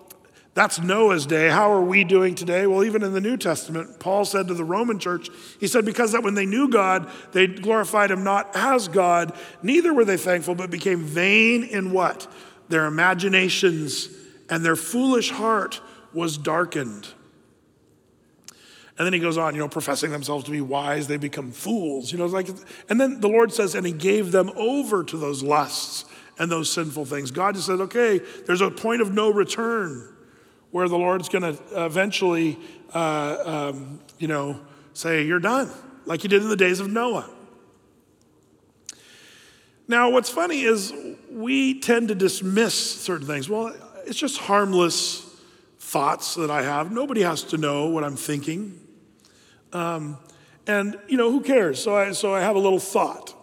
that's 0.56 0.80
Noah's 0.80 1.26
day. 1.26 1.50
How 1.50 1.70
are 1.74 1.82
we 1.82 2.06
doing 2.06 2.34
today? 2.34 2.66
Well, 2.66 2.86
even 2.86 3.04
in 3.04 3.12
the 3.12 3.20
New 3.20 3.36
Testament, 3.36 4.00
Paul 4.00 4.24
said 4.24 4.48
to 4.48 4.54
the 4.54 4.64
Roman 4.64 5.00
church, 5.00 5.30
he 5.60 5.68
said, 5.68 5.84
because 5.84 6.14
that 6.14 6.24
when 6.24 6.34
they 6.34 6.46
knew 6.46 6.70
God, 6.70 7.12
they 7.34 7.46
glorified 7.46 8.10
him 8.10 8.24
not 8.24 8.52
as 8.56 8.88
God, 8.88 9.38
neither 9.62 9.94
were 9.94 10.06
they 10.06 10.16
thankful, 10.16 10.56
but 10.56 10.72
became 10.72 11.02
vain 11.02 11.66
in 11.66 11.92
what? 11.92 12.32
Their 12.70 12.86
imaginations 12.86 14.08
and 14.50 14.64
their 14.64 14.78
foolish 14.78 15.30
heart 15.30 15.82
was 16.14 16.38
darkened. 16.38 17.10
And 18.98 19.06
then 19.06 19.12
he 19.12 19.20
goes 19.20 19.38
on, 19.38 19.56
you 19.56 19.60
know, 19.60 19.68
professing 19.68 20.12
themselves 20.12 20.46
to 20.46 20.52
be 20.52 20.62
wise, 20.62 21.08
they 21.08 21.18
become 21.18 21.52
fools. 21.52 22.14
You 22.14 22.18
know, 22.18 22.24
it's 22.24 22.34
like, 22.34 22.48
and 22.88 22.98
then 23.00 23.20
the 23.20 23.28
Lord 23.28 23.52
says, 23.52 23.76
and 23.76 23.86
he 23.86 23.92
gave 23.92 24.32
them 24.32 24.50
over 24.56 25.04
to 25.04 25.18
those 25.18 25.44
lusts 25.44 26.06
and 26.40 26.50
those 26.50 26.72
sinful 26.72 27.04
things. 27.04 27.30
God 27.30 27.56
just 27.56 27.68
said, 27.68 27.82
okay, 27.82 28.22
there's 28.46 28.62
a 28.62 28.72
point 28.72 29.02
of 29.02 29.14
no 29.14 29.34
return 29.34 30.15
where 30.76 30.90
the 30.90 30.98
Lord's 30.98 31.30
going 31.30 31.42
to 31.42 31.86
eventually, 31.86 32.60
uh, 32.94 33.72
um, 33.74 33.98
you 34.20 34.28
know, 34.28 34.60
say, 34.94 35.24
You're 35.24 35.40
done, 35.40 35.72
like 36.06 36.22
he 36.22 36.28
did 36.28 36.42
in 36.42 36.50
the 36.50 36.58
days 36.58 36.82
of 36.82 36.92
Noah. 36.92 37.30
Now, 39.88 40.10
what's 40.10 40.30
funny 40.30 40.64
is 40.64 40.94
we 41.32 41.80
tend 41.80 42.10
to 42.10 42.16
dismiss 42.16 42.74
certain 42.74 43.26
things. 43.26 43.48
Well, 43.48 43.74
it's 44.06 44.20
just 44.20 44.38
harmless 44.38 45.22
thoughts 45.80 46.36
that 46.36 46.52
I 46.52 46.64
have. 46.64 46.92
Nobody 46.92 47.22
has 47.22 47.44
to 47.44 47.58
know 47.58 47.88
what 47.88 48.04
I'm 48.04 48.18
thinking. 48.18 48.78
Um, 49.72 50.18
and, 50.68 51.00
you 51.08 51.16
know, 51.16 51.32
who 51.32 51.40
cares? 51.40 51.82
So 51.82 51.96
I, 51.96 52.12
so 52.12 52.36
I 52.36 52.42
have 52.42 52.58
a 52.58 52.60
little 52.60 52.80
thought. 52.80 53.34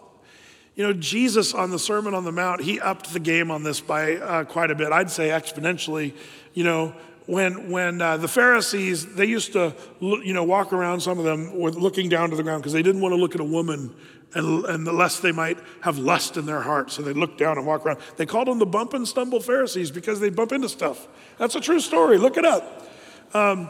You 0.75 0.83
know, 0.83 0.93
Jesus 0.93 1.55
on 1.55 1.71
the 1.71 1.79
Sermon 1.79 2.13
on 2.13 2.25
the 2.25 2.31
Mount, 2.31 2.61
he 2.61 2.79
upped 2.79 3.11
the 3.11 3.19
game 3.19 3.49
on 3.49 3.63
this 3.63 3.79
by 3.81 4.17
uh, 4.17 4.43
quite 4.43 4.69
a 4.69 4.75
bit. 4.75 4.91
I'd 4.91 5.09
say 5.09 5.29
exponentially. 5.29 6.13
You 6.53 6.63
know, 6.63 6.95
when, 7.25 7.71
when 7.71 8.01
uh, 8.01 8.17
the 8.17 8.27
Pharisees, 8.27 9.15
they 9.15 9.25
used 9.25 9.53
to, 9.53 9.73
you 9.99 10.33
know, 10.33 10.43
walk 10.43 10.73
around, 10.73 10.99
some 11.01 11.19
of 11.19 11.25
them, 11.25 11.57
with 11.57 11.75
looking 11.75 12.09
down 12.09 12.29
to 12.31 12.35
the 12.35 12.43
ground 12.43 12.61
because 12.61 12.73
they 12.73 12.83
didn't 12.83 13.01
want 13.01 13.13
to 13.13 13.17
look 13.17 13.33
at 13.33 13.41
a 13.41 13.45
woman 13.45 13.95
and, 14.33 14.65
and 14.65 14.85
lest 14.85 15.21
they 15.21 15.31
might 15.31 15.57
have 15.81 15.97
lust 15.97 16.37
in 16.37 16.45
their 16.45 16.61
heart. 16.61 16.91
So 16.91 17.01
they 17.01 17.13
look 17.13 17.37
down 17.37 17.57
and 17.57 17.65
walk 17.65 17.85
around. 17.85 17.99
They 18.17 18.25
called 18.25 18.47
them 18.47 18.59
the 18.59 18.65
bump 18.65 18.93
and 18.93 19.07
stumble 19.07 19.39
Pharisees 19.39 19.91
because 19.91 20.19
they 20.19 20.29
bump 20.29 20.51
into 20.51 20.67
stuff. 20.67 21.07
That's 21.37 21.55
a 21.55 21.61
true 21.61 21.79
story. 21.79 22.17
Look 22.17 22.37
it 22.37 22.45
up. 22.45 22.87
Um, 23.33 23.69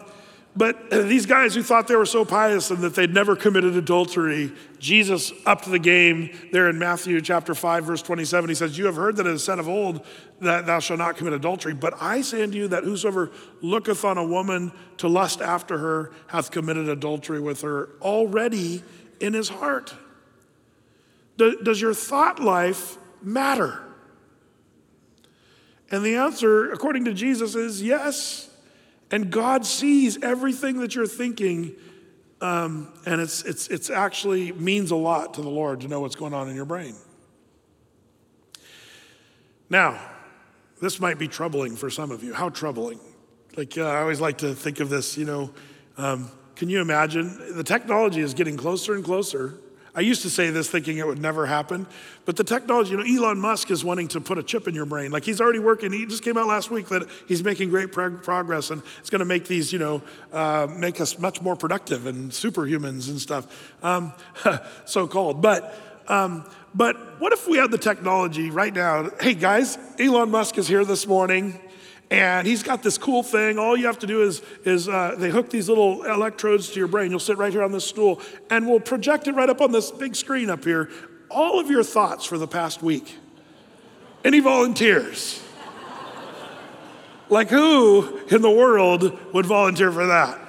but 0.56 0.92
these 0.92 1.26
guys 1.26 1.56
who 1.56 1.64
thought 1.64 1.88
they 1.88 1.96
were 1.96 2.06
so 2.06 2.26
pious 2.26 2.70
and 2.70 2.80
that 2.80 2.94
they'd 2.94 3.14
never 3.14 3.36
committed 3.36 3.76
adultery, 3.76 4.52
Jesus 4.84 5.32
upped 5.46 5.72
the 5.72 5.80
game 5.80 6.38
there 6.52 6.68
in 6.68 6.78
Matthew 6.78 7.22
chapter 7.22 7.56
5, 7.56 7.86
verse 7.86 8.02
27. 8.02 8.50
He 8.50 8.54
says, 8.54 8.78
You 8.78 8.86
have 8.88 8.98
heard 8.98 9.16
that 9.16 9.26
it 9.26 9.32
is 9.32 9.42
said 9.42 9.58
of 9.58 9.70
old 9.70 10.06
that 10.42 10.66
thou 10.66 10.80
shalt 10.80 11.00
not 11.00 11.16
commit 11.16 11.32
adultery. 11.32 11.74
But 11.74 11.94
I 12.02 12.20
say 12.20 12.44
unto 12.44 12.58
you 12.58 12.68
that 12.68 12.84
whosoever 12.84 13.32
looketh 13.62 14.04
on 14.04 14.18
a 14.18 14.26
woman 14.26 14.74
to 14.98 15.08
lust 15.08 15.40
after 15.40 15.78
her 15.78 16.12
hath 16.28 16.52
committed 16.52 16.90
adultery 16.90 17.40
with 17.40 17.62
her 17.62 17.92
already 18.02 18.84
in 19.22 19.32
his 19.32 19.48
heart. 19.48 19.96
Does 21.38 21.80
your 21.80 21.94
thought 21.94 22.42
life 22.42 22.98
matter? 23.22 23.82
And 25.92 26.04
the 26.04 26.16
answer, 26.16 26.74
according 26.74 27.06
to 27.06 27.14
Jesus, 27.14 27.56
is 27.56 27.82
yes. 27.82 28.50
And 29.12 29.32
God 29.32 29.66
sees 29.66 30.22
everything 30.22 30.80
that 30.80 30.94
you're 30.94 31.08
thinking, 31.08 31.74
um, 32.44 32.92
and 33.06 33.22
it's, 33.22 33.42
it's, 33.44 33.70
it's 33.70 33.90
actually 33.90 34.52
means 34.52 34.92
a 34.92 34.98
lot 34.98 35.36
to 35.36 35.42
the 35.42 35.50
Lord 35.50 35.80
to 35.82 35.88
know 35.88 36.02
what's 36.02 36.16
going 36.16 36.34
on 36.34 36.50
in 36.50 36.56
your 36.56 36.66
brain. 36.66 36.94
Now, 39.70 39.98
this 40.82 41.00
might 41.00 41.18
be 41.18 41.30
troubling 41.30 41.78
for 41.78 41.90
some 41.90 42.12
of 42.12 42.22
you. 42.22 42.34
How 42.34 42.50
troubling? 42.50 43.00
Like, 43.56 43.78
uh, 43.78 43.86
I 43.86 44.02
always 44.02 44.20
like 44.20 44.40
to 44.40 44.54
think 44.54 44.82
of 44.82 44.90
this, 44.90 45.18
you 45.18 45.24
know, 45.24 45.54
um, 45.98 46.30
can 46.58 46.70
you 46.70 46.82
imagine? 46.82 47.56
The 47.56 47.64
technology 47.64 48.20
is 48.20 48.34
getting 48.34 48.58
closer 48.58 48.94
and 48.94 49.06
closer 49.06 49.60
I 49.96 50.02
used 50.02 50.24
to 50.24 50.30
say 50.30 50.50
this 50.50 50.70
thinking 50.70 50.98
it 50.98 51.06
would 51.06 51.22
never 51.22 51.46
happen, 51.46 51.86
but 52.26 52.36
the 52.36 52.44
technology, 52.44 52.92
you 52.92 52.98
know, 52.98 53.04
Elon 53.04 53.40
Musk 53.40 53.70
is 53.70 53.86
wanting 53.86 54.08
to 54.10 54.22
put 54.22 54.40
a 54.40 54.44
chip 54.44 54.68
in 54.68 54.74
your 54.74 54.88
brain. 54.88 55.12
Like 55.12 55.24
he's 55.24 55.40
already 55.40 55.60
working. 55.60 55.92
He 55.92 56.08
just 56.08 56.24
came 56.24 56.36
out 56.36 56.48
last 56.48 56.72
week 56.72 56.88
that 56.88 57.08
he's 57.28 57.44
making 57.44 57.70
great 57.70 57.92
progress 57.92 58.72
and 58.72 58.82
it's 59.00 59.12
going 59.12 59.20
to 59.20 59.26
make 59.26 59.46
these, 59.46 59.72
you 59.72 59.78
know, 59.78 60.02
uh, 60.32 60.68
make 60.76 61.00
us 61.00 61.20
much 61.20 61.44
more 61.44 61.56
productive 61.56 62.08
and 62.08 62.32
superhumans 62.32 63.08
and 63.08 63.20
stuff, 63.22 63.46
um, 63.84 64.14
so 64.86 65.06
called. 65.06 65.44
But, 65.44 65.78
um, 66.08 66.50
but 66.74 67.20
what 67.22 67.32
if 67.32 67.48
we 67.48 67.58
had 67.58 67.70
the 67.70 67.78
technology 67.78 68.50
right 68.50 68.74
now? 68.74 69.12
Hey 69.22 69.36
guys, 69.36 69.78
Elon 70.00 70.32
Musk 70.32 70.58
is 70.58 70.68
here 70.68 70.86
this 70.86 71.06
morning. 71.06 71.60
And 72.14 72.46
he's 72.46 72.62
got 72.62 72.84
this 72.84 73.00
cool 73.00 73.24
thing. 73.24 73.58
All 73.58 73.76
you 73.76 73.88
have 73.88 73.98
to 73.98 74.06
do 74.06 74.22
is, 74.22 74.44
is 74.66 74.88
uh, 74.88 75.16
they 75.18 75.32
hook 75.32 75.50
these 75.50 75.68
little 75.68 76.04
electrodes 76.04 76.70
to 76.70 76.78
your 76.78 76.88
brain. 76.88 77.10
You'll 77.10 77.20
sit 77.20 77.40
right 77.40 77.52
here 77.52 77.64
on 77.64 77.72
this 77.72 77.86
stool, 77.86 78.22
and 78.52 78.68
we'll 78.68 78.80
project 78.80 79.28
it 79.28 79.32
right 79.32 79.50
up 79.50 79.62
on 79.62 79.72
this 79.72 79.90
big 79.90 80.16
screen 80.16 80.52
up 80.52 80.64
here. 80.64 80.92
All 81.32 81.60
of 81.60 81.72
your 81.72 81.84
thoughts 81.84 82.24
for 82.24 82.38
the 82.38 82.46
past 82.46 82.84
week. 82.84 83.18
Any 84.24 84.42
volunteers? 84.42 85.42
like, 87.30 87.50
who 87.50 88.20
in 88.30 88.44
the 88.44 88.52
world 88.52 89.18
would 89.34 89.48
volunteer 89.48 89.92
for 89.92 90.06
that? 90.06 90.40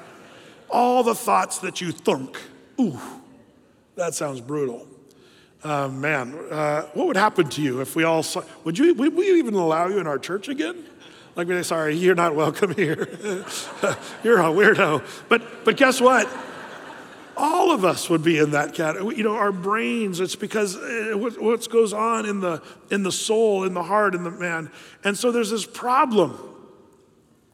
All 0.69 1.03
the 1.03 1.15
thoughts 1.15 1.61
that 1.61 1.81
you 1.81 1.93
thunk. 1.93 2.37
Ooh, 2.79 3.01
that 3.97 4.13
sounds 4.13 4.43
brutal. 4.43 4.87
Uh, 5.63 5.89
man, 5.89 6.35
uh, 6.51 6.83
what 6.93 7.07
would 7.07 7.17
happen 7.17 7.49
to 7.49 7.63
you 7.63 7.81
if 7.81 7.97
we 7.97 8.05
all 8.05 8.23
saw? 8.23 8.43
Would 8.65 8.77
you? 8.77 8.93
Would 8.93 9.15
we 9.15 9.39
even 9.39 9.55
allow 9.55 9.89
you 9.89 9.99
in 9.99 10.07
our 10.07 10.19
church 10.19 10.49
again? 10.49 10.85
Like 11.37 11.49
say, 11.49 11.63
sorry, 11.63 11.97
you're 11.97 12.15
not 12.15 12.35
welcome 12.35 12.75
here. 12.75 13.09
you're 14.23 14.39
a 14.39 14.45
weirdo. 14.45 15.05
But, 15.29 15.65
but 15.65 15.77
guess 15.77 16.01
what? 16.01 16.29
All 17.37 17.73
of 17.73 17.85
us 17.85 18.09
would 18.09 18.23
be 18.23 18.39
in 18.39 18.53
that 18.53 18.75
category. 18.75 19.17
You 19.17 19.25
know, 19.25 19.35
our 19.35 19.51
brains, 19.51 20.21
it's 20.21 20.37
because 20.37 20.77
uh, 20.77 21.15
what 21.17 21.69
goes 21.69 21.93
on 21.93 22.27
in 22.27 22.39
the, 22.39 22.63
in 22.91 23.03
the 23.03 23.11
soul, 23.11 23.65
in 23.65 23.75
the 23.75 23.83
heart, 23.83 24.15
in 24.15 24.23
the 24.23 24.31
man. 24.31 24.71
And 25.03 25.19
so 25.19 25.33
there's 25.33 25.51
this 25.51 25.67
problem 25.67 26.39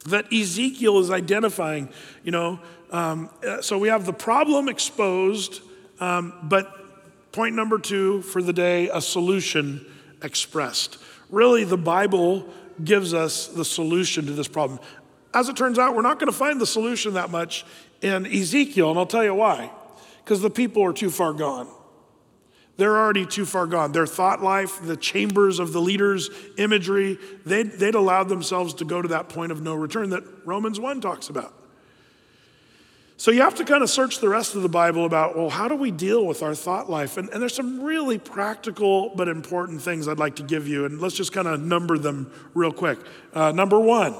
that 0.05 0.31
Ezekiel 0.31 0.99
is 0.99 1.09
identifying, 1.09 1.89
you 2.23 2.31
know. 2.31 2.59
Um, 2.91 3.29
uh, 3.47 3.61
so 3.61 3.79
we 3.79 3.87
have 3.87 4.05
the 4.05 4.13
problem 4.13 4.67
exposed, 4.67 5.61
um, 5.99 6.33
but 6.43 7.31
point 7.31 7.55
number 7.55 7.79
two 7.79 8.21
for 8.21 8.43
the 8.43 8.53
day, 8.53 8.89
a 8.89 9.01
solution 9.01 9.85
expressed. 10.21 10.97
Really, 11.29 11.63
the 11.63 11.77
Bible 11.77 12.47
gives 12.83 13.13
us 13.13 13.47
the 13.47 13.65
solution 13.65 14.25
to 14.25 14.31
this 14.31 14.47
problem. 14.47 14.79
As 15.33 15.49
it 15.49 15.55
turns 15.55 15.79
out, 15.79 15.95
we're 15.95 16.01
not 16.01 16.19
going 16.19 16.31
to 16.31 16.37
find 16.37 16.59
the 16.59 16.65
solution 16.65 17.13
that 17.13 17.29
much 17.29 17.65
in 18.01 18.25
Ezekiel, 18.25 18.89
and 18.89 18.99
I'll 18.99 19.05
tell 19.05 19.23
you 19.23 19.35
why. 19.35 19.71
Because 20.23 20.41
the 20.41 20.49
people 20.49 20.83
are 20.83 20.93
too 20.93 21.09
far 21.09 21.33
gone. 21.33 21.67
They're 22.77 22.97
already 22.97 23.25
too 23.25 23.45
far 23.45 23.67
gone. 23.67 23.91
Their 23.91 24.07
thought 24.07 24.41
life, 24.41 24.81
the 24.81 24.97
chambers 24.97 25.59
of 25.59 25.71
the 25.71 25.81
leaders' 25.81 26.29
imagery, 26.57 27.19
they'd, 27.45 27.71
they'd 27.73 27.95
allowed 27.95 28.29
themselves 28.29 28.73
to 28.75 28.85
go 28.85 29.01
to 29.01 29.09
that 29.09 29.29
point 29.29 29.51
of 29.51 29.61
no 29.61 29.75
return 29.75 30.09
that 30.11 30.23
Romans 30.45 30.79
1 30.79 31.01
talks 31.01 31.29
about. 31.29 31.53
So 33.21 33.29
you 33.29 33.41
have 33.41 33.53
to 33.57 33.65
kind 33.65 33.83
of 33.83 33.89
search 33.91 34.17
the 34.17 34.29
rest 34.29 34.55
of 34.55 34.63
the 34.63 34.67
Bible 34.67 35.05
about, 35.05 35.37
well, 35.37 35.51
how 35.51 35.67
do 35.67 35.75
we 35.75 35.91
deal 35.91 36.25
with 36.25 36.41
our 36.41 36.55
thought 36.55 36.89
life? 36.89 37.17
And, 37.17 37.29
and 37.29 37.39
there's 37.39 37.53
some 37.53 37.83
really 37.83 38.17
practical 38.17 39.09
but 39.09 39.27
important 39.27 39.83
things 39.83 40.07
I'd 40.07 40.17
like 40.17 40.37
to 40.37 40.43
give 40.43 40.67
you, 40.67 40.85
and 40.85 40.99
let's 40.99 41.13
just 41.13 41.31
kind 41.31 41.47
of 41.47 41.61
number 41.61 41.99
them 41.99 42.31
real 42.55 42.73
quick. 42.73 42.97
Uh, 43.31 43.51
number 43.51 43.79
one, 43.79 44.15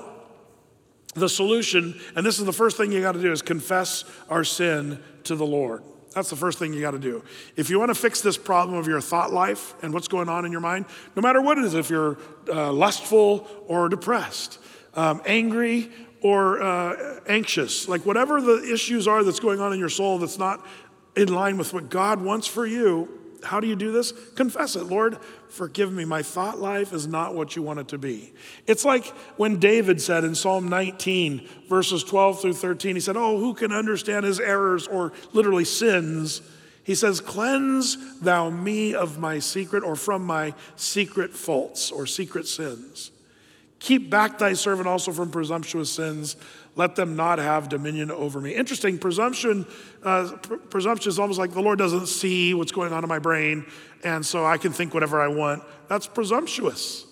the 1.15 1.27
solution, 1.27 1.99
and 2.15 2.23
this 2.23 2.37
is 2.37 2.45
the 2.45 2.53
first 2.53 2.77
thing 2.77 2.91
you 2.91 3.01
got 3.01 3.13
to 3.13 3.21
do, 3.23 3.31
is 3.31 3.41
confess 3.41 4.03
our 4.29 4.43
sin 4.43 4.99
to 5.23 5.35
the 5.35 5.47
Lord. 5.47 5.81
That's 6.13 6.29
the 6.29 6.35
first 6.35 6.59
thing 6.59 6.71
you 6.71 6.81
got 6.81 6.91
to 6.91 6.99
do. 6.99 7.23
If 7.55 7.71
you 7.71 7.79
want 7.79 7.89
to 7.89 7.95
fix 7.95 8.21
this 8.21 8.37
problem 8.37 8.77
of 8.77 8.85
your 8.85 9.01
thought 9.01 9.33
life 9.33 9.73
and 9.81 9.95
what's 9.95 10.09
going 10.09 10.29
on 10.29 10.45
in 10.45 10.51
your 10.51 10.61
mind, 10.61 10.85
no 11.15 11.23
matter 11.23 11.41
what 11.41 11.57
it 11.57 11.63
is, 11.63 11.73
if 11.73 11.89
you're 11.89 12.19
uh, 12.49 12.71
lustful 12.71 13.47
or 13.65 13.89
depressed, 13.89 14.59
um, 14.93 15.23
angry 15.25 15.89
or 16.21 16.61
uh, 16.61 17.19
anxious, 17.27 17.87
like 17.87 18.05
whatever 18.05 18.41
the 18.41 18.71
issues 18.71 19.07
are 19.07 19.23
that's 19.23 19.39
going 19.39 19.59
on 19.59 19.73
in 19.73 19.79
your 19.79 19.89
soul 19.89 20.19
that's 20.19 20.37
not 20.37 20.65
in 21.15 21.33
line 21.33 21.57
with 21.57 21.73
what 21.73 21.89
God 21.89 22.21
wants 22.21 22.47
for 22.47 22.65
you, 22.65 23.09
how 23.43 23.59
do 23.59 23.67
you 23.67 23.75
do 23.75 23.91
this? 23.91 24.13
Confess 24.35 24.75
it. 24.75 24.83
Lord, 24.83 25.17
forgive 25.49 25.91
me. 25.91 26.05
My 26.05 26.21
thought 26.21 26.59
life 26.59 26.93
is 26.93 27.07
not 27.07 27.35
what 27.35 27.55
you 27.55 27.63
want 27.63 27.79
it 27.79 27.87
to 27.89 27.97
be. 27.97 28.33
It's 28.67 28.85
like 28.85 29.05
when 29.37 29.59
David 29.59 30.01
said 30.01 30.23
in 30.23 30.35
Psalm 30.35 30.69
19, 30.69 31.47
verses 31.67 32.03
12 32.03 32.41
through 32.41 32.53
13, 32.53 32.95
he 32.95 32.99
said, 33.01 33.17
Oh, 33.17 33.39
who 33.39 33.53
can 33.53 33.71
understand 33.71 34.25
his 34.25 34.39
errors 34.39 34.87
or 34.87 35.11
literally 35.33 35.65
sins? 35.65 36.41
He 36.83 36.95
says, 36.95 37.21
Cleanse 37.21 38.19
thou 38.19 38.49
me 38.49 38.93
of 38.93 39.19
my 39.19 39.39
secret 39.39 39.83
or 39.83 39.95
from 39.95 40.25
my 40.25 40.53
secret 40.75 41.33
faults 41.33 41.91
or 41.91 42.05
secret 42.05 42.47
sins. 42.47 43.10
Keep 43.81 44.11
back 44.11 44.37
thy 44.37 44.53
servant 44.53 44.87
also 44.87 45.11
from 45.11 45.31
presumptuous 45.31 45.91
sins. 45.91 46.35
Let 46.75 46.95
them 46.95 47.15
not 47.15 47.39
have 47.39 47.67
dominion 47.67 48.11
over 48.11 48.39
me. 48.39 48.53
Interesting, 48.53 48.99
presumption, 48.99 49.65
uh, 50.03 50.37
pr- 50.39 50.55
presumption 50.55 51.09
is 51.09 51.17
almost 51.17 51.39
like 51.39 51.51
the 51.51 51.63
Lord 51.63 51.79
doesn't 51.79 52.05
see 52.05 52.53
what's 52.53 52.71
going 52.71 52.93
on 52.93 53.03
in 53.03 53.09
my 53.09 53.17
brain, 53.17 53.65
and 54.03 54.23
so 54.23 54.45
I 54.45 54.59
can 54.59 54.71
think 54.71 54.93
whatever 54.93 55.19
I 55.19 55.29
want. 55.29 55.63
That's 55.87 56.05
presumptuous. 56.05 57.07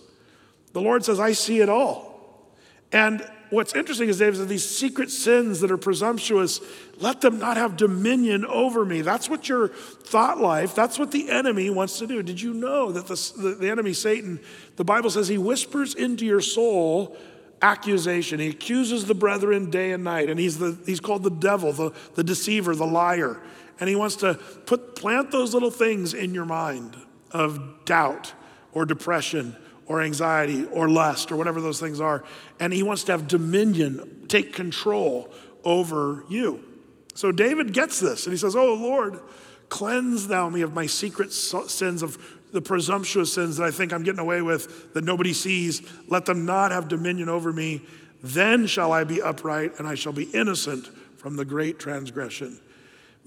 The 0.74 0.80
Lord 0.80 1.04
says, 1.04 1.20
I 1.20 1.32
see 1.32 1.60
it 1.60 1.70
all. 1.70 2.54
And 2.92 3.28
what's 3.50 3.74
interesting 3.76 4.10
is 4.10 4.20
David 4.20 4.38
said, 4.38 4.50
these 4.50 4.68
secret 4.68 5.12
sins 5.12 5.60
that 5.62 5.72
are 5.72 5.78
presumptuous, 5.78 6.62
let 7.00 7.22
them 7.22 7.40
not 7.40 7.58
have 7.58 7.78
dominion 7.78 8.46
over 8.46 8.86
me. 8.86 9.02
That's 9.02 9.30
what 9.30 9.50
your 9.50 9.70
thought 9.70 10.40
life, 10.40 10.76
that's 10.76 11.00
what 11.00 11.12
the 11.12 11.30
enemy 11.30 11.70
wants 11.70 12.00
to 12.00 12.08
do. 12.08 12.22
Did 12.24 12.42
you 12.42 12.54
know 12.54 12.92
that 12.92 13.08
the, 13.08 13.42
the, 13.42 13.56
the 13.56 13.70
enemy, 13.70 13.94
Satan, 13.94 14.40
the 14.76 14.84
Bible 14.84 15.10
says 15.10 15.28
he 15.28 15.38
whispers 15.38 15.96
into 15.96 16.26
your 16.26 16.42
soul 16.42 17.18
accusation. 17.62 18.40
He 18.40 18.48
accuses 18.48 19.06
the 19.06 19.16
brethren 19.16 19.70
day 19.70 19.92
and 19.92 20.04
night, 20.04 20.30
and 20.30 20.40
he's, 20.40 20.58
the, 20.58 20.78
he's 20.86 21.00
called 21.00 21.24
the 21.24 21.30
devil, 21.30 21.74
the, 21.74 21.92
the 22.16 22.24
deceiver, 22.24 22.76
the 22.76 22.88
liar. 22.88 23.40
And 23.80 23.90
he 23.90 23.96
wants 23.96 24.18
to 24.18 24.36
put, 24.66 24.96
plant 24.96 25.32
those 25.32 25.54
little 25.54 25.72
things 25.72 26.14
in 26.14 26.34
your 26.34 26.46
mind 26.46 26.96
of 27.32 27.86
doubt 27.86 28.34
or 28.74 28.86
depression 28.86 29.56
or 29.90 30.02
anxiety 30.02 30.66
or 30.66 30.88
lust 30.88 31.32
or 31.32 31.36
whatever 31.36 31.60
those 31.60 31.80
things 31.80 32.00
are. 32.00 32.24
And 32.60 32.72
he 32.72 32.84
wants 32.84 33.04
to 33.06 33.12
have 33.12 33.28
dominion, 33.28 34.28
take 34.30 34.54
control 34.54 35.34
over 35.66 36.24
you. 36.30 36.64
So 37.16 37.34
David 37.34 37.74
gets 37.74 38.00
this 38.00 38.26
and 38.26 38.32
he 38.32 38.38
says, 38.38 38.56
Oh 38.56 38.76
Lord, 38.76 39.20
cleanse 39.68 40.28
thou 40.28 40.48
me 40.48 40.62
of 40.62 40.74
my 40.74 40.86
secret 40.86 41.34
sins, 41.34 42.02
of 42.02 42.18
the 42.54 42.62
presumptuous 42.62 43.34
sins 43.34 43.58
that 43.58 43.66
I 43.66 43.72
think 43.72 43.92
I'm 43.92 44.04
getting 44.04 44.20
away 44.20 44.42
with, 44.42 44.94
that 44.94 45.04
nobody 45.04 45.34
sees. 45.34 45.82
Let 46.08 46.26
them 46.26 46.46
not 46.46 46.72
have 46.72 46.88
dominion 46.88 47.28
over 47.28 47.52
me. 47.52 47.82
Then 48.22 48.68
shall 48.68 48.92
I 48.92 49.04
be 49.04 49.22
upright 49.22 49.80
and 49.80 49.88
I 49.88 49.96
shall 49.96 50.14
be 50.14 50.24
innocent 50.24 50.88
from 51.18 51.36
the 51.36 51.46
great 51.46 51.80
transgression. 51.80 52.60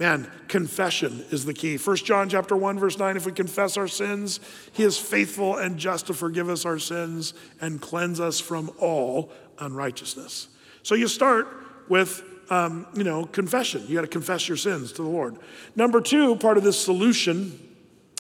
Man, 0.03 0.29
confession 0.49 1.25
is 1.31 1.45
the 1.45 1.55
key. 1.55 1.77
1 1.77 1.97
John 1.99 2.29
chapter 2.29 2.57
1 2.57 2.77
verse 2.77 2.99
9 2.99 3.17
if 3.17 3.25
we 3.25 3.31
confess 3.31 3.77
our 3.77 3.87
sins, 3.87 4.41
he 4.73 4.83
is 4.83 4.99
faithful 4.99 5.57
and 5.57 5.79
just 5.79 6.09
to 6.09 6.13
forgive 6.13 6.51
us 6.51 6.67
our 6.67 6.81
sins 6.81 7.35
and 7.61 7.81
cleanse 7.81 8.19
us 8.19 8.41
from 8.41 8.73
all 8.81 9.31
unrighteousness. 9.61 10.49
So 10.83 10.97
you 10.97 11.07
start 11.07 11.47
with 11.89 12.25
um, 12.51 12.89
you 12.95 13.05
know, 13.05 13.27
confession. 13.27 13.85
You 13.87 13.95
got 13.95 14.01
to 14.01 14.09
confess 14.09 14.49
your 14.49 14.57
sins 14.57 14.91
to 14.95 15.03
the 15.03 15.09
Lord. 15.09 15.37
Number 15.77 16.01
two, 16.01 16.35
part 16.35 16.57
of 16.57 16.65
this 16.65 16.85
solution 16.85 17.77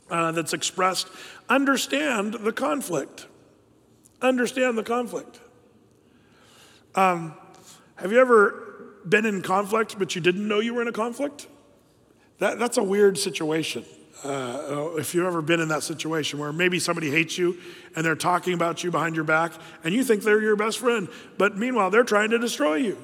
uh, 0.09 0.31
that's 0.31 0.53
expressed, 0.53 1.09
understand 1.49 2.35
the 2.35 2.53
conflict. 2.53 3.27
Understand 4.21 4.79
the 4.79 4.85
conflict. 4.85 5.41
Um, 6.95 7.35
have 7.97 8.13
you 8.13 8.21
ever 8.21 8.85
been 9.09 9.27
in 9.27 9.43
conflict, 9.43 9.99
but 9.99 10.15
you 10.15 10.21
didn't 10.21 10.47
know 10.47 10.61
you 10.61 10.75
were 10.75 10.83
in 10.83 10.87
a 10.87 10.93
conflict? 10.93 11.49
That, 12.43 12.59
that's 12.59 12.77
a 12.77 12.83
weird 12.83 13.19
situation. 13.19 13.85
Uh, 14.25 14.95
if 14.97 15.15
you've 15.15 15.27
ever 15.27 15.41
been 15.41 15.61
in 15.61 15.69
that 15.69 15.85
situation 15.85 16.41
where 16.41 16.53
maybe 16.53 16.81
somebody 16.81 17.09
hates 17.09 17.39
you 17.39 17.57
and 17.95 18.05
they're 18.05 18.17
talking 18.17 18.53
about 18.53 18.83
you 18.83 18.91
behind 18.91 19.15
your 19.15 19.25
back 19.25 19.53
and 19.85 19.95
you 19.95 20.03
think 20.03 20.25
they're 20.25 20.43
your 20.43 20.57
best 20.57 20.81
friend, 20.81 21.09
but 21.39 21.57
meanwhile 21.57 21.89
they're 21.89 22.03
trying 22.03 22.31
to 22.31 22.41
destroy 22.41 22.75
you. 22.75 22.99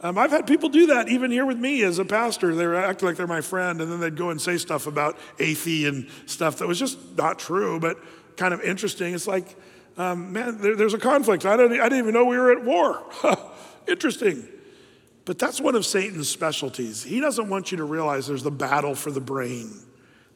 Um, 0.00 0.18
I've 0.18 0.32
had 0.32 0.44
people 0.44 0.68
do 0.70 0.88
that 0.88 1.08
even 1.08 1.30
here 1.30 1.46
with 1.46 1.58
me 1.58 1.84
as 1.84 2.00
a 2.00 2.04
pastor. 2.04 2.52
They 2.52 2.66
act 2.76 3.04
like 3.04 3.14
they're 3.14 3.28
my 3.28 3.42
friend 3.42 3.80
and 3.80 3.92
then 3.92 4.00
they'd 4.00 4.16
go 4.16 4.30
and 4.30 4.40
say 4.40 4.58
stuff 4.58 4.88
about 4.88 5.16
athe 5.38 5.86
and 5.86 6.08
stuff 6.26 6.58
that 6.58 6.66
was 6.66 6.80
just 6.80 6.98
not 7.16 7.38
true, 7.38 7.78
but 7.78 7.96
kind 8.36 8.52
of 8.52 8.60
interesting. 8.60 9.14
It's 9.14 9.28
like, 9.28 9.54
um, 9.98 10.32
man, 10.32 10.60
there, 10.60 10.74
there's 10.74 10.94
a 10.94 10.98
conflict. 10.98 11.46
I 11.46 11.56
didn't, 11.56 11.80
I 11.80 11.84
didn't 11.84 11.98
even 11.98 12.14
know 12.14 12.24
we 12.24 12.38
were 12.38 12.50
at 12.50 12.64
war. 12.64 13.04
interesting. 13.86 14.48
But 15.26 15.40
that's 15.40 15.60
one 15.60 15.74
of 15.74 15.84
Satan's 15.84 16.28
specialties. 16.28 17.02
He 17.02 17.20
doesn't 17.20 17.50
want 17.50 17.72
you 17.72 17.78
to 17.78 17.84
realize 17.84 18.28
there's 18.28 18.44
the 18.44 18.50
battle 18.50 18.94
for 18.94 19.10
the 19.10 19.20
brain. 19.20 19.72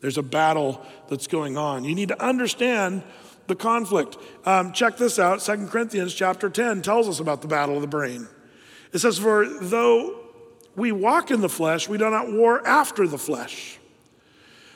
There's 0.00 0.18
a 0.18 0.22
battle 0.22 0.84
that's 1.08 1.28
going 1.28 1.56
on. 1.56 1.84
You 1.84 1.94
need 1.94 2.08
to 2.08 2.22
understand 2.22 3.04
the 3.46 3.54
conflict. 3.54 4.16
Um, 4.44 4.72
check 4.72 4.96
this 4.96 5.18
out. 5.18 5.42
Second 5.42 5.68
Corinthians 5.70 6.12
chapter 6.12 6.50
10 6.50 6.82
tells 6.82 7.08
us 7.08 7.20
about 7.20 7.40
the 7.40 7.48
battle 7.48 7.76
of 7.76 7.82
the 7.82 7.88
brain. 7.88 8.26
It 8.92 8.98
says, 8.98 9.16
For 9.16 9.46
though 9.46 10.18
we 10.74 10.90
walk 10.90 11.30
in 11.30 11.40
the 11.40 11.48
flesh, 11.48 11.88
we 11.88 11.96
do 11.96 12.10
not 12.10 12.32
war 12.32 12.66
after 12.66 13.06
the 13.06 13.18
flesh. 13.18 13.78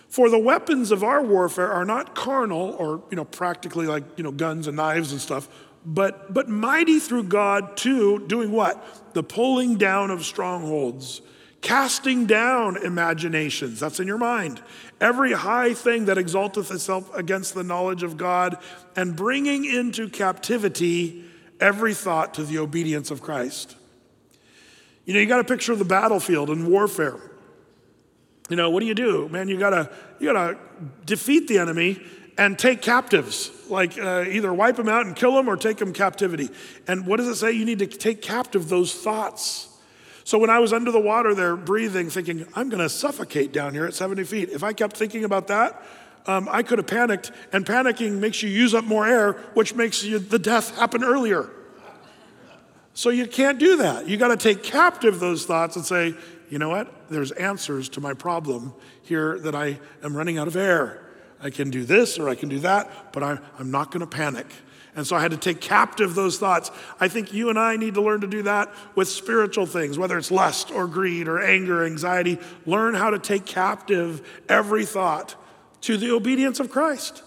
For 0.09 0.31
the 0.31 0.39
weapons 0.39 0.93
of 0.93 1.03
our 1.03 1.25
warfare 1.25 1.73
are 1.73 1.85
not 1.85 2.15
carnal 2.15 2.77
or, 2.79 3.03
you 3.11 3.17
know, 3.17 3.25
practically 3.25 3.89
like, 3.89 4.05
you 4.17 4.23
know, 4.23 4.31
guns 4.31 4.69
and 4.69 4.77
knives 4.77 5.11
and 5.11 5.21
stuff, 5.21 5.49
but, 5.85 6.33
but 6.33 6.49
mighty 6.49 6.99
through 6.99 7.25
God 7.25 7.77
too, 7.77 8.25
doing 8.27 8.51
what? 8.51 9.13
The 9.15 9.23
pulling 9.23 9.77
down 9.77 10.11
of 10.11 10.25
strongholds, 10.25 11.21
casting 11.61 12.27
down 12.27 12.77
imaginations, 12.77 13.81
that's 13.81 14.01
in 14.01 14.07
your 14.07 14.19
mind, 14.19 14.63
every 15.01 15.33
high 15.33 15.75
thing 15.75 16.07
that 16.07 16.19
exalteth 16.19 16.71
itself 16.71 17.15
against 17.15 17.55
the 17.55 17.63
knowledge 17.63 18.03
of 18.03 18.17
God, 18.17 18.59
and 18.97 19.15
bringing 19.15 19.65
into 19.65 20.09
captivity 20.09 21.25
every 21.61 21.95
thought 21.95 22.35
to 22.35 22.45
the 22.45 22.59
obedience 22.59 23.11
of 23.11 23.23
Christ. 23.23 23.77
You 25.05 25.15
know, 25.15 25.21
you 25.21 25.27
got 25.27 25.39
to 25.39 25.45
picture 25.45 25.73
of 25.73 25.79
the 25.79 25.85
battlefield 25.85 26.51
and 26.51 26.69
warfare. 26.69 27.19
You 28.49 28.57
know, 28.57 28.71
what 28.71 28.81
do 28.81 28.87
you 28.87 28.95
do? 28.95 29.29
Man, 29.29 29.49
you 29.49 29.59
got 29.59 29.71
to 29.71 29.91
you 30.19 30.33
got 30.33 30.51
to 30.51 30.59
defeat 31.07 31.49
the 31.49 31.59
enemy 31.59 32.01
and 32.37 32.59
take 32.59 32.83
captives, 32.83 33.51
like 33.69 33.99
uh, 33.99 34.25
either 34.29 34.53
wipe 34.53 34.77
them 34.77 34.89
out 34.89 35.07
and 35.07 35.15
kill 35.15 35.35
them 35.35 35.49
or 35.49 35.57
take 35.57 35.79
them 35.79 35.93
captivity. 35.93 36.51
And 36.87 37.07
what 37.07 37.19
does 37.19 37.29
it 37.29 37.37
say? 37.37 37.53
You 37.53 37.65
need 37.65 37.79
to 37.79 37.87
take 37.87 38.23
captive 38.23 38.69
those 38.69 38.95
thoughts. 38.95 39.69
So 40.25 40.39
when 40.39 40.51
I 40.51 40.59
was 40.59 40.73
under 40.73 40.91
the 40.91 41.01
water 41.01 41.35
there, 41.35 41.55
breathing, 41.55 42.09
thinking, 42.09 42.47
I'm 42.55 42.71
going 42.71 42.83
to 42.83 42.89
suffocate 42.89 43.53
down 43.53 43.75
here 43.75 43.85
at 43.85 43.95
70 43.95 44.25
feet, 44.25 44.49
if 44.49 44.65
I 44.65 44.73
kept 44.73 44.97
thinking 44.97 45.25
about 45.25 45.49
that, 45.49 45.83
um, 46.27 46.49
I 46.51 46.63
could 46.63 46.79
have 46.79 46.87
panicked. 46.87 47.31
And 47.53 47.67
panicking 47.67 48.19
makes 48.19 48.43
you 48.43 48.49
use 48.49 48.75
up 48.75 48.85
more 48.85 49.07
air, 49.07 49.33
which 49.53 49.75
makes 49.75 50.03
you, 50.03 50.19
the 50.19 50.39
death 50.39 50.77
happen 50.79 51.05
earlier. 51.05 51.51
So 52.95 53.11
you 53.11 53.27
can't 53.27 53.59
do 53.59 53.77
that. 53.79 54.09
You 54.09 54.17
got 54.17 54.29
to 54.29 54.37
take 54.37 54.63
captive 54.63 55.21
those 55.21 55.45
thoughts 55.45 55.77
and 55.77 55.85
say, 55.85 56.15
you 56.49 56.59
know 56.59 56.71
what? 56.71 57.11
There's 57.11 57.33
answers 57.33 57.89
to 57.91 58.01
my 58.01 58.15
problem 58.15 58.73
here 59.03 59.39
that 59.41 59.55
I 59.55 59.79
am 60.03 60.17
running 60.17 60.39
out 60.39 60.49
of 60.49 60.57
air. 60.57 61.04
I 61.45 61.51
can 61.51 61.71
do 61.71 61.85
this 61.85 62.19
or 62.19 62.31
I 62.31 62.35
can 62.35 62.49
do 62.49 62.59
that, 62.61 63.13
but 63.13 63.23
I'm, 63.23 63.39
I'm 63.59 63.71
not 63.71 63.91
going 63.91 64.01
to 64.01 64.07
panic. 64.07 64.47
And 64.97 65.07
so 65.07 65.15
I 65.15 65.21
had 65.21 65.33
to 65.33 65.37
take 65.37 65.61
captive 65.61 66.15
those 66.15 66.39
thoughts. 66.39 66.71
I 66.99 67.09
think 67.09 67.35
you 67.35 67.51
and 67.51 67.59
I 67.59 67.77
need 67.77 67.95
to 67.95 68.01
learn 68.01 68.23
to 68.23 68.27
do 68.27 68.43
that 68.43 68.73
with 68.95 69.09
spiritual 69.09 69.67
things, 69.67 69.99
whether 69.99 70.17
it's 70.17 70.31
lust 70.31 70.71
or 70.71 70.87
greed 70.87 71.29
or 71.29 71.41
anger, 71.41 71.85
anxiety. 71.85 72.39
Learn 72.65 72.95
how 72.95 73.11
to 73.11 73.19
take 73.19 73.45
captive 73.45 74.27
every 74.49 74.87
thought 74.87 75.35
to 75.83 75.99
the 75.99 76.13
obedience 76.13 76.61
of 76.61 76.71
Christ. 76.71 77.23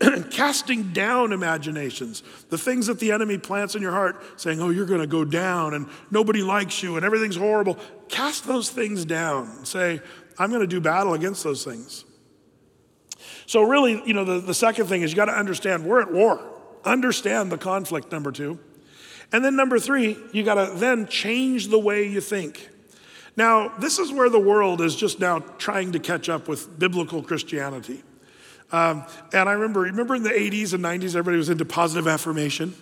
Casting 0.30 0.92
down 0.92 1.32
imaginations, 1.32 2.22
the 2.48 2.58
things 2.58 2.86
that 2.86 2.98
the 2.98 3.12
enemy 3.12 3.38
plants 3.38 3.76
in 3.76 3.82
your 3.82 3.92
heart, 3.92 4.40
saying, 4.40 4.60
Oh, 4.60 4.70
you're 4.70 4.86
going 4.86 5.02
to 5.02 5.06
go 5.06 5.24
down 5.24 5.74
and 5.74 5.88
nobody 6.10 6.42
likes 6.42 6.82
you 6.82 6.96
and 6.96 7.04
everything's 7.04 7.36
horrible. 7.36 7.78
Cast 8.08 8.46
those 8.46 8.70
things 8.70 9.04
down. 9.04 9.64
Say, 9.64 10.00
I'm 10.38 10.48
going 10.48 10.62
to 10.62 10.66
do 10.66 10.80
battle 10.80 11.14
against 11.14 11.44
those 11.44 11.64
things. 11.64 12.06
So, 13.50 13.64
really, 13.64 14.00
you 14.06 14.14
know, 14.14 14.22
the, 14.22 14.38
the 14.38 14.54
second 14.54 14.86
thing 14.86 15.02
is 15.02 15.10
you 15.10 15.16
got 15.16 15.24
to 15.24 15.36
understand 15.36 15.84
we're 15.84 16.00
at 16.00 16.12
war. 16.12 16.40
Understand 16.84 17.50
the 17.50 17.58
conflict, 17.58 18.12
number 18.12 18.30
two. 18.30 18.60
And 19.32 19.44
then 19.44 19.56
number 19.56 19.80
three, 19.80 20.16
you 20.30 20.44
got 20.44 20.54
to 20.54 20.72
then 20.76 21.08
change 21.08 21.66
the 21.66 21.76
way 21.76 22.06
you 22.06 22.20
think. 22.20 22.70
Now, 23.34 23.76
this 23.78 23.98
is 23.98 24.12
where 24.12 24.30
the 24.30 24.38
world 24.38 24.80
is 24.80 24.94
just 24.94 25.18
now 25.18 25.40
trying 25.40 25.90
to 25.90 25.98
catch 25.98 26.28
up 26.28 26.46
with 26.46 26.78
biblical 26.78 27.24
Christianity. 27.24 28.04
Um, 28.70 29.04
and 29.32 29.48
I 29.48 29.54
remember, 29.54 29.80
remember 29.80 30.14
in 30.14 30.22
the 30.22 30.30
80s 30.30 30.72
and 30.72 30.84
90s, 30.84 31.16
everybody 31.16 31.36
was 31.36 31.48
into 31.48 31.64
positive 31.64 32.06
affirmation. 32.06 32.72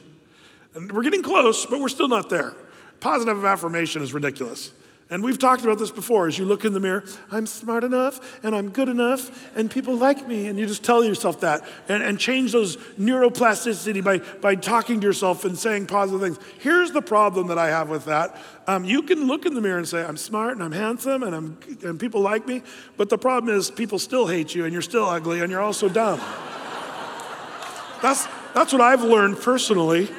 And 0.75 0.93
we're 0.93 1.03
getting 1.03 1.23
close, 1.23 1.65
but 1.65 1.81
we're 1.81 1.89
still 1.89 2.09
not 2.09 2.29
there. 2.29 2.55
Positive 3.01 3.43
affirmation 3.43 4.03
is 4.03 4.13
ridiculous. 4.13 4.73
And 5.11 5.25
we've 5.25 5.39
talked 5.39 5.63
about 5.63 5.79
this 5.79 5.91
before. 5.91 6.27
As 6.27 6.39
you 6.39 6.45
look 6.45 6.67
in 6.67 6.75
the 6.75 6.81
mirror, 6.81 7.03
I'm 7.31 7.47
smart 7.47 7.83
enough 7.83 8.39
and 8.45 8.55
I'm 8.55 8.69
good 8.69 8.91
enough 8.91 9.57
and 9.57 9.71
people 9.71 9.97
like 9.97 10.29
me. 10.29 10.49
And 10.49 10.59
you 10.59 10.67
just 10.67 10.85
tell 10.85 11.03
yourself 11.03 11.41
that 11.41 11.67
and, 11.89 12.03
and 12.03 12.19
change 12.19 12.53
those 12.53 12.77
neuroplasticity 13.01 14.05
by, 14.05 14.19
by 14.19 14.55
talking 14.55 15.01
to 15.01 15.07
yourself 15.07 15.47
and 15.47 15.59
saying 15.59 15.87
positive 15.87 16.21
things. 16.21 16.39
Here's 16.59 16.93
the 16.93 17.01
problem 17.01 17.47
that 17.47 17.57
I 17.57 17.69
have 17.69 17.89
with 17.89 18.05
that. 18.05 18.39
Um, 18.67 18.85
you 18.85 19.01
can 19.01 19.27
look 19.27 19.47
in 19.47 19.55
the 19.55 19.63
mirror 19.63 19.79
and 19.79 19.89
say, 19.89 20.05
I'm 20.05 20.19
smart 20.19 20.53
and 20.53 20.63
I'm 20.63 20.73
handsome 20.73 21.23
and, 21.23 21.35
I'm, 21.35 21.59
and 21.83 21.99
people 21.99 22.21
like 22.21 22.47
me. 22.47 22.63
But 22.99 23.09
the 23.09 23.17
problem 23.17 23.57
is, 23.57 23.71
people 23.71 23.99
still 23.99 24.27
hate 24.27 24.55
you 24.55 24.65
and 24.65 24.75
you're 24.75 24.83
still 24.83 25.07
ugly 25.07 25.41
and 25.41 25.51
you're 25.51 25.63
also 25.63 25.89
dumb. 25.89 26.19
that's, 28.03 28.29
that's 28.53 28.75
what 28.75 28.83
I've 28.83 29.03
learned 29.03 29.39
personally. 29.39 30.11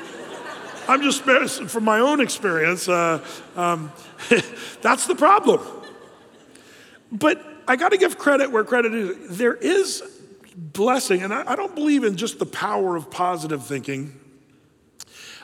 I'm 0.90 1.04
just 1.04 1.22
from 1.22 1.84
my 1.84 2.00
own 2.00 2.20
experience. 2.20 2.90
Uh, 2.90 3.24
um, 3.56 3.92
that's 4.82 5.06
the 5.06 5.14
problem. 5.14 5.62
But 7.12 7.46
I 7.68 7.76
got 7.76 7.90
to 7.90 7.98
give 7.98 8.18
credit 8.18 8.52
where 8.52 8.64
credit 8.64 8.96
is. 8.96 9.38
There 9.38 9.54
is 9.54 10.02
blessing, 10.56 11.22
and 11.22 11.32
I, 11.32 11.52
I 11.52 11.56
don't 11.56 11.76
believe 11.76 12.04
in 12.04 12.18
just 12.18 12.40
the 12.40 12.48
power 12.48 12.96
of 12.96 13.12
positive 13.12 13.64
thinking. 13.64 14.20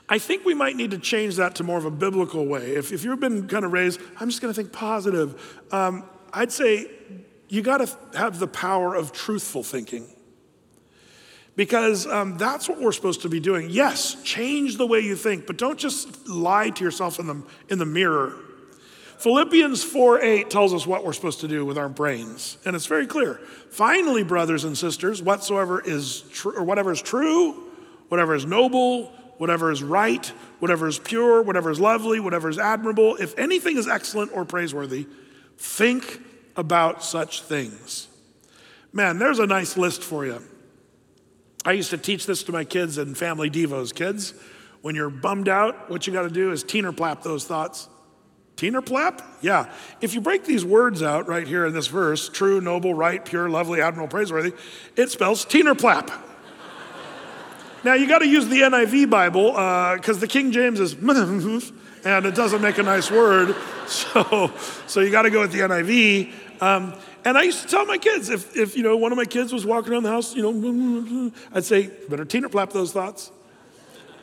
I 0.10 0.18
think 0.18 0.46
we 0.46 0.56
might 0.56 0.76
need 0.76 0.92
to 0.92 0.98
change 0.98 1.36
that 1.36 1.54
to 1.56 1.64
more 1.64 1.78
of 1.78 1.86
a 1.86 1.92
biblical 1.92 2.48
way. 2.48 2.76
If, 2.76 2.92
if 2.92 3.04
you've 3.04 3.20
been 3.20 3.48
kind 3.48 3.66
of 3.66 3.72
raised, 3.72 4.02
I'm 4.20 4.30
just 4.30 4.42
going 4.42 4.52
to 4.52 4.60
think 4.60 4.74
positive, 4.74 5.64
um, 5.72 6.06
I'd 6.34 6.52
say 6.52 6.90
you 7.50 7.62
got 7.62 7.86
to 7.86 8.18
have 8.18 8.40
the 8.40 8.48
power 8.48 8.96
of 8.96 9.12
truthful 9.12 9.62
thinking 9.62 10.08
because 11.56 12.06
um, 12.08 12.38
that's 12.38 12.68
what 12.68 12.80
we're 12.80 12.92
supposed 12.92 13.22
to 13.22 13.30
be 13.30 13.40
doing. 13.40 13.70
Yes, 13.70 14.22
change 14.24 14.78
the 14.78 14.86
way 14.86 15.00
you 15.00 15.16
think, 15.16 15.48
but 15.48 15.58
don't 15.58 15.80
just 15.80 16.28
lie 16.28 16.70
to 16.70 16.84
yourself 16.84 17.20
in 17.20 17.28
the, 17.28 17.42
in 17.70 17.80
the 17.80 17.86
mirror. 17.86 18.36
Philippians 19.18 19.84
4 19.84 20.22
8 20.22 20.50
tells 20.50 20.74
us 20.74 20.86
what 20.86 21.06
we're 21.06 21.14
supposed 21.14 21.40
to 21.42 21.48
do 21.48 21.66
with 21.66 21.78
our 21.78 21.88
brains, 21.88 22.58
and 22.66 22.76
it's 22.76 22.86
very 22.86 23.08
clear. 23.08 23.40
Finally, 23.70 24.24
brothers 24.24 24.66
and 24.66 24.78
sisters, 24.78 25.22
whatsoever 25.22 25.82
is 25.82 26.22
true, 26.32 26.56
or 26.58 26.64
whatever 26.64 26.92
is 26.92 27.02
true, 27.02 27.54
whatever 28.10 28.36
is 28.36 28.46
noble, 28.46 29.08
whatever 29.38 29.72
is 29.72 29.82
right, 29.82 30.26
whatever 30.60 30.88
is 30.88 31.00
pure, 31.00 31.42
whatever 31.42 31.72
is 31.72 31.80
lovely, 31.80 32.20
whatever 32.20 32.50
is 32.50 32.60
admirable, 32.60 33.16
if 33.16 33.38
anything 33.40 33.78
is 33.78 33.88
excellent 33.88 34.32
or 34.34 34.44
praiseworthy, 34.44 35.08
think 35.58 36.22
about 36.58 37.04
such 37.04 37.42
things. 37.42 38.08
Man, 38.92 39.18
there's 39.18 39.40
a 39.40 39.48
nice 39.48 39.78
list 39.78 40.04
for 40.04 40.26
you. 40.26 40.42
I 41.66 41.72
used 41.72 41.90
to 41.90 41.98
teach 41.98 42.28
this 42.28 42.44
to 42.44 42.52
my 42.52 42.64
kids 42.64 43.00
in 43.00 43.16
family 43.16 43.50
devos. 43.50 43.94
Kids, 43.94 44.36
when 44.82 44.94
you're 44.94 45.10
bummed 45.10 45.50
out, 45.50 45.90
what 45.90 46.06
you 46.06 46.14
got 46.14 46.22
to 46.22 46.30
do 46.30 46.52
is 46.52 46.64
teenerplap 46.64 47.24
those 47.24 47.44
thoughts. 47.44 47.90
Teenerplap? 48.56 49.22
Yeah. 49.42 49.74
If 50.00 50.14
you 50.14 50.22
break 50.22 50.46
these 50.46 50.64
words 50.64 51.02
out 51.02 51.28
right 51.28 51.46
here 51.46 51.66
in 51.66 51.74
this 51.74 51.88
verse 51.88 52.30
true, 52.30 52.62
noble, 52.62 52.94
right, 52.94 53.26
pure, 53.26 53.50
lovely, 53.50 53.82
admirable, 53.82 54.10
praiseworthy 54.10 54.54
it 54.96 55.10
spells 55.10 55.44
teenerplap. 55.44 56.12
now 57.84 57.96
you 57.96 58.08
got 58.08 58.20
to 58.20 58.28
use 58.28 58.48
the 58.48 58.62
NIV 58.62 59.10
Bible 59.10 59.52
because 59.52 60.18
uh, 60.18 60.22
the 60.22 60.28
King 60.28 60.52
James 60.52 60.80
is 60.80 60.94
and 62.06 62.26
it 62.26 62.36
doesn't 62.36 62.62
make 62.62 62.78
a 62.78 62.84
nice 62.84 63.10
word. 63.10 63.56
So, 63.86 64.52
so 64.88 65.02
you 65.02 65.12
got 65.12 65.24
to 65.24 65.30
go 65.30 65.42
with 65.42 65.52
the 65.52 65.60
NIV. 65.60 66.34
Um, 66.60 66.96
and 67.26 67.38
I 67.38 67.44
used 67.44 67.64
to 67.64 67.68
tell 67.68 67.86
my 67.86 67.98
kids 67.98 68.30
if, 68.30 68.56
if 68.56 68.78
you 68.78 68.84
know 68.84 68.96
one 68.96 69.12
of 69.12 69.18
my 69.18 69.26
kids 69.26 69.52
was 69.52 69.66
walking 69.66 69.92
around 69.92 70.04
the 70.04 70.12
house, 70.12 70.36
you 70.36 70.44
know, 70.44 71.32
I'd 71.54 71.66
say, 71.66 71.90
better 72.08 72.24
teener 72.24 72.52
plap 72.52 72.72
those 72.72 72.94
thoughts. 72.94 73.32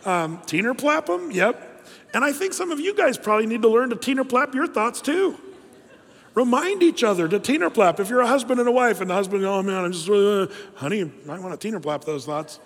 Um, 0.05 0.39
teenerplap 0.39 1.07
them, 1.07 1.31
yep. 1.31 1.85
And 2.15 2.25
I 2.25 2.33
think 2.33 2.53
some 2.53 2.71
of 2.71 2.81
you 2.81 2.95
guys 2.95 3.19
probably 3.19 3.47
need 3.47 3.63
to 3.63 3.69
learn 3.69 3.91
to 3.91 3.97
teener 3.97 4.29
plap 4.29 4.55
your 4.55 4.67
thoughts 4.67 5.01
too. 5.01 5.39
Remind 6.35 6.83
each 6.83 7.05
other 7.05 7.29
to 7.29 7.39
teener 7.39 7.73
plap. 7.73 8.01
If 8.01 8.09
you're 8.09 8.21
a 8.21 8.27
husband 8.27 8.59
and 8.61 8.69
a 8.69 8.73
wife, 8.73 9.01
and 9.01 9.11
the 9.11 9.15
husband, 9.15 9.45
oh 9.45 9.63
man, 9.63 9.85
I'm 9.85 9.93
just, 9.93 10.09
uh, 10.09 10.47
honey, 10.77 10.99
you 10.99 11.13
might 11.27 11.41
want 11.41 11.59
to 11.61 11.69
teener 11.69 11.83
plap 11.83 12.05
those 12.05 12.25
thoughts. 12.25 12.59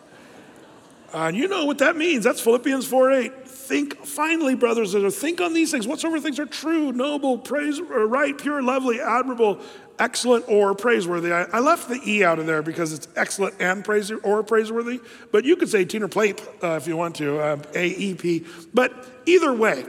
Uh, 1.14 1.28
and 1.28 1.36
you 1.36 1.48
know 1.48 1.64
what 1.64 1.78
that 1.78 1.96
means. 1.96 2.24
That's 2.24 2.40
Philippians 2.40 2.86
4 2.86 3.12
8. 3.12 3.48
Think, 3.48 4.04
finally, 4.04 4.54
brothers, 4.54 4.94
think 5.16 5.40
on 5.40 5.52
these 5.52 5.70
things. 5.70 5.86
Whatsoever 5.86 6.20
things 6.20 6.38
are 6.38 6.46
true, 6.46 6.92
noble, 6.92 7.38
praise, 7.38 7.80
right, 7.80 8.36
pure, 8.36 8.62
lovely, 8.62 9.00
admirable, 9.00 9.60
excellent 9.98 10.48
or 10.48 10.74
praiseworthy. 10.74 11.32
I, 11.32 11.44
I, 11.44 11.60
left 11.60 11.88
the 11.88 12.00
E 12.06 12.24
out 12.24 12.38
of 12.38 12.46
there 12.46 12.62
because 12.62 12.92
it's 12.92 13.08
excellent 13.16 13.54
and 13.60 13.84
praise 13.84 14.10
or 14.10 14.42
praiseworthy, 14.42 15.00
but 15.32 15.44
you 15.44 15.56
could 15.56 15.68
say 15.68 15.84
Tina 15.84 16.08
Plape 16.08 16.40
uh, 16.62 16.72
if 16.72 16.86
you 16.86 16.96
want 16.96 17.16
to, 17.16 17.38
uh, 17.38 17.56
AEP. 17.56 18.68
But 18.74 18.92
either 19.26 19.52
way, 19.52 19.86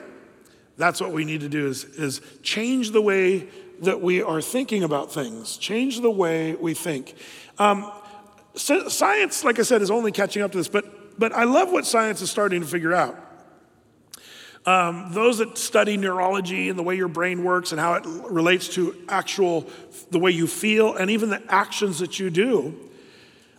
that's 0.78 1.02
what 1.02 1.12
we 1.12 1.26
need 1.26 1.42
to 1.42 1.50
do 1.50 1.68
is, 1.68 1.84
is 1.84 2.22
change 2.44 2.92
the 2.92 3.02
way 3.02 3.48
that 3.82 4.02
we 4.02 4.22
are 4.22 4.42
thinking 4.42 4.84
about 4.84 5.12
things, 5.12 5.58
change 5.58 6.02
the 6.02 6.12
way 6.12 6.56
we 6.56 6.74
think. 6.74 7.16
Um, 7.60 7.92
science, 8.56 9.44
like 9.44 9.60
I 9.60 9.64
said, 9.64 9.82
is 9.82 9.92
only 9.92 10.12
catching 10.12 10.42
up 10.42 10.52
to 10.52 10.58
this, 10.58 10.68
but, 10.68 11.20
but 11.20 11.32
I 11.34 11.44
love 11.44 11.72
what 11.72 11.86
science 11.86 12.22
is 12.22 12.32
starting 12.32 12.62
to 12.62 12.68
figure 12.68 12.94
out. 12.94 13.27
Um, 14.68 15.08
those 15.12 15.38
that 15.38 15.58
study 15.58 15.96
neurology 15.96 16.68
and 16.68 16.78
the 16.78 16.84
way 16.84 16.98
your 16.98 17.08
brain 17.08 17.46
works 17.46 17.72
and 17.72 17.80
how 17.80 17.94
it 17.94 18.06
relates 18.06 18.68
to 18.76 18.94
actual, 19.08 19.66
the 20.12 20.20
way 20.20 20.32
you 20.32 20.46
feel 20.46 20.94
and 20.94 21.10
even 21.10 21.30
the 21.30 21.42
actions 21.48 22.00
that 22.00 22.20
you 22.20 22.30
do, 22.30 22.76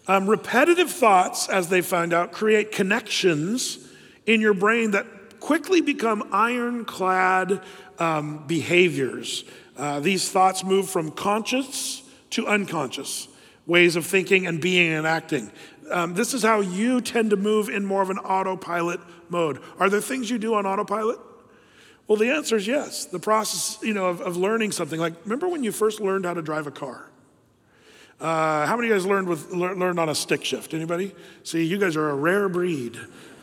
um, 0.06 0.28
repetitive 0.28 0.90
thoughts, 0.90 1.48
as 1.48 1.70
they 1.70 1.80
find 1.80 2.12
out, 2.12 2.32
create 2.32 2.72
connections 2.72 3.88
in 4.26 4.42
your 4.42 4.52
brain 4.52 4.90
that 4.90 5.06
quickly 5.40 5.80
become 5.80 6.28
ironclad 6.30 7.62
um, 7.98 8.46
behaviors. 8.46 9.44
Uh, 9.78 10.00
these 10.00 10.30
thoughts 10.30 10.62
move 10.62 10.90
from 10.90 11.10
conscious 11.10 12.02
to 12.28 12.46
unconscious 12.46 13.28
ways 13.66 13.96
of 13.96 14.04
thinking 14.04 14.46
and 14.46 14.60
being 14.60 14.92
and 14.92 15.06
acting. 15.06 15.50
Um, 15.90 16.14
this 16.14 16.34
is 16.34 16.42
how 16.42 16.60
you 16.60 17.00
tend 17.00 17.30
to 17.30 17.36
move 17.36 17.68
in 17.68 17.84
more 17.84 18.02
of 18.02 18.10
an 18.10 18.18
autopilot 18.18 19.00
mode. 19.28 19.60
Are 19.78 19.88
there 19.88 20.00
things 20.00 20.30
you 20.30 20.38
do 20.38 20.54
on 20.54 20.66
autopilot? 20.66 21.18
Well, 22.06 22.16
the 22.16 22.30
answer 22.30 22.56
is 22.56 22.66
yes. 22.66 23.04
The 23.04 23.18
process, 23.18 23.78
you 23.82 23.92
know, 23.92 24.06
of, 24.06 24.20
of 24.20 24.36
learning 24.36 24.72
something. 24.72 24.98
Like, 24.98 25.12
remember 25.24 25.48
when 25.48 25.62
you 25.62 25.72
first 25.72 26.00
learned 26.00 26.24
how 26.24 26.34
to 26.34 26.42
drive 26.42 26.66
a 26.66 26.70
car? 26.70 27.10
Uh, 28.20 28.66
how 28.66 28.76
many 28.76 28.88
of 28.88 28.94
you 28.94 29.00
guys 29.00 29.06
learned 29.06 29.28
with 29.28 29.52
learned 29.52 30.00
on 30.00 30.08
a 30.08 30.14
stick 30.14 30.44
shift? 30.44 30.74
Anybody? 30.74 31.14
See, 31.44 31.64
you 31.64 31.78
guys 31.78 31.96
are 31.96 32.10
a 32.10 32.14
rare 32.14 32.48
breed. 32.48 32.98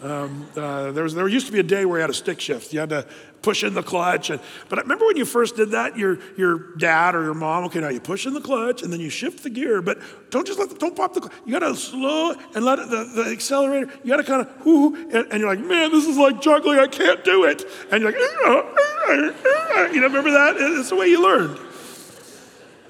Um, 0.05 0.47
uh, 0.55 0.91
there, 0.91 1.03
was, 1.03 1.15
there 1.15 1.27
used 1.27 1.47
to 1.47 1.51
be 1.51 1.59
a 1.59 1.63
day 1.63 1.83
where 1.83 1.97
you 1.97 2.01
had 2.01 2.11
a 2.11 2.13
stick 2.13 2.39
shift. 2.39 2.71
You 2.71 2.79
had 2.79 2.89
to 2.89 3.07
push 3.41 3.63
in 3.63 3.73
the 3.73 3.81
clutch. 3.81 4.29
And, 4.29 4.39
but 4.69 4.77
I 4.77 4.83
remember 4.83 5.07
when 5.07 5.17
you 5.17 5.25
first 5.25 5.55
did 5.55 5.71
that, 5.71 5.97
your, 5.97 6.19
your 6.37 6.75
dad 6.77 7.15
or 7.15 7.23
your 7.23 7.33
mom, 7.33 7.63
okay, 7.65 7.79
now 7.79 7.89
you 7.89 7.99
push 7.99 8.27
in 8.27 8.35
the 8.35 8.41
clutch 8.41 8.83
and 8.83 8.93
then 8.93 8.99
you 8.99 9.09
shift 9.09 9.41
the 9.41 9.49
gear, 9.49 9.81
but 9.81 9.97
don't 10.29 10.45
just 10.45 10.59
let 10.59 10.69
the, 10.69 10.75
don't 10.75 10.95
pop 10.95 11.15
the, 11.15 11.27
you 11.43 11.51
gotta 11.51 11.75
slow 11.75 12.35
and 12.53 12.63
let 12.63 12.77
it, 12.77 12.91
the, 12.91 13.03
the 13.15 13.31
accelerator, 13.31 13.91
you 14.03 14.09
gotta 14.09 14.23
kind 14.23 14.41
of, 14.41 14.65
whoo, 14.65 14.95
and, 14.95 15.27
and, 15.31 15.39
you're 15.39 15.49
like, 15.49 15.65
man, 15.65 15.91
this 15.91 16.05
is 16.05 16.17
like 16.17 16.39
juggling, 16.39 16.77
I 16.77 16.87
can't 16.87 17.23
do 17.23 17.45
it. 17.45 17.63
And 17.91 18.03
you're 18.03 18.11
like, 18.11 18.19
you 18.19 20.01
know, 20.01 20.07
remember 20.07 20.31
that? 20.31 20.55
It's 20.57 20.89
the 20.89 20.95
way 20.95 21.07
you 21.07 21.21
learned. 21.21 21.59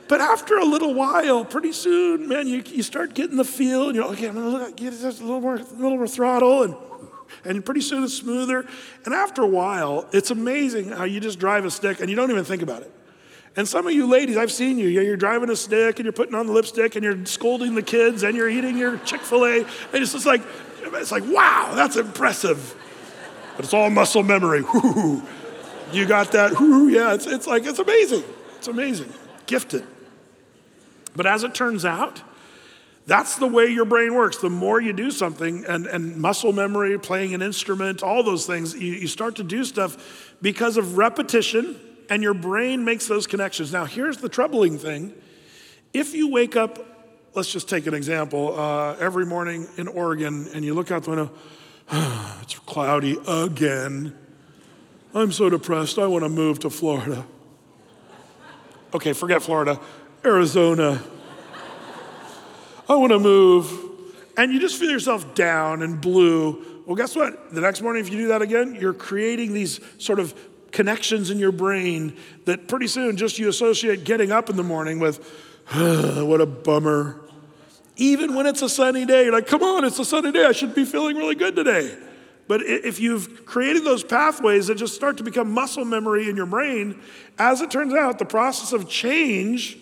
But 0.07 0.22
after 0.22 0.57
a 0.57 0.66
little 0.66 0.93
while, 0.93 1.43
pretty 1.43 1.72
soon, 1.72 2.28
man, 2.28 2.47
you, 2.47 2.61
you 2.68 2.84
start 2.84 3.16
getting 3.16 3.38
the 3.38 3.45
feel, 3.45 3.88
and 3.88 3.95
you're 3.95 4.05
like, 4.05 4.18
okay, 4.18 4.28
I'm 4.28 4.36
gonna 4.36 4.72
get 4.72 4.91
just 4.91 5.20
a 5.20 5.24
little 5.24 5.41
more, 5.41 5.55
a 5.55 5.63
little 5.63 5.97
more 5.97 6.07
throttle, 6.07 6.63
and 6.63 6.76
and 7.44 7.64
pretty 7.66 7.82
soon 7.82 8.04
it's 8.04 8.14
smoother. 8.14 8.66
And 9.06 9.14
after 9.14 9.42
a 9.42 9.48
while, 9.48 10.08
it's 10.12 10.32
amazing 10.32 10.90
how 10.90 11.04
you 11.04 11.20
just 11.20 11.40
drive 11.40 11.66
a 11.66 11.72
stick 11.72 12.00
and 12.00 12.10
you 12.10 12.16
don't 12.16 12.32
even 12.32 12.46
think 12.46 12.62
about 12.62 12.82
it. 12.82 12.92
And 13.58 13.68
some 13.68 13.88
of 13.88 13.94
you 13.94 14.06
ladies, 14.06 14.36
I've 14.36 14.52
seen 14.52 14.78
you. 14.78 14.88
You're 14.88 15.16
driving 15.16 15.50
a 15.50 15.56
stick 15.56 16.00
and 16.00 16.06
you're 16.06 16.14
putting 16.14 16.36
on 16.36 16.48
the 16.48 16.52
lipstick 16.52 16.96
and 16.96 17.04
you're 17.04 17.26
scolding 17.26 17.76
the 17.76 17.82
kids 17.82 18.24
and 18.24 18.36
you're 18.36 18.50
eating 18.50 18.78
your 18.78 18.98
Chick 19.00 19.22
fil 19.22 19.46
A. 19.46 19.60
And 19.60 19.68
it's 19.94 20.12
just 20.12 20.26
like, 20.26 20.42
it's 20.84 21.12
like, 21.12 21.24
wow, 21.26 21.72
that's 21.74 21.96
impressive. 21.96 22.76
But 23.56 23.66
it's 23.66 23.74
all 23.74 23.90
muscle 23.90 24.24
memory. 24.24 24.62
Whoo, 24.74 25.24
you 25.94 26.06
got 26.06 26.34
that? 26.34 26.52
Yeah, 26.92 27.14
it's, 27.14 27.28
it's 27.28 27.48
like, 27.48 27.66
it's 27.66 27.80
amazing. 27.80 28.24
It's 28.58 28.68
amazing. 28.68 29.14
Gifted. 29.46 29.86
But 31.16 31.26
as 31.26 31.44
it 31.44 31.56
turns 31.56 31.86
out, 31.86 32.22
that's 33.08 33.36
the 33.36 33.47
way 33.47 33.68
your 33.68 33.86
brain 33.86 34.16
works. 34.16 34.38
The 34.38 34.49
more 34.49 34.82
you 34.82 34.91
do 34.91 35.12
something, 35.12 35.64
and, 35.66 35.86
and 35.86 36.18
muscle 36.18 36.53
memory, 36.53 36.97
playing 36.97 37.34
an 37.36 37.41
instrument, 37.41 38.01
all 38.01 38.24
those 38.24 38.47
things, 38.47 38.74
you, 38.74 38.93
you 38.93 39.08
start 39.08 39.36
to 39.36 39.43
do 39.43 39.64
stuff 39.64 40.34
because 40.41 40.78
of 40.78 40.97
repetition, 40.97 41.80
and 42.10 42.24
your 42.24 42.34
brain 42.34 42.84
makes 42.84 43.08
those 43.08 43.28
connections. 43.28 43.72
Now, 43.72 43.86
here's 43.86 44.18
the 44.18 44.30
troubling 44.30 44.78
thing 44.78 45.14
if 45.93 46.14
you 46.14 46.30
wake 46.30 46.56
up, 46.56 46.80
let's 47.36 47.51
just 47.51 47.70
take 47.70 47.88
an 47.88 47.93
example, 47.93 48.60
uh, 48.60 48.95
every 48.99 49.26
morning 49.26 49.68
in 49.78 49.88
Oregon, 49.88 50.47
and 50.53 50.66
you 50.66 50.74
look 50.74 50.91
out 50.91 51.03
the 51.03 51.12
window, 51.12 51.32
it's 52.41 52.58
cloudy 52.60 53.18
again. 53.28 54.18
I'm 55.14 55.32
so 55.32 55.49
depressed, 55.49 55.99
I 55.99 56.08
want 56.08 56.24
to 56.26 56.30
move 56.30 56.60
to 56.60 56.70
Florida. 56.70 57.26
Okay, 58.93 59.14
forget 59.14 59.41
Florida, 59.43 59.80
Arizona. 60.26 61.01
I 62.88 62.96
want 62.96 63.12
to 63.12 63.20
move. 63.20 63.92
And 64.38 64.52
you 64.52 64.60
just 64.60 64.78
feel 64.78 64.90
yourself 64.90 65.34
down 65.34 65.82
and 65.82 66.00
blue. 66.00 66.84
Well, 66.86 66.96
guess 66.96 67.16
what? 67.16 67.54
The 67.54 67.62
next 67.62 67.82
morning, 67.82 68.04
if 68.04 68.12
you 68.12 68.18
do 68.18 68.28
that 68.30 68.42
again, 68.42 68.76
you're 68.76 68.94
creating 68.94 69.54
these 69.54 69.80
sort 69.98 70.20
of 70.20 70.34
connections 70.72 71.30
in 71.30 71.40
your 71.40 71.54
brain 71.54 72.18
that 72.44 72.68
pretty 72.68 72.88
soon 72.88 73.16
just 73.16 73.40
you 73.40 73.48
associate 73.48 74.04
getting 74.04 74.32
up 74.32 74.50
in 74.50 74.58
the 74.58 74.64
morning 74.64 75.00
with, 75.00 75.26
what 75.74 76.42
a 76.42 76.46
bummer. 76.46 77.22
Even 77.96 78.36
when 78.36 78.46
it's 78.46 78.62
a 78.62 78.70
sunny 78.70 79.06
day, 79.06 79.24
you're 79.24 79.34
like, 79.34 79.48
come 79.48 79.64
on, 79.64 79.86
it's 79.86 80.00
a 80.00 80.06
sunny 80.06 80.32
day. 80.32 80.46
I 80.46 80.52
should 80.52 80.76
be 80.76 80.84
feeling 80.84 81.16
really 81.16 81.36
good 81.36 81.56
today. 81.56 81.98
But 82.48 82.62
if 82.62 83.00
you've 83.00 83.46
created 83.46 83.86
those 83.86 84.04
pathways 84.04 84.68
that 84.68 84.76
just 84.76 84.94
start 84.94 85.18
to 85.18 85.24
become 85.24 85.50
muscle 85.50 85.86
memory 85.86 86.30
in 86.30 86.36
your 86.36 86.46
brain, 86.46 87.02
as 87.40 87.62
it 87.62 87.72
turns 87.72 87.94
out, 87.94 88.20
the 88.20 88.26
process 88.26 88.72
of 88.72 88.88
change 88.88 89.78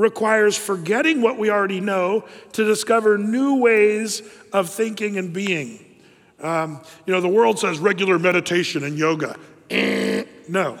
requires 0.00 0.56
forgetting 0.56 1.20
what 1.20 1.36
we 1.36 1.50
already 1.50 1.78
know 1.78 2.24
to 2.52 2.64
discover 2.64 3.18
new 3.18 3.56
ways 3.56 4.22
of 4.50 4.70
thinking 4.70 5.18
and 5.18 5.30
being. 5.30 5.84
Um, 6.40 6.80
you 7.04 7.12
know, 7.12 7.20
the 7.20 7.28
world 7.28 7.58
says 7.58 7.78
regular 7.78 8.18
meditation 8.18 8.82
and 8.82 8.96
yoga. 8.96 9.36
Eh, 9.68 10.24
no. 10.48 10.78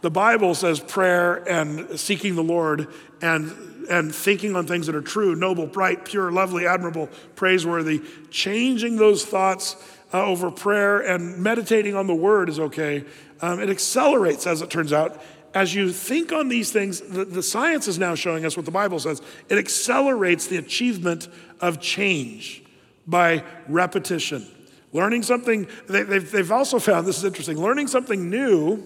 The 0.00 0.10
Bible 0.10 0.56
says 0.56 0.80
prayer 0.80 1.48
and 1.48 1.98
seeking 1.98 2.34
the 2.34 2.42
Lord 2.42 2.88
and 3.22 3.52
and 3.88 4.14
thinking 4.14 4.54
on 4.54 4.66
things 4.66 4.86
that 4.86 4.94
are 4.94 5.00
true, 5.00 5.34
noble, 5.34 5.66
bright, 5.66 6.04
pure, 6.04 6.30
lovely, 6.30 6.66
admirable, 6.66 7.08
praiseworthy, 7.36 8.02
changing 8.30 8.96
those 8.96 9.24
thoughts 9.24 9.76
uh, 10.12 10.22
over 10.24 10.50
prayer 10.50 10.98
and 10.98 11.38
meditating 11.38 11.94
on 11.94 12.06
the 12.06 12.14
word 12.14 12.50
is 12.50 12.60
okay. 12.60 13.04
Um, 13.40 13.60
it 13.60 13.70
accelerates, 13.70 14.46
as 14.46 14.60
it 14.60 14.68
turns 14.68 14.92
out. 14.92 15.22
As 15.58 15.74
you 15.74 15.90
think 15.90 16.30
on 16.32 16.48
these 16.48 16.70
things, 16.70 17.00
the, 17.00 17.24
the 17.24 17.42
science 17.42 17.88
is 17.88 17.98
now 17.98 18.14
showing 18.14 18.44
us 18.44 18.56
what 18.56 18.64
the 18.64 18.70
Bible 18.70 19.00
says. 19.00 19.20
It 19.48 19.58
accelerates 19.58 20.46
the 20.46 20.56
achievement 20.56 21.26
of 21.60 21.80
change 21.80 22.62
by 23.08 23.42
repetition. 23.66 24.46
Learning 24.92 25.24
something, 25.24 25.66
they, 25.88 26.04
they've, 26.04 26.30
they've 26.30 26.52
also 26.52 26.78
found, 26.78 27.08
this 27.08 27.18
is 27.18 27.24
interesting, 27.24 27.60
learning 27.60 27.88
something 27.88 28.30
new 28.30 28.84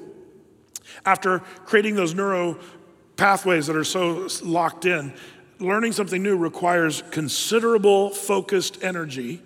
after 1.04 1.40
creating 1.66 1.94
those 1.94 2.14
neuro 2.14 2.58
pathways 3.18 3.66
that 3.66 3.76
are 3.76 3.84
so 3.84 4.26
locked 4.42 4.86
in, 4.86 5.12
learning 5.58 5.92
something 5.92 6.22
new 6.22 6.38
requires 6.38 7.02
considerable 7.10 8.08
focused 8.08 8.82
energy, 8.82 9.42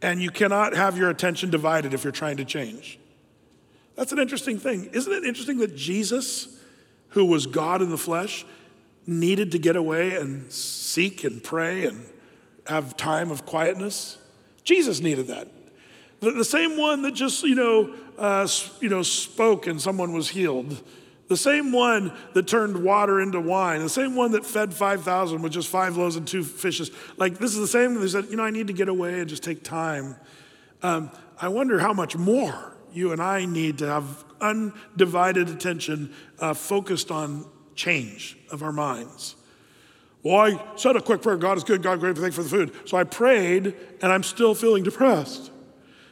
and 0.00 0.22
you 0.22 0.30
cannot 0.30 0.76
have 0.76 0.96
your 0.96 1.10
attention 1.10 1.50
divided 1.50 1.92
if 1.92 2.04
you're 2.04 2.12
trying 2.12 2.36
to 2.36 2.44
change. 2.44 3.00
That's 3.96 4.12
an 4.12 4.20
interesting 4.20 4.60
thing. 4.60 4.90
Isn't 4.92 5.12
it 5.12 5.24
interesting 5.24 5.58
that 5.58 5.74
Jesus, 5.74 6.54
who 7.18 7.24
was 7.26 7.46
God 7.46 7.82
in 7.82 7.90
the 7.90 7.98
flesh, 7.98 8.44
needed 9.06 9.52
to 9.52 9.58
get 9.58 9.76
away 9.76 10.14
and 10.14 10.50
seek 10.52 11.24
and 11.24 11.42
pray 11.42 11.86
and 11.86 12.04
have 12.66 12.96
time 12.96 13.30
of 13.30 13.44
quietness? 13.44 14.18
Jesus 14.64 15.00
needed 15.00 15.26
that. 15.28 15.48
The, 16.20 16.32
the 16.32 16.44
same 16.44 16.76
one 16.76 17.02
that 17.02 17.12
just, 17.12 17.42
you 17.42 17.54
know, 17.54 17.94
uh, 18.18 18.46
you 18.80 18.88
know, 18.88 19.02
spoke 19.02 19.66
and 19.66 19.80
someone 19.80 20.12
was 20.12 20.28
healed 20.28 20.82
the 21.28 21.36
same 21.36 21.72
one 21.72 22.12
that 22.32 22.46
turned 22.48 22.82
water 22.82 23.20
into 23.20 23.40
wine, 23.40 23.82
the 23.82 23.88
same 23.88 24.16
one 24.16 24.32
that 24.32 24.46
fed 24.46 24.72
5,000 24.72 25.42
with 25.42 25.52
just 25.52 25.68
five 25.68 25.96
loaves 25.96 26.16
and 26.16 26.26
two 26.26 26.42
fishes. 26.42 26.90
Like, 27.18 27.38
this 27.38 27.52
is 27.52 27.58
the 27.58 27.66
same. 27.66 28.00
They 28.00 28.08
said, 28.08 28.26
you 28.30 28.36
know, 28.36 28.44
I 28.44 28.50
need 28.50 28.66
to 28.68 28.72
get 28.72 28.88
away 28.88 29.20
and 29.20 29.28
just 29.28 29.42
take 29.42 29.62
time. 29.62 30.16
Um, 30.82 31.10
I 31.40 31.48
wonder 31.48 31.78
how 31.78 31.92
much 31.92 32.16
more 32.16 32.76
you 32.92 33.12
and 33.12 33.22
I 33.22 33.44
need 33.44 33.78
to 33.78 33.86
have 33.86 34.24
undivided 34.40 35.48
attention 35.48 36.14
uh, 36.38 36.54
focused 36.54 37.10
on 37.10 37.46
change 37.74 38.36
of 38.50 38.62
our 38.62 38.72
minds. 38.72 39.36
Well, 40.22 40.36
I 40.36 40.76
said 40.76 40.96
a 40.96 41.00
quick 41.00 41.22
prayer 41.22 41.36
God 41.36 41.56
is 41.56 41.64
good, 41.64 41.82
God, 41.82 42.00
grateful, 42.00 42.22
thank 42.22 42.34
for 42.34 42.42
the 42.42 42.48
food. 42.48 42.74
So 42.88 42.96
I 42.96 43.04
prayed, 43.04 43.74
and 44.02 44.12
I'm 44.12 44.22
still 44.22 44.54
feeling 44.54 44.82
depressed. 44.82 45.50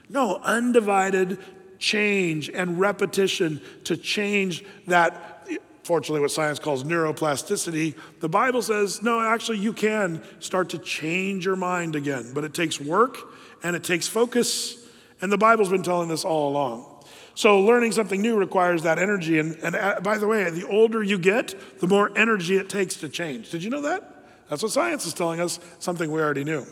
No, 0.09 0.37
undivided 0.37 1.39
change 1.79 2.49
and 2.49 2.79
repetition 2.79 3.61
to 3.85 3.97
change 3.97 4.65
that, 4.87 5.49
fortunately, 5.83 6.21
what 6.21 6.31
science 6.31 6.59
calls 6.59 6.85
neuroplasticity. 6.85 7.95
The 8.21 8.29
Bible 8.29 8.63
says, 8.63 9.03
no, 9.03 9.21
actually, 9.21 9.59
you 9.59 9.73
can 9.73 10.23
start 10.39 10.71
to 10.71 10.79
change 10.79 11.45
your 11.45 11.57
mind 11.57 11.97
again, 11.97 12.31
but 12.33 12.45
it 12.45 12.55
takes 12.55 12.81
work 12.81 13.19
and 13.63 13.75
it 13.75 13.83
takes 13.83 14.07
focus. 14.07 14.79
And 15.21 15.33
the 15.33 15.39
Bible's 15.39 15.69
been 15.69 15.83
telling 15.83 16.09
this 16.09 16.25
all 16.25 16.51
along. 16.51 16.96
So, 17.37 17.61
learning 17.61 17.93
something 17.93 18.23
new 18.23 18.39
requires 18.39 18.83
that 18.85 18.99
energy. 18.99 19.39
And, 19.39 19.57
and 19.57 19.77
uh, 19.77 20.01
by 20.03 20.17
the 20.17 20.27
way, 20.27 20.49
the 20.49 20.67
older 20.67 21.03
you 21.03 21.19
get, 21.19 21.55
the 21.81 21.87
more 21.87 22.11
energy 22.17 22.57
it 22.57 22.71
takes 22.71 22.97
to 22.97 23.11
change. 23.11 23.51
Did 23.51 23.63
you 23.63 23.69
know 23.69 23.83
that? 23.83 24.25
That's 24.49 24.63
what 24.63 24.73
science 24.73 25.05
is 25.05 25.13
telling 25.13 25.39
us, 25.39 25.61
something 25.79 26.11
we 26.11 26.19
already 26.19 26.45
knew. 26.45 26.65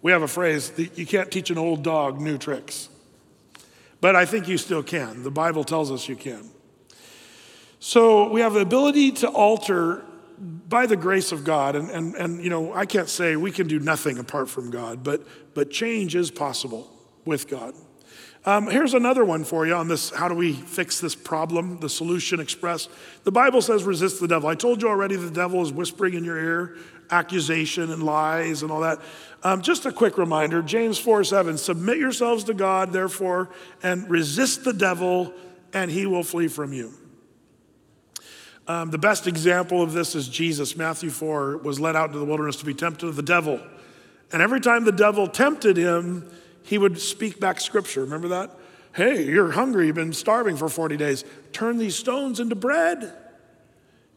We 0.00 0.12
have 0.12 0.22
a 0.22 0.28
phrase 0.28 0.70
that 0.70 0.96
you 0.96 1.06
can't 1.06 1.28
teach 1.28 1.50
an 1.50 1.58
old 1.58 1.82
dog 1.82 2.20
new 2.20 2.38
tricks. 2.38 2.88
But 4.00 4.14
I 4.14 4.26
think 4.26 4.46
you 4.46 4.58
still 4.58 4.84
can. 4.84 5.24
The 5.24 5.30
Bible 5.30 5.64
tells 5.64 5.90
us 5.90 6.08
you 6.08 6.14
can. 6.14 6.48
So 7.80 8.30
we 8.30 8.42
have 8.42 8.52
the 8.52 8.60
ability 8.60 9.10
to 9.12 9.28
alter 9.28 10.04
by 10.38 10.86
the 10.86 10.96
grace 10.96 11.32
of 11.32 11.42
God. 11.42 11.74
And, 11.74 11.90
and, 11.90 12.14
and 12.14 12.44
you 12.44 12.48
know, 12.48 12.72
I 12.72 12.86
can't 12.86 13.08
say 13.08 13.34
we 13.34 13.50
can 13.50 13.66
do 13.66 13.80
nothing 13.80 14.18
apart 14.18 14.48
from 14.48 14.70
God, 14.70 15.02
but, 15.02 15.26
but 15.52 15.72
change 15.72 16.14
is 16.14 16.30
possible 16.30 16.88
with 17.24 17.48
God. 17.48 17.74
Um, 18.46 18.68
here's 18.68 18.94
another 18.94 19.22
one 19.22 19.44
for 19.44 19.66
you 19.66 19.74
on 19.74 19.88
this 19.88 20.10
how 20.10 20.28
do 20.28 20.34
we 20.34 20.54
fix 20.54 20.98
this 20.98 21.14
problem, 21.14 21.78
the 21.80 21.90
solution 21.90 22.40
expressed. 22.40 22.90
The 23.24 23.32
Bible 23.32 23.60
says 23.60 23.84
resist 23.84 24.20
the 24.20 24.28
devil. 24.28 24.48
I 24.48 24.54
told 24.54 24.80
you 24.80 24.88
already 24.88 25.16
the 25.16 25.30
devil 25.30 25.60
is 25.62 25.72
whispering 25.72 26.14
in 26.14 26.24
your 26.24 26.38
ear 26.38 26.76
accusation 27.10 27.90
and 27.90 28.02
lies 28.02 28.62
and 28.62 28.70
all 28.70 28.80
that. 28.80 29.00
Um, 29.42 29.60
just 29.60 29.84
a 29.84 29.92
quick 29.92 30.16
reminder 30.16 30.62
James 30.62 30.98
4 30.98 31.24
7 31.24 31.58
Submit 31.58 31.98
yourselves 31.98 32.44
to 32.44 32.54
God, 32.54 32.92
therefore, 32.92 33.50
and 33.82 34.08
resist 34.08 34.64
the 34.64 34.72
devil, 34.72 35.34
and 35.74 35.90
he 35.90 36.06
will 36.06 36.22
flee 36.22 36.48
from 36.48 36.72
you. 36.72 36.94
Um, 38.66 38.90
the 38.90 38.98
best 38.98 39.26
example 39.26 39.82
of 39.82 39.92
this 39.92 40.14
is 40.14 40.28
Jesus. 40.28 40.76
Matthew 40.76 41.10
4 41.10 41.58
was 41.58 41.78
led 41.78 41.96
out 41.96 42.08
into 42.08 42.18
the 42.18 42.24
wilderness 42.24 42.56
to 42.56 42.64
be 42.64 42.72
tempted 42.72 43.06
of 43.06 43.16
the 43.16 43.22
devil. 43.22 43.60
And 44.32 44.40
every 44.40 44.60
time 44.60 44.84
the 44.84 44.92
devil 44.92 45.26
tempted 45.26 45.76
him, 45.76 46.30
he 46.62 46.78
would 46.78 47.00
speak 47.00 47.40
back 47.40 47.60
scripture. 47.60 48.02
Remember 48.02 48.28
that? 48.28 48.50
Hey, 48.92 49.24
you're 49.24 49.52
hungry, 49.52 49.86
you've 49.86 49.96
been 49.96 50.12
starving 50.12 50.56
for 50.56 50.68
40 50.68 50.96
days. 50.96 51.24
Turn 51.52 51.78
these 51.78 51.94
stones 51.94 52.40
into 52.40 52.54
bread. 52.54 53.12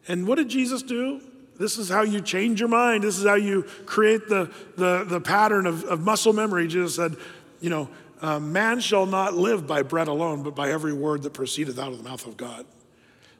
And 0.08 0.26
what 0.26 0.36
did 0.36 0.48
Jesus 0.48 0.82
do? 0.82 1.20
This 1.58 1.78
is 1.78 1.88
how 1.88 2.02
you 2.02 2.20
change 2.20 2.58
your 2.58 2.68
mind. 2.68 3.04
This 3.04 3.18
is 3.18 3.24
how 3.24 3.34
you 3.34 3.62
create 3.86 4.28
the, 4.28 4.52
the, 4.76 5.04
the 5.04 5.20
pattern 5.20 5.66
of, 5.66 5.84
of 5.84 6.00
muscle 6.00 6.32
memory. 6.32 6.66
Jesus 6.66 6.96
said, 6.96 7.16
you 7.60 7.70
know, 7.70 7.88
uh, 8.20 8.40
man 8.40 8.80
shall 8.80 9.06
not 9.06 9.34
live 9.34 9.66
by 9.66 9.82
bread 9.82 10.08
alone, 10.08 10.42
but 10.42 10.56
by 10.56 10.70
every 10.70 10.92
word 10.92 11.22
that 11.22 11.32
proceedeth 11.32 11.78
out 11.78 11.92
of 11.92 11.98
the 11.98 12.08
mouth 12.08 12.26
of 12.26 12.36
God. 12.36 12.66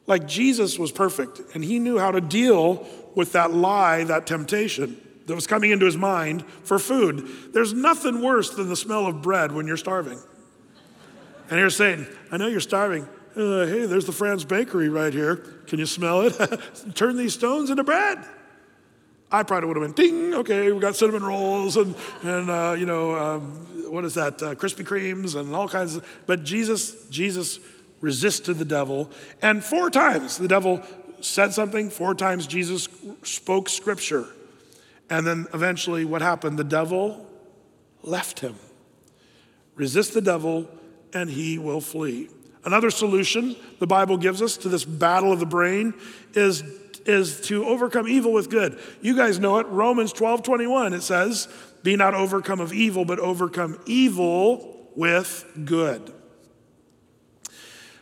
Like 0.07 0.27
Jesus 0.27 0.79
was 0.79 0.91
perfect, 0.91 1.41
and 1.53 1.63
he 1.63 1.79
knew 1.79 1.97
how 1.97 2.11
to 2.11 2.21
deal 2.21 2.87
with 3.15 3.33
that 3.33 3.53
lie, 3.53 4.03
that 4.05 4.27
temptation 4.27 5.01
that 5.25 5.35
was 5.35 5.47
coming 5.47 5.71
into 5.71 5.85
his 5.85 5.97
mind 5.97 6.45
for 6.63 6.79
food. 6.79 7.27
There's 7.53 7.73
nothing 7.73 8.21
worse 8.21 8.51
than 8.51 8.69
the 8.69 8.75
smell 8.75 9.07
of 9.07 9.21
bread 9.21 9.51
when 9.51 9.67
you're 9.67 9.77
starving. 9.77 10.19
And 11.49 11.59
you're 11.59 11.69
saying, 11.69 12.07
I 12.31 12.37
know 12.37 12.47
you're 12.47 12.59
starving. 12.59 13.07
Uh, 13.35 13.65
hey, 13.65 13.85
there's 13.85 14.05
the 14.05 14.11
Franz 14.11 14.45
Bakery 14.45 14.89
right 14.89 15.13
here. 15.13 15.37
Can 15.67 15.79
you 15.79 15.85
smell 15.85 16.21
it? 16.21 16.37
Turn 16.95 17.17
these 17.17 17.33
stones 17.33 17.69
into 17.69 17.83
bread. 17.83 18.23
I 19.31 19.43
probably 19.43 19.67
would 19.67 19.77
have 19.77 19.95
been 19.95 20.05
ding, 20.05 20.33
okay, 20.35 20.71
we 20.71 20.79
got 20.79 20.95
cinnamon 20.95 21.23
rolls 21.23 21.77
and, 21.77 21.95
and 22.21 22.49
uh, 22.49 22.75
you 22.77 22.85
know, 22.85 23.15
um, 23.15 23.91
what 23.91 24.05
is 24.05 24.13
that, 24.13 24.41
uh, 24.41 24.55
Krispy 24.55 24.85
Kremes 24.85 25.35
and 25.35 25.53
all 25.53 25.67
kinds 25.67 25.95
of, 25.95 26.23
but 26.25 26.43
Jesus, 26.43 27.07
Jesus 27.09 27.59
resisted 28.01 28.57
the 28.57 28.65
devil. 28.65 29.09
And 29.41 29.63
four 29.63 29.89
times 29.89 30.37
the 30.37 30.47
devil 30.47 30.81
said 31.21 31.53
something, 31.53 31.89
four 31.89 32.13
times 32.13 32.47
Jesus 32.47 32.87
spoke 33.23 33.67
scripture. 33.67 34.25
And 35.09 35.25
then 35.25 35.47
eventually 35.53 36.05
what 36.05 36.21
happened? 36.21 36.57
The 36.57 36.63
devil 36.63 37.27
left 38.01 38.39
him. 38.39 38.55
Resist 39.75 40.13
the 40.13 40.21
devil 40.21 40.69
and 41.13 41.29
he 41.29 41.57
will 41.57 41.81
flee. 41.81 42.29
Another 42.63 42.89
solution 42.89 43.55
the 43.79 43.87
Bible 43.87 44.17
gives 44.17 44.41
us 44.41 44.57
to 44.57 44.69
this 44.69 44.85
battle 44.85 45.31
of 45.31 45.39
the 45.39 45.45
brain 45.45 45.93
is, 46.33 46.63
is 47.05 47.39
to 47.41 47.65
overcome 47.65 48.07
evil 48.07 48.33
with 48.33 48.49
good. 48.49 48.79
You 49.01 49.15
guys 49.15 49.39
know 49.39 49.59
it. 49.59 49.67
Romans 49.67 50.11
12 50.13 50.41
21, 50.41 50.93
it 50.93 51.01
says, 51.01 51.47
Be 51.83 51.95
not 51.95 52.15
overcome 52.15 52.59
of 52.59 52.73
evil, 52.73 53.05
but 53.05 53.19
overcome 53.19 53.79
evil 53.85 54.89
with 54.95 55.45
good. 55.65 56.11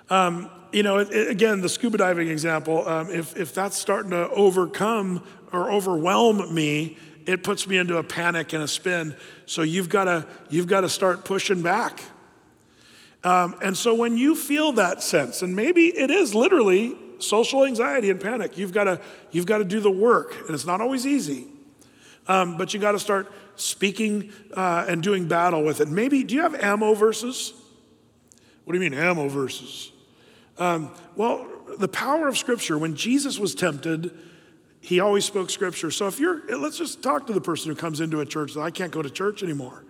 Um, 0.09 0.49
you 0.73 0.83
know, 0.83 0.97
it, 0.97 1.11
it, 1.11 1.29
again, 1.29 1.61
the 1.61 1.69
scuba 1.69 1.97
diving 1.97 2.29
example, 2.29 2.87
um, 2.87 3.09
if, 3.09 3.37
if 3.37 3.53
that's 3.53 3.77
starting 3.77 4.11
to 4.11 4.29
overcome 4.29 5.23
or 5.51 5.71
overwhelm 5.71 6.53
me, 6.53 6.97
it 7.25 7.43
puts 7.43 7.67
me 7.67 7.77
into 7.77 7.97
a 7.97 8.03
panic 8.03 8.53
and 8.53 8.63
a 8.63 8.67
spin. 8.67 9.15
So 9.45 9.61
you've 9.61 9.89
got 9.89 10.05
to 10.05 10.25
you've 10.49 10.67
got 10.67 10.81
to 10.81 10.89
start 10.89 11.23
pushing 11.25 11.61
back. 11.61 12.01
Um, 13.23 13.55
and 13.61 13.77
so 13.77 13.93
when 13.93 14.17
you 14.17 14.35
feel 14.35 14.73
that 14.73 15.01
sense, 15.01 15.41
and 15.41 15.55
maybe 15.55 15.87
it 15.87 16.11
is 16.11 16.35
literally 16.35 16.97
social 17.19 17.63
anxiety 17.63 18.09
and 18.09 18.19
panic, 18.19 18.57
you've 18.57 18.73
got 18.73 18.85
to 18.85 18.99
you've 19.31 19.45
got 19.45 19.59
to 19.59 19.63
do 19.63 19.79
the 19.79 19.91
work, 19.91 20.35
and 20.41 20.49
it's 20.49 20.65
not 20.65 20.81
always 20.81 21.07
easy. 21.07 21.47
Um, 22.27 22.57
but 22.57 22.73
you 22.73 22.79
got 22.79 22.93
to 22.93 22.99
start 22.99 23.31
speaking 23.55 24.31
uh, 24.53 24.85
and 24.87 25.03
doing 25.03 25.27
battle 25.27 25.63
with 25.63 25.81
it. 25.81 25.87
Maybe 25.87 26.23
do 26.23 26.35
you 26.35 26.41
have 26.41 26.55
ammo 26.55 26.93
verses? 26.93 27.53
What 28.63 28.73
do 28.73 28.81
you 28.81 28.89
mean 28.89 28.97
ammo 28.97 29.27
verses? 29.27 29.92
Um, 30.57 30.91
well, 31.15 31.47
the 31.79 31.87
power 31.87 32.27
of 32.27 32.37
Scripture, 32.37 32.77
when 32.77 32.95
Jesus 32.95 33.39
was 33.39 33.55
tempted, 33.55 34.11
he 34.79 34.99
always 34.99 35.25
spoke 35.25 35.49
Scripture. 35.49 35.91
So 35.91 36.07
if 36.07 36.19
you're, 36.19 36.41
let's 36.57 36.77
just 36.77 37.01
talk 37.01 37.27
to 37.27 37.33
the 37.33 37.41
person 37.41 37.69
who 37.69 37.75
comes 37.75 38.01
into 38.01 38.19
a 38.19 38.25
church 38.25 38.53
that 38.53 38.61
I 38.61 38.71
can't 38.71 38.91
go 38.91 39.01
to 39.01 39.09
church 39.09 39.43
anymore. 39.43 39.85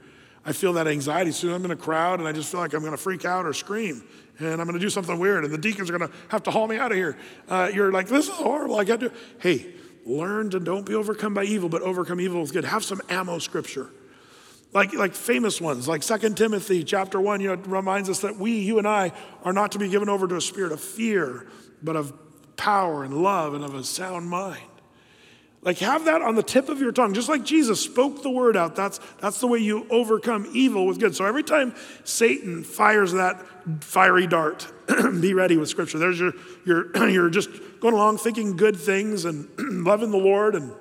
I 0.45 0.51
feel 0.51 0.73
that 0.73 0.87
anxiety. 0.87 1.31
Soon 1.31 1.53
I'm 1.53 1.63
in 1.65 1.71
a 1.71 1.75
crowd 1.75 2.19
and 2.19 2.27
I 2.27 2.31
just 2.31 2.51
feel 2.51 2.59
like 2.59 2.73
I'm 2.73 2.81
going 2.81 2.91
to 2.91 2.97
freak 2.97 3.25
out 3.25 3.45
or 3.45 3.53
scream 3.53 4.03
and 4.39 4.59
I'm 4.59 4.67
going 4.67 4.73
to 4.73 4.79
do 4.79 4.89
something 4.89 5.17
weird 5.17 5.45
and 5.45 5.53
the 5.53 5.57
deacons 5.57 5.89
are 5.89 5.97
going 5.97 6.09
to 6.09 6.15
have 6.29 6.43
to 6.43 6.51
haul 6.51 6.67
me 6.67 6.77
out 6.77 6.91
of 6.91 6.97
here. 6.97 7.17
Uh, 7.47 7.71
you're 7.73 7.91
like, 7.91 8.07
this 8.07 8.27
is 8.27 8.33
horrible. 8.33 8.77
I 8.77 8.83
got 8.83 8.99
to. 8.99 9.11
Hey, 9.39 9.73
learn 10.05 10.49
to 10.49 10.59
don't 10.59 10.85
be 10.85 10.95
overcome 10.95 11.33
by 11.33 11.43
evil, 11.43 11.69
but 11.69 11.81
overcome 11.81 12.19
evil 12.19 12.41
with 12.41 12.51
good. 12.51 12.65
Have 12.65 12.83
some 12.83 13.01
ammo 13.09 13.39
scripture. 13.39 13.89
Like, 14.73 14.93
like 14.93 15.13
famous 15.13 15.61
ones, 15.61 15.87
like 15.87 16.01
2 16.01 16.33
Timothy 16.33 16.83
chapter 16.83 17.21
1, 17.21 17.41
you 17.41 17.55
know, 17.55 17.61
reminds 17.63 18.09
us 18.09 18.21
that 18.21 18.37
we, 18.37 18.59
you 18.59 18.79
and 18.79 18.87
I, 18.87 19.11
are 19.43 19.53
not 19.53 19.73
to 19.73 19.79
be 19.79 19.87
given 19.87 20.09
over 20.09 20.27
to 20.27 20.35
a 20.35 20.41
spirit 20.41 20.71
of 20.71 20.81
fear, 20.81 21.47
but 21.83 21.95
of 21.95 22.11
power 22.55 23.03
and 23.03 23.21
love 23.21 23.53
and 23.53 23.63
of 23.63 23.75
a 23.75 23.83
sound 23.83 24.29
mind. 24.29 24.63
Like 25.61 25.77
have 25.77 26.05
that 26.05 26.21
on 26.21 26.35
the 26.35 26.43
tip 26.43 26.67
of 26.67 26.81
your 26.81 26.91
tongue, 26.91 27.13
just 27.13 27.29
like 27.29 27.45
Jesus 27.45 27.79
spoke 27.79 28.21
the 28.21 28.29
word 28.29 28.57
out. 28.57 28.75
That's, 28.75 28.99
that's 29.19 29.39
the 29.39 29.47
way 29.47 29.59
you 29.59 29.87
overcome 29.89 30.49
evil 30.53 30.85
with 30.85 30.99
good. 30.99 31.15
So 31.15 31.25
every 31.25 31.43
time 31.43 31.73
Satan 32.03 32.63
fires 32.63 33.13
that 33.13 33.41
fiery 33.81 34.27
dart, 34.27 34.67
be 35.21 35.33
ready 35.33 35.55
with 35.55 35.69
scripture. 35.69 35.99
There's 35.99 36.19
your, 36.19 36.33
your, 36.65 37.07
you're 37.09 37.29
just 37.29 37.49
going 37.79 37.93
along 37.93 38.17
thinking 38.17 38.57
good 38.57 38.75
things 38.75 39.23
and 39.23 39.47
loving 39.85 40.11
the 40.11 40.17
Lord, 40.17 40.55
and 40.55 40.73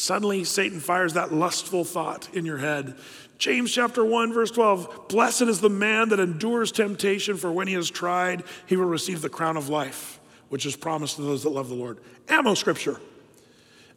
suddenly 0.00 0.44
Satan 0.44 0.80
fires 0.80 1.14
that 1.14 1.32
lustful 1.32 1.84
thought 1.84 2.28
in 2.34 2.46
your 2.46 2.58
head. 2.58 2.96
James 3.38 3.72
chapter 3.72 4.04
1, 4.04 4.32
verse 4.32 4.50
12 4.50 5.08
Blessed 5.08 5.42
is 5.42 5.60
the 5.60 5.68
man 5.68 6.08
that 6.08 6.20
endures 6.20 6.72
temptation, 6.72 7.36
for 7.36 7.52
when 7.52 7.68
he 7.68 7.74
is 7.74 7.90
tried, 7.90 8.44
he 8.66 8.76
will 8.76 8.86
receive 8.86 9.22
the 9.22 9.28
crown 9.28 9.56
of 9.56 9.68
life, 9.68 10.18
which 10.48 10.66
is 10.66 10.74
promised 10.74 11.16
to 11.16 11.22
those 11.22 11.42
that 11.42 11.50
love 11.50 11.68
the 11.68 11.74
Lord. 11.74 11.98
Ammo 12.28 12.54
scripture. 12.54 13.00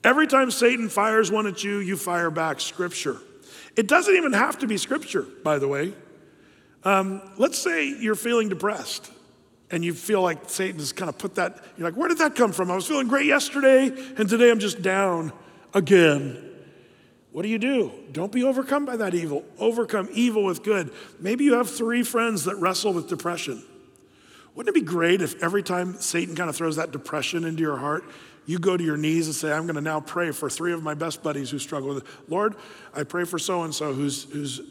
Every 0.03 0.27
time 0.27 0.51
Satan 0.51 0.89
fires 0.89 1.31
one 1.31 1.47
at 1.47 1.63
you, 1.63 1.77
you 1.77 1.95
fire 1.95 2.29
back 2.29 2.59
scripture. 2.59 3.17
It 3.77 3.87
doesn't 3.87 4.15
even 4.15 4.33
have 4.33 4.59
to 4.59 4.67
be 4.67 4.77
scripture, 4.77 5.25
by 5.43 5.57
the 5.57 5.67
way. 5.67 5.93
Um, 6.83 7.21
let's 7.37 7.57
say 7.57 7.87
you're 7.87 8.15
feeling 8.15 8.49
depressed 8.49 9.09
and 9.71 9.85
you 9.85 9.93
feel 9.93 10.21
like 10.21 10.49
Satan 10.49 10.79
has 10.79 10.91
kind 10.91 11.07
of 11.07 11.17
put 11.17 11.35
that, 11.35 11.63
you're 11.77 11.87
like, 11.87 11.97
where 11.97 12.09
did 12.09 12.17
that 12.17 12.35
come 12.35 12.51
from? 12.51 12.69
I 12.69 12.75
was 12.75 12.85
feeling 12.85 13.07
great 13.07 13.25
yesterday 13.25 13.87
and 14.17 14.27
today 14.27 14.51
I'm 14.51 14.59
just 14.59 14.81
down 14.81 15.31
again. 15.73 16.51
What 17.31 17.41
do 17.41 17.49
you 17.49 17.57
do? 17.57 17.91
Don't 18.11 18.31
be 18.31 18.43
overcome 18.43 18.85
by 18.85 18.95
that 18.97 19.15
evil. 19.15 19.43
Overcome 19.57 20.09
evil 20.13 20.43
with 20.43 20.63
good. 20.63 20.91
Maybe 21.19 21.43
you 21.45 21.55
have 21.55 21.69
three 21.69 22.03
friends 22.03 22.45
that 22.45 22.55
wrestle 22.57 22.93
with 22.93 23.09
depression. 23.09 23.63
Wouldn't 24.53 24.75
it 24.75 24.79
be 24.79 24.85
great 24.85 25.21
if 25.21 25.41
every 25.41 25.63
time 25.63 25.95
Satan 25.95 26.35
kind 26.35 26.47
of 26.47 26.55
throws 26.55 26.75
that 26.75 26.91
depression 26.91 27.43
into 27.43 27.61
your 27.63 27.77
heart, 27.77 28.03
you 28.45 28.59
go 28.59 28.77
to 28.77 28.83
your 28.83 28.97
knees 28.97 29.25
and 29.25 29.35
say, 29.35 29.51
I'm 29.51 29.63
going 29.63 29.75
to 29.75 29.81
now 29.81 29.99
pray 29.99 30.31
for 30.31 30.49
three 30.49 30.73
of 30.73 30.83
my 30.83 30.93
best 30.93 31.23
buddies 31.23 31.49
who 31.49 31.57
struggle 31.57 31.89
with 31.89 32.03
it. 32.03 32.09
Lord, 32.27 32.55
I 32.93 33.03
pray 33.03 33.23
for 33.23 33.39
so 33.39 33.63
and 33.63 33.73
so 33.73 33.93
who's 33.93 34.25
who's 34.25 34.61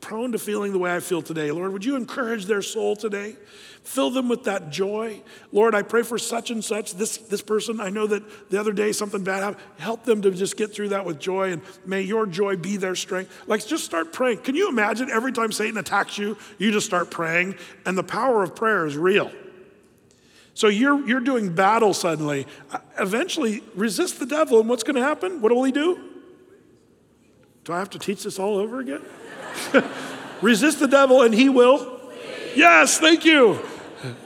prone 0.00 0.32
to 0.32 0.38
feeling 0.38 0.72
the 0.72 0.78
way 0.78 0.94
I 0.94 1.00
feel 1.00 1.22
today. 1.22 1.50
Lord, 1.50 1.72
would 1.72 1.84
you 1.84 1.96
encourage 1.96 2.46
their 2.46 2.62
soul 2.62 2.96
today? 2.96 3.36
Fill 3.84 4.10
them 4.10 4.28
with 4.28 4.44
that 4.44 4.70
joy. 4.70 5.22
Lord, 5.50 5.74
I 5.74 5.82
pray 5.82 6.02
for 6.02 6.16
such 6.16 6.50
and 6.50 6.64
such, 6.64 6.94
this, 6.94 7.18
this 7.18 7.42
person. 7.42 7.80
I 7.80 7.90
know 7.90 8.06
that 8.06 8.50
the 8.50 8.60
other 8.60 8.72
day 8.72 8.92
something 8.92 9.24
bad 9.24 9.42
happened. 9.42 9.62
Help 9.78 10.04
them 10.04 10.22
to 10.22 10.30
just 10.30 10.56
get 10.56 10.72
through 10.72 10.90
that 10.90 11.04
with 11.04 11.18
joy, 11.18 11.52
and 11.52 11.62
may 11.84 12.02
your 12.02 12.26
joy 12.26 12.56
be 12.56 12.76
their 12.76 12.94
strength. 12.94 13.32
Like, 13.46 13.66
just 13.66 13.84
start 13.84 14.12
praying. 14.12 14.38
Can 14.38 14.54
you 14.54 14.68
imagine 14.68 15.10
every 15.10 15.32
time 15.32 15.50
Satan 15.50 15.76
attacks 15.78 16.16
you, 16.16 16.38
you 16.58 16.70
just 16.70 16.86
start 16.86 17.10
praying? 17.10 17.56
And 17.84 17.98
the 17.98 18.04
power 18.04 18.42
of 18.42 18.54
prayer 18.54 18.86
is 18.86 18.96
real. 18.96 19.32
So 20.54 20.68
you're, 20.68 21.04
you're 21.08 21.20
doing 21.20 21.54
battle 21.54 21.94
suddenly. 21.94 22.46
Uh, 22.70 22.78
eventually, 23.00 23.62
resist 23.74 24.20
the 24.20 24.26
devil, 24.26 24.60
and 24.60 24.68
what's 24.68 24.84
going 24.84 24.96
to 24.96 25.02
happen? 25.02 25.40
What 25.40 25.52
will 25.52 25.64
he 25.64 25.72
do? 25.72 25.98
Do 27.64 27.72
I 27.72 27.78
have 27.78 27.90
to 27.90 27.98
teach 27.98 28.22
this 28.22 28.38
all 28.38 28.56
over 28.56 28.80
again? 28.80 29.02
resist 30.42 30.80
the 30.80 30.88
devil, 30.88 31.22
and 31.22 31.34
he 31.34 31.48
will. 31.48 32.00
Yes, 32.54 32.98
thank 32.98 33.24
you. 33.24 33.58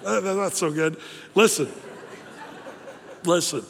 Uh, 0.04 0.20
that's 0.20 0.58
so 0.58 0.70
good. 0.70 0.98
Listen, 1.34 1.70
listen. 3.24 3.64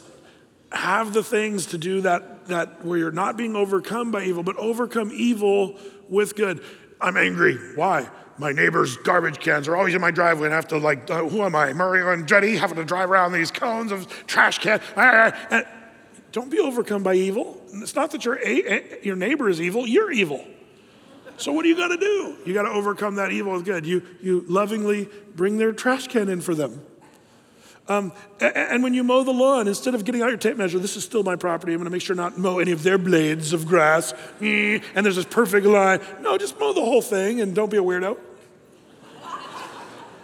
Have 0.71 1.13
the 1.13 1.23
things 1.23 1.67
to 1.67 1.77
do 1.77 2.01
that, 2.01 2.47
that 2.47 2.83
where 2.83 2.97
you're 2.97 3.11
not 3.11 3.37
being 3.37 3.55
overcome 3.55 4.11
by 4.11 4.23
evil, 4.23 4.43
but 4.43 4.57
overcome 4.57 5.11
evil 5.13 5.77
with 6.09 6.35
good. 6.35 6.61
I'm 6.99 7.15
angry. 7.15 7.57
Why? 7.75 8.09
my 8.37 8.51
neighbor's 8.51 8.97
garbage 8.97 9.39
cans 9.39 9.67
are 9.67 9.75
always 9.75 9.95
in 9.95 10.01
my 10.01 10.11
driveway 10.11 10.45
and 10.45 10.53
I 10.53 10.57
have 10.57 10.67
to 10.67 10.77
like, 10.77 11.09
uh, 11.09 11.25
who 11.27 11.43
am 11.43 11.55
I, 11.55 11.73
Mario 11.73 12.05
Andretti, 12.05 12.57
having 12.57 12.77
to 12.77 12.85
drive 12.85 13.09
around 13.09 13.31
these 13.31 13.51
cones 13.51 13.91
of 13.91 14.07
trash 14.27 14.59
cans. 14.59 14.81
Ah, 14.95 15.31
ah, 15.33 15.47
ah. 15.51 15.63
Don't 16.31 16.51
be 16.51 16.59
overcome 16.59 17.03
by 17.03 17.15
evil. 17.15 17.61
It's 17.73 17.95
not 17.95 18.11
that 18.11 18.25
your, 18.25 18.39
your 19.01 19.15
neighbor 19.15 19.49
is 19.49 19.59
evil, 19.59 19.87
you're 19.87 20.11
evil. 20.11 20.45
So 21.37 21.51
what 21.51 21.63
do 21.63 21.69
you 21.69 21.77
got 21.77 21.89
to 21.89 21.97
do? 21.97 22.35
You 22.45 22.53
got 22.53 22.63
to 22.63 22.69
overcome 22.69 23.15
that 23.15 23.31
evil 23.31 23.53
with 23.53 23.63
good. 23.63 23.85
You, 23.85 24.01
you 24.21 24.43
lovingly 24.47 25.07
bring 25.35 25.57
their 25.57 25.71
trash 25.71 26.07
can 26.07 26.29
in 26.29 26.41
for 26.41 26.55
them. 26.55 26.81
Um, 27.87 28.11
and 28.41 28.83
when 28.83 28.93
you 28.93 29.03
mow 29.03 29.23
the 29.23 29.31
lawn, 29.31 29.67
instead 29.67 29.95
of 29.95 30.03
getting 30.03 30.21
out 30.21 30.27
your 30.27 30.37
tape 30.37 30.57
measure, 30.57 30.77
this 30.77 30.97
is 30.97 31.03
still 31.05 31.23
my 31.23 31.37
property. 31.37 31.71
I'm 31.71 31.77
going 31.77 31.85
to 31.85 31.91
make 31.91 32.01
sure 32.01 32.15
not 32.15 32.37
mow 32.37 32.59
any 32.59 32.71
of 32.71 32.83
their 32.83 32.97
blades 32.97 33.53
of 33.53 33.65
grass. 33.65 34.13
And 34.41 34.81
there's 34.93 35.15
this 35.15 35.25
perfect 35.25 35.65
line. 35.65 36.01
No, 36.21 36.37
just 36.37 36.59
mow 36.59 36.73
the 36.73 36.81
whole 36.81 37.01
thing 37.01 37.39
and 37.39 37.55
don't 37.55 37.71
be 37.71 37.77
a 37.77 37.83
weirdo. 37.83 38.17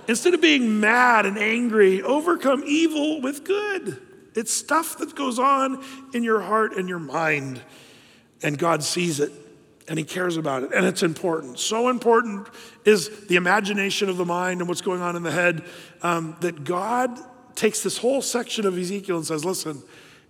Instead 0.07 0.33
of 0.33 0.41
being 0.41 0.81
mad 0.81 1.25
and 1.25 1.37
angry, 1.37 2.01
overcome 2.01 2.63
evil 2.65 3.21
with 3.21 3.45
good. 3.45 4.01
It's 4.35 4.51
stuff 4.51 4.97
that 4.97 5.15
goes 5.15 5.39
on 5.39 5.81
in 6.13 6.23
your 6.23 6.41
heart 6.41 6.75
and 6.75 6.89
your 6.89 6.99
mind, 6.99 7.61
and 8.41 8.57
God 8.57 8.83
sees 8.83 9.19
it 9.19 9.31
and 9.87 9.97
He 9.99 10.05
cares 10.05 10.37
about 10.37 10.63
it, 10.63 10.71
and 10.73 10.85
it's 10.85 11.03
important. 11.03 11.59
So 11.59 11.89
important 11.89 12.47
is 12.85 13.27
the 13.27 13.35
imagination 13.35 14.09
of 14.09 14.17
the 14.17 14.25
mind 14.25 14.61
and 14.61 14.67
what's 14.67 14.81
going 14.81 15.01
on 15.01 15.15
in 15.15 15.23
the 15.23 15.31
head 15.31 15.63
um, 16.01 16.35
that 16.41 16.63
God 16.63 17.17
takes 17.55 17.83
this 17.83 17.97
whole 17.97 18.21
section 18.21 18.65
of 18.65 18.77
Ezekiel 18.77 19.17
and 19.17 19.25
says, 19.25 19.45
Listen, 19.45 19.81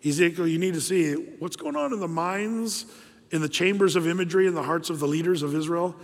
Ezekiel, 0.05 0.47
you 0.47 0.59
need 0.59 0.73
to 0.73 0.81
see 0.81 1.13
what's 1.13 1.55
going 1.55 1.75
on 1.75 1.93
in 1.93 1.99
the 1.99 2.07
minds, 2.07 2.85
in 3.31 3.41
the 3.41 3.49
chambers 3.49 3.95
of 3.95 4.07
imagery, 4.07 4.47
in 4.47 4.55
the 4.55 4.63
hearts 4.63 4.89
of 4.89 4.99
the 4.99 5.07
leaders 5.07 5.43
of 5.43 5.55
Israel. 5.55 5.95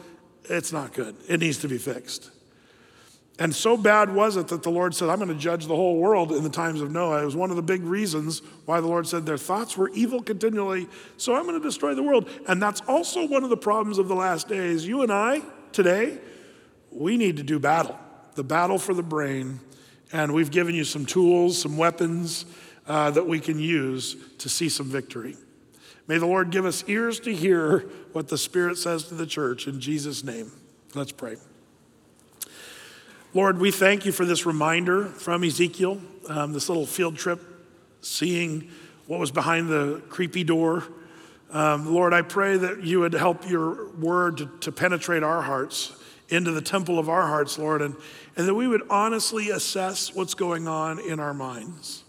It's 0.46 0.72
not 0.72 0.94
good. 0.94 1.16
It 1.28 1.40
needs 1.40 1.58
to 1.60 1.68
be 1.68 1.78
fixed. 1.78 2.32
And 3.40 3.56
so 3.56 3.78
bad 3.78 4.14
was 4.14 4.36
it 4.36 4.50
that 4.50 4.64
the 4.64 4.70
Lord 4.70 4.94
said, 4.94 5.10
I'm 5.10 5.18
going 5.18 5.30
to 5.30 5.36
judge 5.36 5.66
the 5.66 5.76
whole 5.76 5.98
world 5.98 6.34
in 6.34 6.44
the 6.44 6.50
times 6.50 6.82
of 6.82 6.92
Noah. 6.92 7.22
It 7.22 7.26
was 7.26 7.38
one 7.38 7.50
of 7.50 7.56
the 7.56 7.62
big 7.62 7.84
reasons 7.84 8.42
why 8.66 8.82
the 8.82 8.88
Lord 8.88 9.08
said 9.08 9.26
their 9.26 9.38
thoughts 9.38 9.78
were 9.78 9.90
evil 9.90 10.22
continually, 10.22 10.90
so 11.16 11.36
I'm 11.36 11.44
going 11.44 11.60
to 11.60 11.66
destroy 11.66 11.96
the 11.96 12.04
world. 12.04 12.30
And 12.48 12.62
that's 12.62 12.82
also 12.82 13.26
one 13.26 13.46
of 13.46 13.50
the 13.50 13.58
problems 13.58 13.98
of 13.98 14.10
the 14.10 14.16
last 14.16 14.50
days. 14.50 14.86
You 14.86 15.04
and 15.04 15.12
I, 15.12 15.42
today, 15.72 16.20
we 16.92 17.16
need 17.16 17.38
to 17.38 17.44
do 17.44 17.60
battle 17.60 17.98
the 18.36 18.44
battle 18.44 18.78
for 18.78 18.94
the 18.94 19.04
brain 19.04 19.60
and 20.12 20.34
we've 20.34 20.52
given 20.52 20.74
you 20.74 20.84
some 20.84 21.06
tools, 21.06 21.62
some 21.62 21.78
weapons 21.78 22.46
uh, 22.88 23.12
that 23.12 23.28
we 23.28 23.40
can 23.40 23.60
use 23.60 24.16
to 24.40 24.50
see 24.50 24.70
some 24.70 24.88
victory. 24.88 25.36
May 26.08 26.18
the 26.18 26.26
Lord 26.26 26.50
give 26.50 26.66
us 26.66 26.84
ears 26.88 27.20
to 27.22 27.36
hear 27.36 27.80
what 28.14 28.30
the 28.30 28.38
Spirit 28.38 28.78
says 28.78 29.04
to 29.06 29.14
the 29.14 29.28
church 29.28 29.68
in 29.68 29.80
Jesus' 29.80 30.24
name. 30.24 30.52
Let's 30.96 31.12
pray. 31.12 31.36
Lord, 33.32 33.60
we 33.60 33.70
thank 33.70 34.08
you 34.08 34.12
for 34.12 34.26
this 34.26 34.48
reminder 34.48 35.06
from 35.06 35.44
Ezekiel, 35.44 36.02
um, 36.30 36.52
this 36.52 36.68
little 36.68 36.88
field 36.88 37.16
trip, 37.16 37.40
seeing 38.02 38.72
what 39.06 39.20
was 39.20 39.30
behind 39.30 39.70
the 39.70 40.02
creepy 40.10 40.44
door. 40.44 40.84
Um, 41.52 41.94
Lord, 41.94 42.12
I 42.12 42.24
pray 42.24 42.58
that 42.58 42.84
you 42.84 43.02
would 43.02 43.14
help 43.14 43.48
your 43.48 43.92
word 43.92 44.38
to, 44.38 44.50
to 44.62 44.72
penetrate 44.72 45.22
our 45.22 45.44
hearts, 45.44 45.96
into 46.30 46.52
the 46.52 46.62
temple 46.62 46.98
of 46.98 47.08
our 47.08 47.28
hearts, 47.28 47.60
Lord, 47.60 47.84
and, 47.84 47.96
and 48.36 48.48
that 48.48 48.56
we 48.56 48.68
would 48.68 48.84
honestly 48.90 49.52
assess 49.52 50.14
what's 50.16 50.34
going 50.34 50.68
on 50.68 51.00
in 51.00 51.20
our 51.20 51.34
minds. 51.34 52.04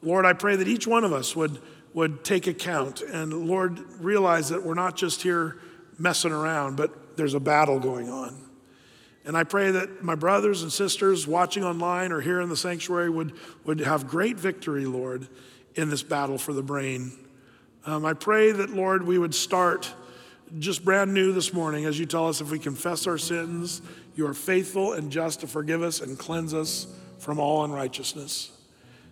Lord, 0.00 0.24
I 0.24 0.32
pray 0.32 0.54
that 0.54 0.68
each 0.68 0.86
one 0.86 1.02
of 1.02 1.12
us 1.12 1.34
would, 1.34 1.60
would 1.92 2.22
take 2.22 2.46
account 2.46 3.02
and, 3.02 3.48
Lord, 3.48 3.80
realize 4.00 4.50
that 4.50 4.62
we're 4.62 4.74
not 4.74 4.96
just 4.96 5.22
here 5.22 5.58
messing 5.98 6.30
around, 6.30 6.76
but 6.76 7.16
there's 7.16 7.34
a 7.34 7.40
battle 7.40 7.80
going 7.80 8.10
on. 8.10 8.47
And 9.28 9.36
I 9.36 9.44
pray 9.44 9.70
that 9.72 10.02
my 10.02 10.14
brothers 10.14 10.62
and 10.62 10.72
sisters 10.72 11.26
watching 11.26 11.62
online 11.62 12.12
or 12.12 12.22
here 12.22 12.40
in 12.40 12.48
the 12.48 12.56
sanctuary 12.56 13.10
would, 13.10 13.34
would 13.66 13.78
have 13.80 14.08
great 14.08 14.38
victory, 14.38 14.86
Lord, 14.86 15.28
in 15.74 15.90
this 15.90 16.02
battle 16.02 16.38
for 16.38 16.54
the 16.54 16.62
brain. 16.62 17.12
Um, 17.84 18.06
I 18.06 18.14
pray 18.14 18.52
that, 18.52 18.70
Lord, 18.70 19.06
we 19.06 19.18
would 19.18 19.34
start 19.34 19.92
just 20.58 20.82
brand 20.82 21.12
new 21.12 21.34
this 21.34 21.52
morning 21.52 21.84
as 21.84 21.98
you 21.98 22.06
tell 22.06 22.26
us 22.26 22.40
if 22.40 22.50
we 22.50 22.58
confess 22.58 23.06
our 23.06 23.18
sins, 23.18 23.82
you 24.16 24.26
are 24.26 24.32
faithful 24.32 24.94
and 24.94 25.12
just 25.12 25.40
to 25.40 25.46
forgive 25.46 25.82
us 25.82 26.00
and 26.00 26.18
cleanse 26.18 26.54
us 26.54 26.86
from 27.18 27.38
all 27.38 27.64
unrighteousness. 27.64 28.50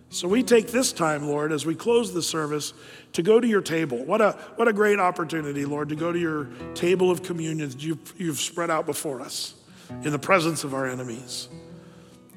So 0.09 0.27
we 0.27 0.41
take 0.41 0.69
this 0.69 0.91
time, 0.91 1.27
Lord, 1.27 1.51
as 1.51 1.63
we 1.63 1.75
close 1.75 2.11
the 2.11 2.23
service, 2.23 2.73
to 3.13 3.21
go 3.21 3.39
to 3.39 3.47
your 3.47 3.61
table. 3.61 4.03
What 4.03 4.21
a, 4.21 4.31
what 4.55 4.67
a 4.67 4.73
great 4.73 4.99
opportunity, 4.99 5.63
Lord, 5.63 5.89
to 5.89 5.95
go 5.95 6.11
to 6.11 6.17
your 6.17 6.45
table 6.73 7.11
of 7.11 7.21
communion 7.21 7.69
that 7.69 7.83
you've, 7.83 8.15
you've 8.17 8.39
spread 8.39 8.71
out 8.71 8.87
before 8.87 9.21
us 9.21 9.53
in 9.89 10.11
the 10.11 10.19
presence 10.19 10.63
of 10.63 10.73
our 10.73 10.87
enemies. 10.87 11.49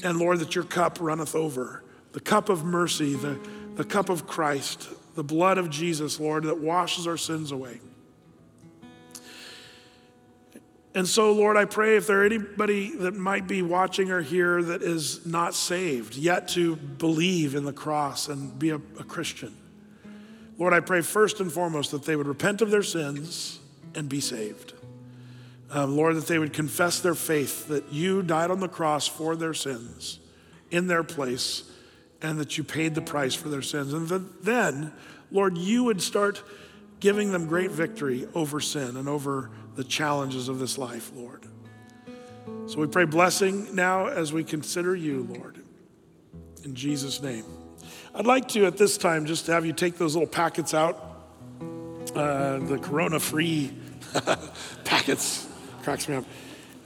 And 0.02 0.18
Lord, 0.18 0.38
that 0.40 0.54
your 0.54 0.64
cup 0.64 0.98
runneth 1.00 1.34
over 1.34 1.82
the 2.12 2.20
cup 2.20 2.48
of 2.48 2.64
mercy, 2.64 3.14
the, 3.14 3.38
the 3.76 3.84
cup 3.84 4.08
of 4.08 4.26
Christ, 4.26 4.88
the 5.14 5.24
blood 5.24 5.58
of 5.58 5.70
Jesus, 5.70 6.18
Lord, 6.18 6.44
that 6.44 6.58
washes 6.58 7.06
our 7.06 7.16
sins 7.16 7.52
away. 7.52 7.80
And 10.92 11.06
so, 11.06 11.32
Lord, 11.32 11.56
I 11.56 11.66
pray 11.66 11.96
if 11.96 12.08
there 12.08 12.24
anybody 12.24 12.96
that 12.96 13.14
might 13.14 13.46
be 13.46 13.62
watching 13.62 14.10
or 14.10 14.22
here 14.22 14.60
that 14.60 14.82
is 14.82 15.24
not 15.24 15.54
saved, 15.54 16.16
yet 16.16 16.48
to 16.48 16.74
believe 16.74 17.54
in 17.54 17.64
the 17.64 17.72
cross 17.72 18.28
and 18.28 18.58
be 18.58 18.70
a, 18.70 18.76
a 18.76 19.04
Christian, 19.04 19.56
Lord, 20.58 20.74
I 20.74 20.80
pray 20.80 21.00
first 21.00 21.40
and 21.40 21.50
foremost 21.50 21.92
that 21.92 22.04
they 22.04 22.16
would 22.16 22.26
repent 22.26 22.60
of 22.60 22.70
their 22.70 22.82
sins 22.82 23.60
and 23.94 24.08
be 24.08 24.20
saved. 24.20 24.74
Um, 25.70 25.96
Lord, 25.96 26.16
that 26.16 26.26
they 26.26 26.38
would 26.38 26.52
confess 26.52 27.00
their 27.00 27.14
faith 27.14 27.68
that 27.68 27.92
you 27.92 28.22
died 28.22 28.50
on 28.50 28.58
the 28.58 28.68
cross 28.68 29.06
for 29.06 29.36
their 29.36 29.54
sins 29.54 30.18
in 30.70 30.88
their 30.88 31.04
place 31.04 31.64
and 32.22 32.38
that 32.38 32.58
you 32.58 32.64
paid 32.64 32.94
the 32.94 33.00
price 33.00 33.34
for 33.34 33.48
their 33.48 33.62
sins. 33.62 33.92
And 33.92 34.08
that 34.08 34.44
then, 34.44 34.92
Lord, 35.30 35.56
you 35.56 35.84
would 35.84 36.02
start 36.02 36.42
giving 36.98 37.32
them 37.32 37.46
great 37.46 37.70
victory 37.70 38.26
over 38.34 38.60
sin 38.60 38.96
and 38.96 39.08
over 39.08 39.50
the 39.76 39.84
challenges 39.84 40.48
of 40.48 40.58
this 40.58 40.76
life, 40.76 41.12
Lord. 41.14 41.46
So 42.66 42.78
we 42.78 42.86
pray 42.86 43.04
blessing 43.04 43.74
now 43.74 44.06
as 44.06 44.32
we 44.32 44.44
consider 44.44 44.94
you, 44.94 45.26
Lord. 45.30 45.62
In 46.64 46.74
Jesus' 46.74 47.22
name. 47.22 47.44
I'd 48.14 48.26
like 48.26 48.48
to, 48.48 48.66
at 48.66 48.76
this 48.76 48.98
time, 48.98 49.24
just 49.24 49.46
have 49.46 49.64
you 49.64 49.72
take 49.72 49.96
those 49.96 50.14
little 50.14 50.28
packets 50.28 50.74
out, 50.74 50.96
uh, 52.14 52.58
the 52.58 52.78
corona 52.78 53.20
free 53.20 53.72
packets. 54.84 55.49
Cracks 55.82 56.08
me 56.08 56.16
up. 56.16 56.24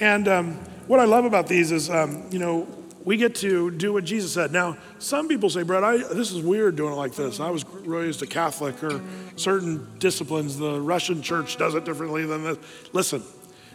And 0.01 0.29
um, 0.29 0.53
what 0.87 1.01
I 1.01 1.05
love 1.05 1.25
about 1.25 1.47
these 1.47 1.73
is, 1.73 1.91
um, 1.91 2.25
you 2.31 2.39
know, 2.39 2.67
we 3.05 3.17
get 3.19 3.35
to 3.37 3.71
do 3.71 3.93
what 3.93 4.05
Jesus 4.05 4.33
said. 4.33 4.51
Now, 4.51 4.79
some 4.99 5.29
people 5.29 5.51
say, 5.51 5.63
Brett, 5.63 5.85
I, 5.85 5.99
this 5.99 6.33
is 6.33 6.41
weird 6.41 6.77
doing 6.77 6.93
it 6.93 6.97
like 6.97 7.15
this. 7.15 7.39
I 7.39 7.51
was 7.51 7.65
raised 7.67 8.23
a 8.23 8.27
Catholic, 8.27 8.83
or 8.83 9.01
certain 9.37 9.87
disciplines, 9.99 10.57
the 10.59 10.81
Russian 10.81 11.21
church 11.21 11.59
does 11.59 11.75
it 11.75 11.85
differently 11.85 12.25
than 12.25 12.45
this. 12.45 12.59
Listen, 12.93 13.23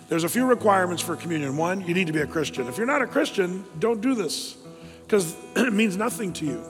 there's 0.08 0.24
a 0.24 0.30
few 0.30 0.46
requirements 0.46 1.04
for 1.04 1.16
communion. 1.16 1.56
One, 1.58 1.82
you 1.82 1.94
need 1.94 2.08
to 2.08 2.14
be 2.14 2.22
a 2.22 2.28
Christian. 2.28 2.68
If 2.68 2.78
you're 2.78 2.88
not 2.88 3.04
a 3.04 3.08
Christian, 3.08 3.64
don't 3.78 4.02
do 4.02 4.16
this 4.16 4.58
because 5.06 5.36
it 5.56 5.74
means 5.74 5.96
nothing 5.96 6.34
to 6.34 6.46
you. 6.46 6.64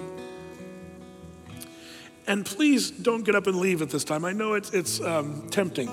And 2.28 2.46
please 2.46 2.92
don't 2.92 3.24
get 3.24 3.36
up 3.36 3.48
and 3.48 3.58
leave 3.58 3.82
at 3.82 3.90
this 3.90 4.04
time. 4.04 4.24
I 4.26 4.34
know 4.34 4.54
it's, 4.54 4.72
it's 4.72 5.02
um, 5.02 5.48
tempting, 5.50 5.90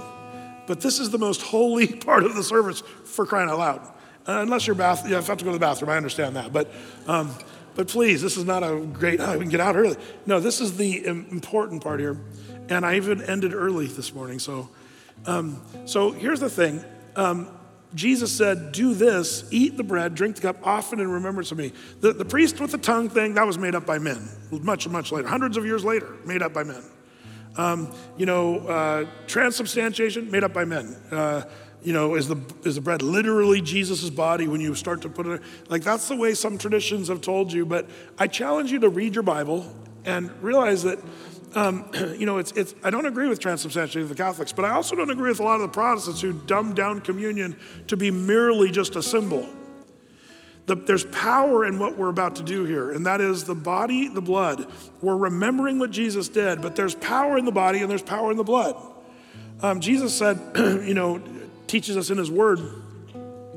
but 0.66 0.80
this 0.80 0.98
is 0.98 1.10
the 1.10 1.18
most 1.18 1.42
holy 1.42 1.86
part 2.04 2.24
of 2.24 2.34
the 2.34 2.42
service 2.42 2.82
for 3.04 3.26
crying 3.26 3.48
out 3.48 3.58
loud. 3.58 3.80
Uh, 4.26 4.40
unless 4.42 4.66
you're 4.66 4.74
bath, 4.74 5.08
yeah, 5.08 5.18
if 5.18 5.24
I 5.24 5.32
have 5.32 5.38
to 5.38 5.44
go 5.44 5.52
to 5.52 5.56
the 5.56 5.60
bathroom, 5.60 5.90
I 5.90 5.96
understand 5.96 6.34
that. 6.36 6.52
But, 6.52 6.72
um, 7.06 7.32
but 7.76 7.86
please, 7.88 8.20
this 8.22 8.36
is 8.36 8.44
not 8.44 8.64
a 8.64 8.80
great, 8.80 9.20
oh, 9.20 9.32
we 9.34 9.44
can 9.44 9.50
get 9.50 9.60
out 9.60 9.76
early. 9.76 9.96
No, 10.26 10.40
this 10.40 10.60
is 10.60 10.76
the 10.76 11.06
important 11.06 11.82
part 11.82 12.00
here. 12.00 12.18
And 12.68 12.84
I 12.84 12.96
even 12.96 13.22
ended 13.22 13.54
early 13.54 13.86
this 13.86 14.12
morning. 14.12 14.40
So, 14.40 14.68
um, 15.26 15.62
so 15.84 16.10
here's 16.10 16.40
the 16.40 16.50
thing. 16.50 16.84
Um, 17.14 17.48
Jesus 17.94 18.36
said, 18.36 18.72
Do 18.72 18.94
this, 18.94 19.48
eat 19.52 19.76
the 19.76 19.84
bread, 19.84 20.14
drink 20.14 20.36
the 20.36 20.42
cup 20.42 20.66
often 20.66 20.98
in 20.98 21.08
remembrance 21.08 21.52
of 21.52 21.58
me. 21.58 21.72
The, 22.00 22.12
the 22.12 22.24
priest 22.24 22.60
with 22.60 22.72
the 22.72 22.78
tongue 22.78 23.08
thing, 23.08 23.34
that 23.34 23.46
was 23.46 23.58
made 23.58 23.74
up 23.74 23.86
by 23.86 23.98
men, 23.98 24.28
much, 24.50 24.88
much 24.88 25.12
later, 25.12 25.28
hundreds 25.28 25.56
of 25.56 25.64
years 25.64 25.84
later, 25.84 26.14
made 26.24 26.42
up 26.42 26.52
by 26.52 26.64
men. 26.64 26.82
Um, 27.56 27.92
you 28.16 28.26
know, 28.26 28.58
uh, 28.58 29.06
transubstantiation, 29.26 30.30
made 30.30 30.44
up 30.44 30.52
by 30.52 30.64
men. 30.64 30.96
Uh, 31.10 31.42
you 31.82 31.92
know, 31.92 32.16
is 32.16 32.26
the, 32.26 32.36
is 32.64 32.74
the 32.74 32.80
bread 32.80 33.00
literally 33.00 33.60
Jesus' 33.60 34.10
body 34.10 34.48
when 34.48 34.60
you 34.60 34.74
start 34.74 35.02
to 35.02 35.08
put 35.08 35.24
it, 35.26 35.40
like 35.68 35.84
that's 35.84 36.08
the 36.08 36.16
way 36.16 36.34
some 36.34 36.58
traditions 36.58 37.06
have 37.06 37.20
told 37.20 37.52
you. 37.52 37.64
But 37.64 37.88
I 38.18 38.26
challenge 38.26 38.72
you 38.72 38.80
to 38.80 38.88
read 38.88 39.14
your 39.14 39.22
Bible 39.22 39.72
and 40.04 40.30
realize 40.42 40.82
that, 40.82 40.98
um, 41.54 41.88
you 42.18 42.26
know, 42.26 42.38
it's, 42.38 42.50
it's, 42.52 42.74
I 42.82 42.90
don't 42.90 43.06
agree 43.06 43.28
with 43.28 43.38
transubstantiation 43.38 44.02
of 44.02 44.08
the 44.08 44.16
Catholics, 44.16 44.52
but 44.52 44.64
I 44.64 44.70
also 44.70 44.96
don't 44.96 45.10
agree 45.10 45.30
with 45.30 45.38
a 45.38 45.44
lot 45.44 45.56
of 45.56 45.62
the 45.62 45.68
Protestants 45.68 46.20
who 46.20 46.32
dumb 46.32 46.74
down 46.74 47.00
communion 47.02 47.56
to 47.86 47.96
be 47.96 48.10
merely 48.10 48.72
just 48.72 48.96
a 48.96 49.02
symbol. 49.02 49.48
The, 50.66 50.74
there's 50.74 51.04
power 51.06 51.64
in 51.64 51.78
what 51.78 51.96
we're 51.96 52.08
about 52.08 52.36
to 52.36 52.42
do 52.42 52.64
here, 52.64 52.90
and 52.90 53.06
that 53.06 53.20
is 53.20 53.44
the 53.44 53.54
body, 53.54 54.08
the 54.08 54.20
blood. 54.20 54.66
We're 55.00 55.16
remembering 55.16 55.78
what 55.78 55.92
Jesus 55.92 56.28
did, 56.28 56.60
but 56.60 56.74
there's 56.74 56.96
power 56.96 57.38
in 57.38 57.44
the 57.44 57.52
body 57.52 57.80
and 57.82 57.90
there's 57.90 58.02
power 58.02 58.32
in 58.32 58.36
the 58.36 58.44
blood. 58.44 58.76
Um, 59.62 59.80
Jesus 59.80 60.16
said, 60.16 60.40
you 60.56 60.94
know, 60.94 61.22
teaches 61.68 61.96
us 61.96 62.10
in 62.10 62.18
his 62.18 62.30
word 62.30 62.60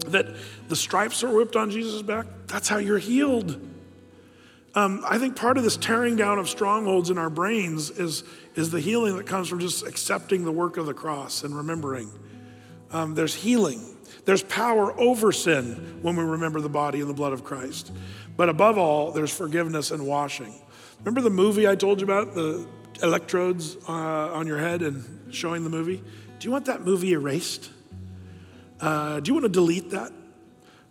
that 0.08 0.28
the 0.68 0.76
stripes 0.76 1.24
are 1.24 1.36
whipped 1.36 1.56
on 1.56 1.72
Jesus' 1.72 2.02
back. 2.02 2.28
That's 2.48 2.68
how 2.68 2.78
you're 2.78 3.00
healed. 3.00 3.60
Um, 4.76 5.04
I 5.08 5.18
think 5.18 5.36
part 5.36 5.58
of 5.58 5.64
this 5.64 5.78
tearing 5.78 6.16
down 6.16 6.38
of 6.38 6.48
strongholds 6.48 7.10
in 7.10 7.18
our 7.18 7.30
brains 7.30 7.90
is, 7.90 8.24
is 8.56 8.70
the 8.70 8.80
healing 8.80 9.18
that 9.18 9.26
comes 9.26 9.48
from 9.48 9.60
just 9.60 9.86
accepting 9.86 10.46
the 10.46 10.52
work 10.52 10.78
of 10.78 10.86
the 10.86 10.94
cross 10.94 11.44
and 11.44 11.56
remembering. 11.56 12.12
Um, 12.92 13.16
there's 13.16 13.34
healing. 13.34 13.84
There's 14.30 14.44
power 14.44 14.94
over 15.00 15.32
sin 15.32 15.98
when 16.04 16.16
we 16.16 16.24
remember 16.24 16.62
the 16.62 16.70
body 16.70 17.02
and 17.02 17.10
the 17.10 17.16
blood 17.16 17.34
of 17.34 17.44
Christ. 17.44 17.92
But 18.38 18.48
above 18.48 18.78
all, 18.78 19.10
there's 19.10 19.36
forgiveness 19.36 19.90
and 19.90 20.06
washing. 20.06 20.54
Remember 21.00 21.22
the 21.22 21.32
movie 21.32 21.68
I 21.68 21.74
told 21.74 22.00
you 22.00 22.06
about, 22.06 22.36
the 22.36 22.68
electrodes 23.02 23.76
uh, 23.88 23.92
on 23.92 24.46
your 24.46 24.60
head 24.60 24.84
and 24.84 25.34
showing 25.34 25.64
the 25.64 25.72
movie? 25.72 26.04
Do 26.38 26.48
you 26.48 26.52
want 26.52 26.66
that 26.66 26.86
movie 26.86 27.14
erased? 27.14 27.72
Uh, 28.80 29.20
do 29.20 29.30
you 29.30 29.34
want 29.34 29.46
to 29.46 29.50
delete 29.52 29.90
that? 29.90 30.12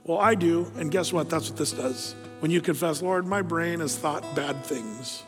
Well, 0.03 0.18
I 0.18 0.34
do. 0.34 0.72
And 0.74 0.91
guess 0.91 1.12
what? 1.12 1.30
That's 1.30 1.49
what 1.49 1.57
this 1.57 1.70
does. 1.70 2.16
When 2.41 2.51
you 2.51 2.61
confess, 2.61 3.03
Lord, 3.03 3.24
my 3.24 3.43
brain 3.43 3.78
has 3.78 3.97
thought 3.97 4.24
bad 4.34 4.64
things. 4.64 5.22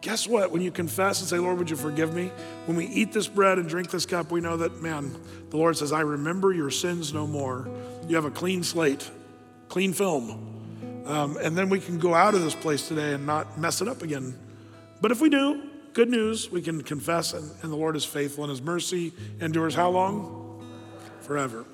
Guess 0.00 0.28
what? 0.28 0.52
When 0.52 0.62
you 0.62 0.70
confess 0.70 1.20
and 1.20 1.28
say, 1.28 1.38
Lord, 1.38 1.58
would 1.58 1.70
you 1.70 1.76
forgive 1.76 2.14
me? 2.14 2.30
When 2.66 2.76
we 2.76 2.86
eat 2.86 3.12
this 3.12 3.26
bread 3.26 3.58
and 3.58 3.68
drink 3.68 3.90
this 3.90 4.06
cup, 4.06 4.30
we 4.30 4.40
know 4.40 4.56
that, 4.58 4.80
man, 4.80 5.14
the 5.50 5.56
Lord 5.56 5.76
says, 5.76 5.92
I 5.92 6.00
remember 6.02 6.52
your 6.52 6.70
sins 6.70 7.12
no 7.12 7.26
more. 7.26 7.68
You 8.06 8.14
have 8.14 8.24
a 8.24 8.30
clean 8.30 8.62
slate, 8.62 9.10
clean 9.68 9.92
film. 9.92 11.02
Um, 11.04 11.36
and 11.38 11.56
then 11.56 11.68
we 11.68 11.80
can 11.80 11.98
go 11.98 12.14
out 12.14 12.34
of 12.34 12.42
this 12.42 12.54
place 12.54 12.86
today 12.86 13.14
and 13.14 13.26
not 13.26 13.58
mess 13.58 13.80
it 13.80 13.88
up 13.88 14.02
again. 14.02 14.38
But 15.00 15.10
if 15.10 15.20
we 15.20 15.30
do, 15.30 15.62
good 15.94 16.10
news, 16.10 16.50
we 16.50 16.62
can 16.62 16.82
confess, 16.82 17.32
and, 17.32 17.50
and 17.62 17.72
the 17.72 17.76
Lord 17.76 17.96
is 17.96 18.04
faithful, 18.04 18.44
and 18.44 18.50
his 18.50 18.62
mercy 18.62 19.12
endures 19.40 19.74
how 19.74 19.90
long? 19.90 20.64
Forever. 21.22 21.64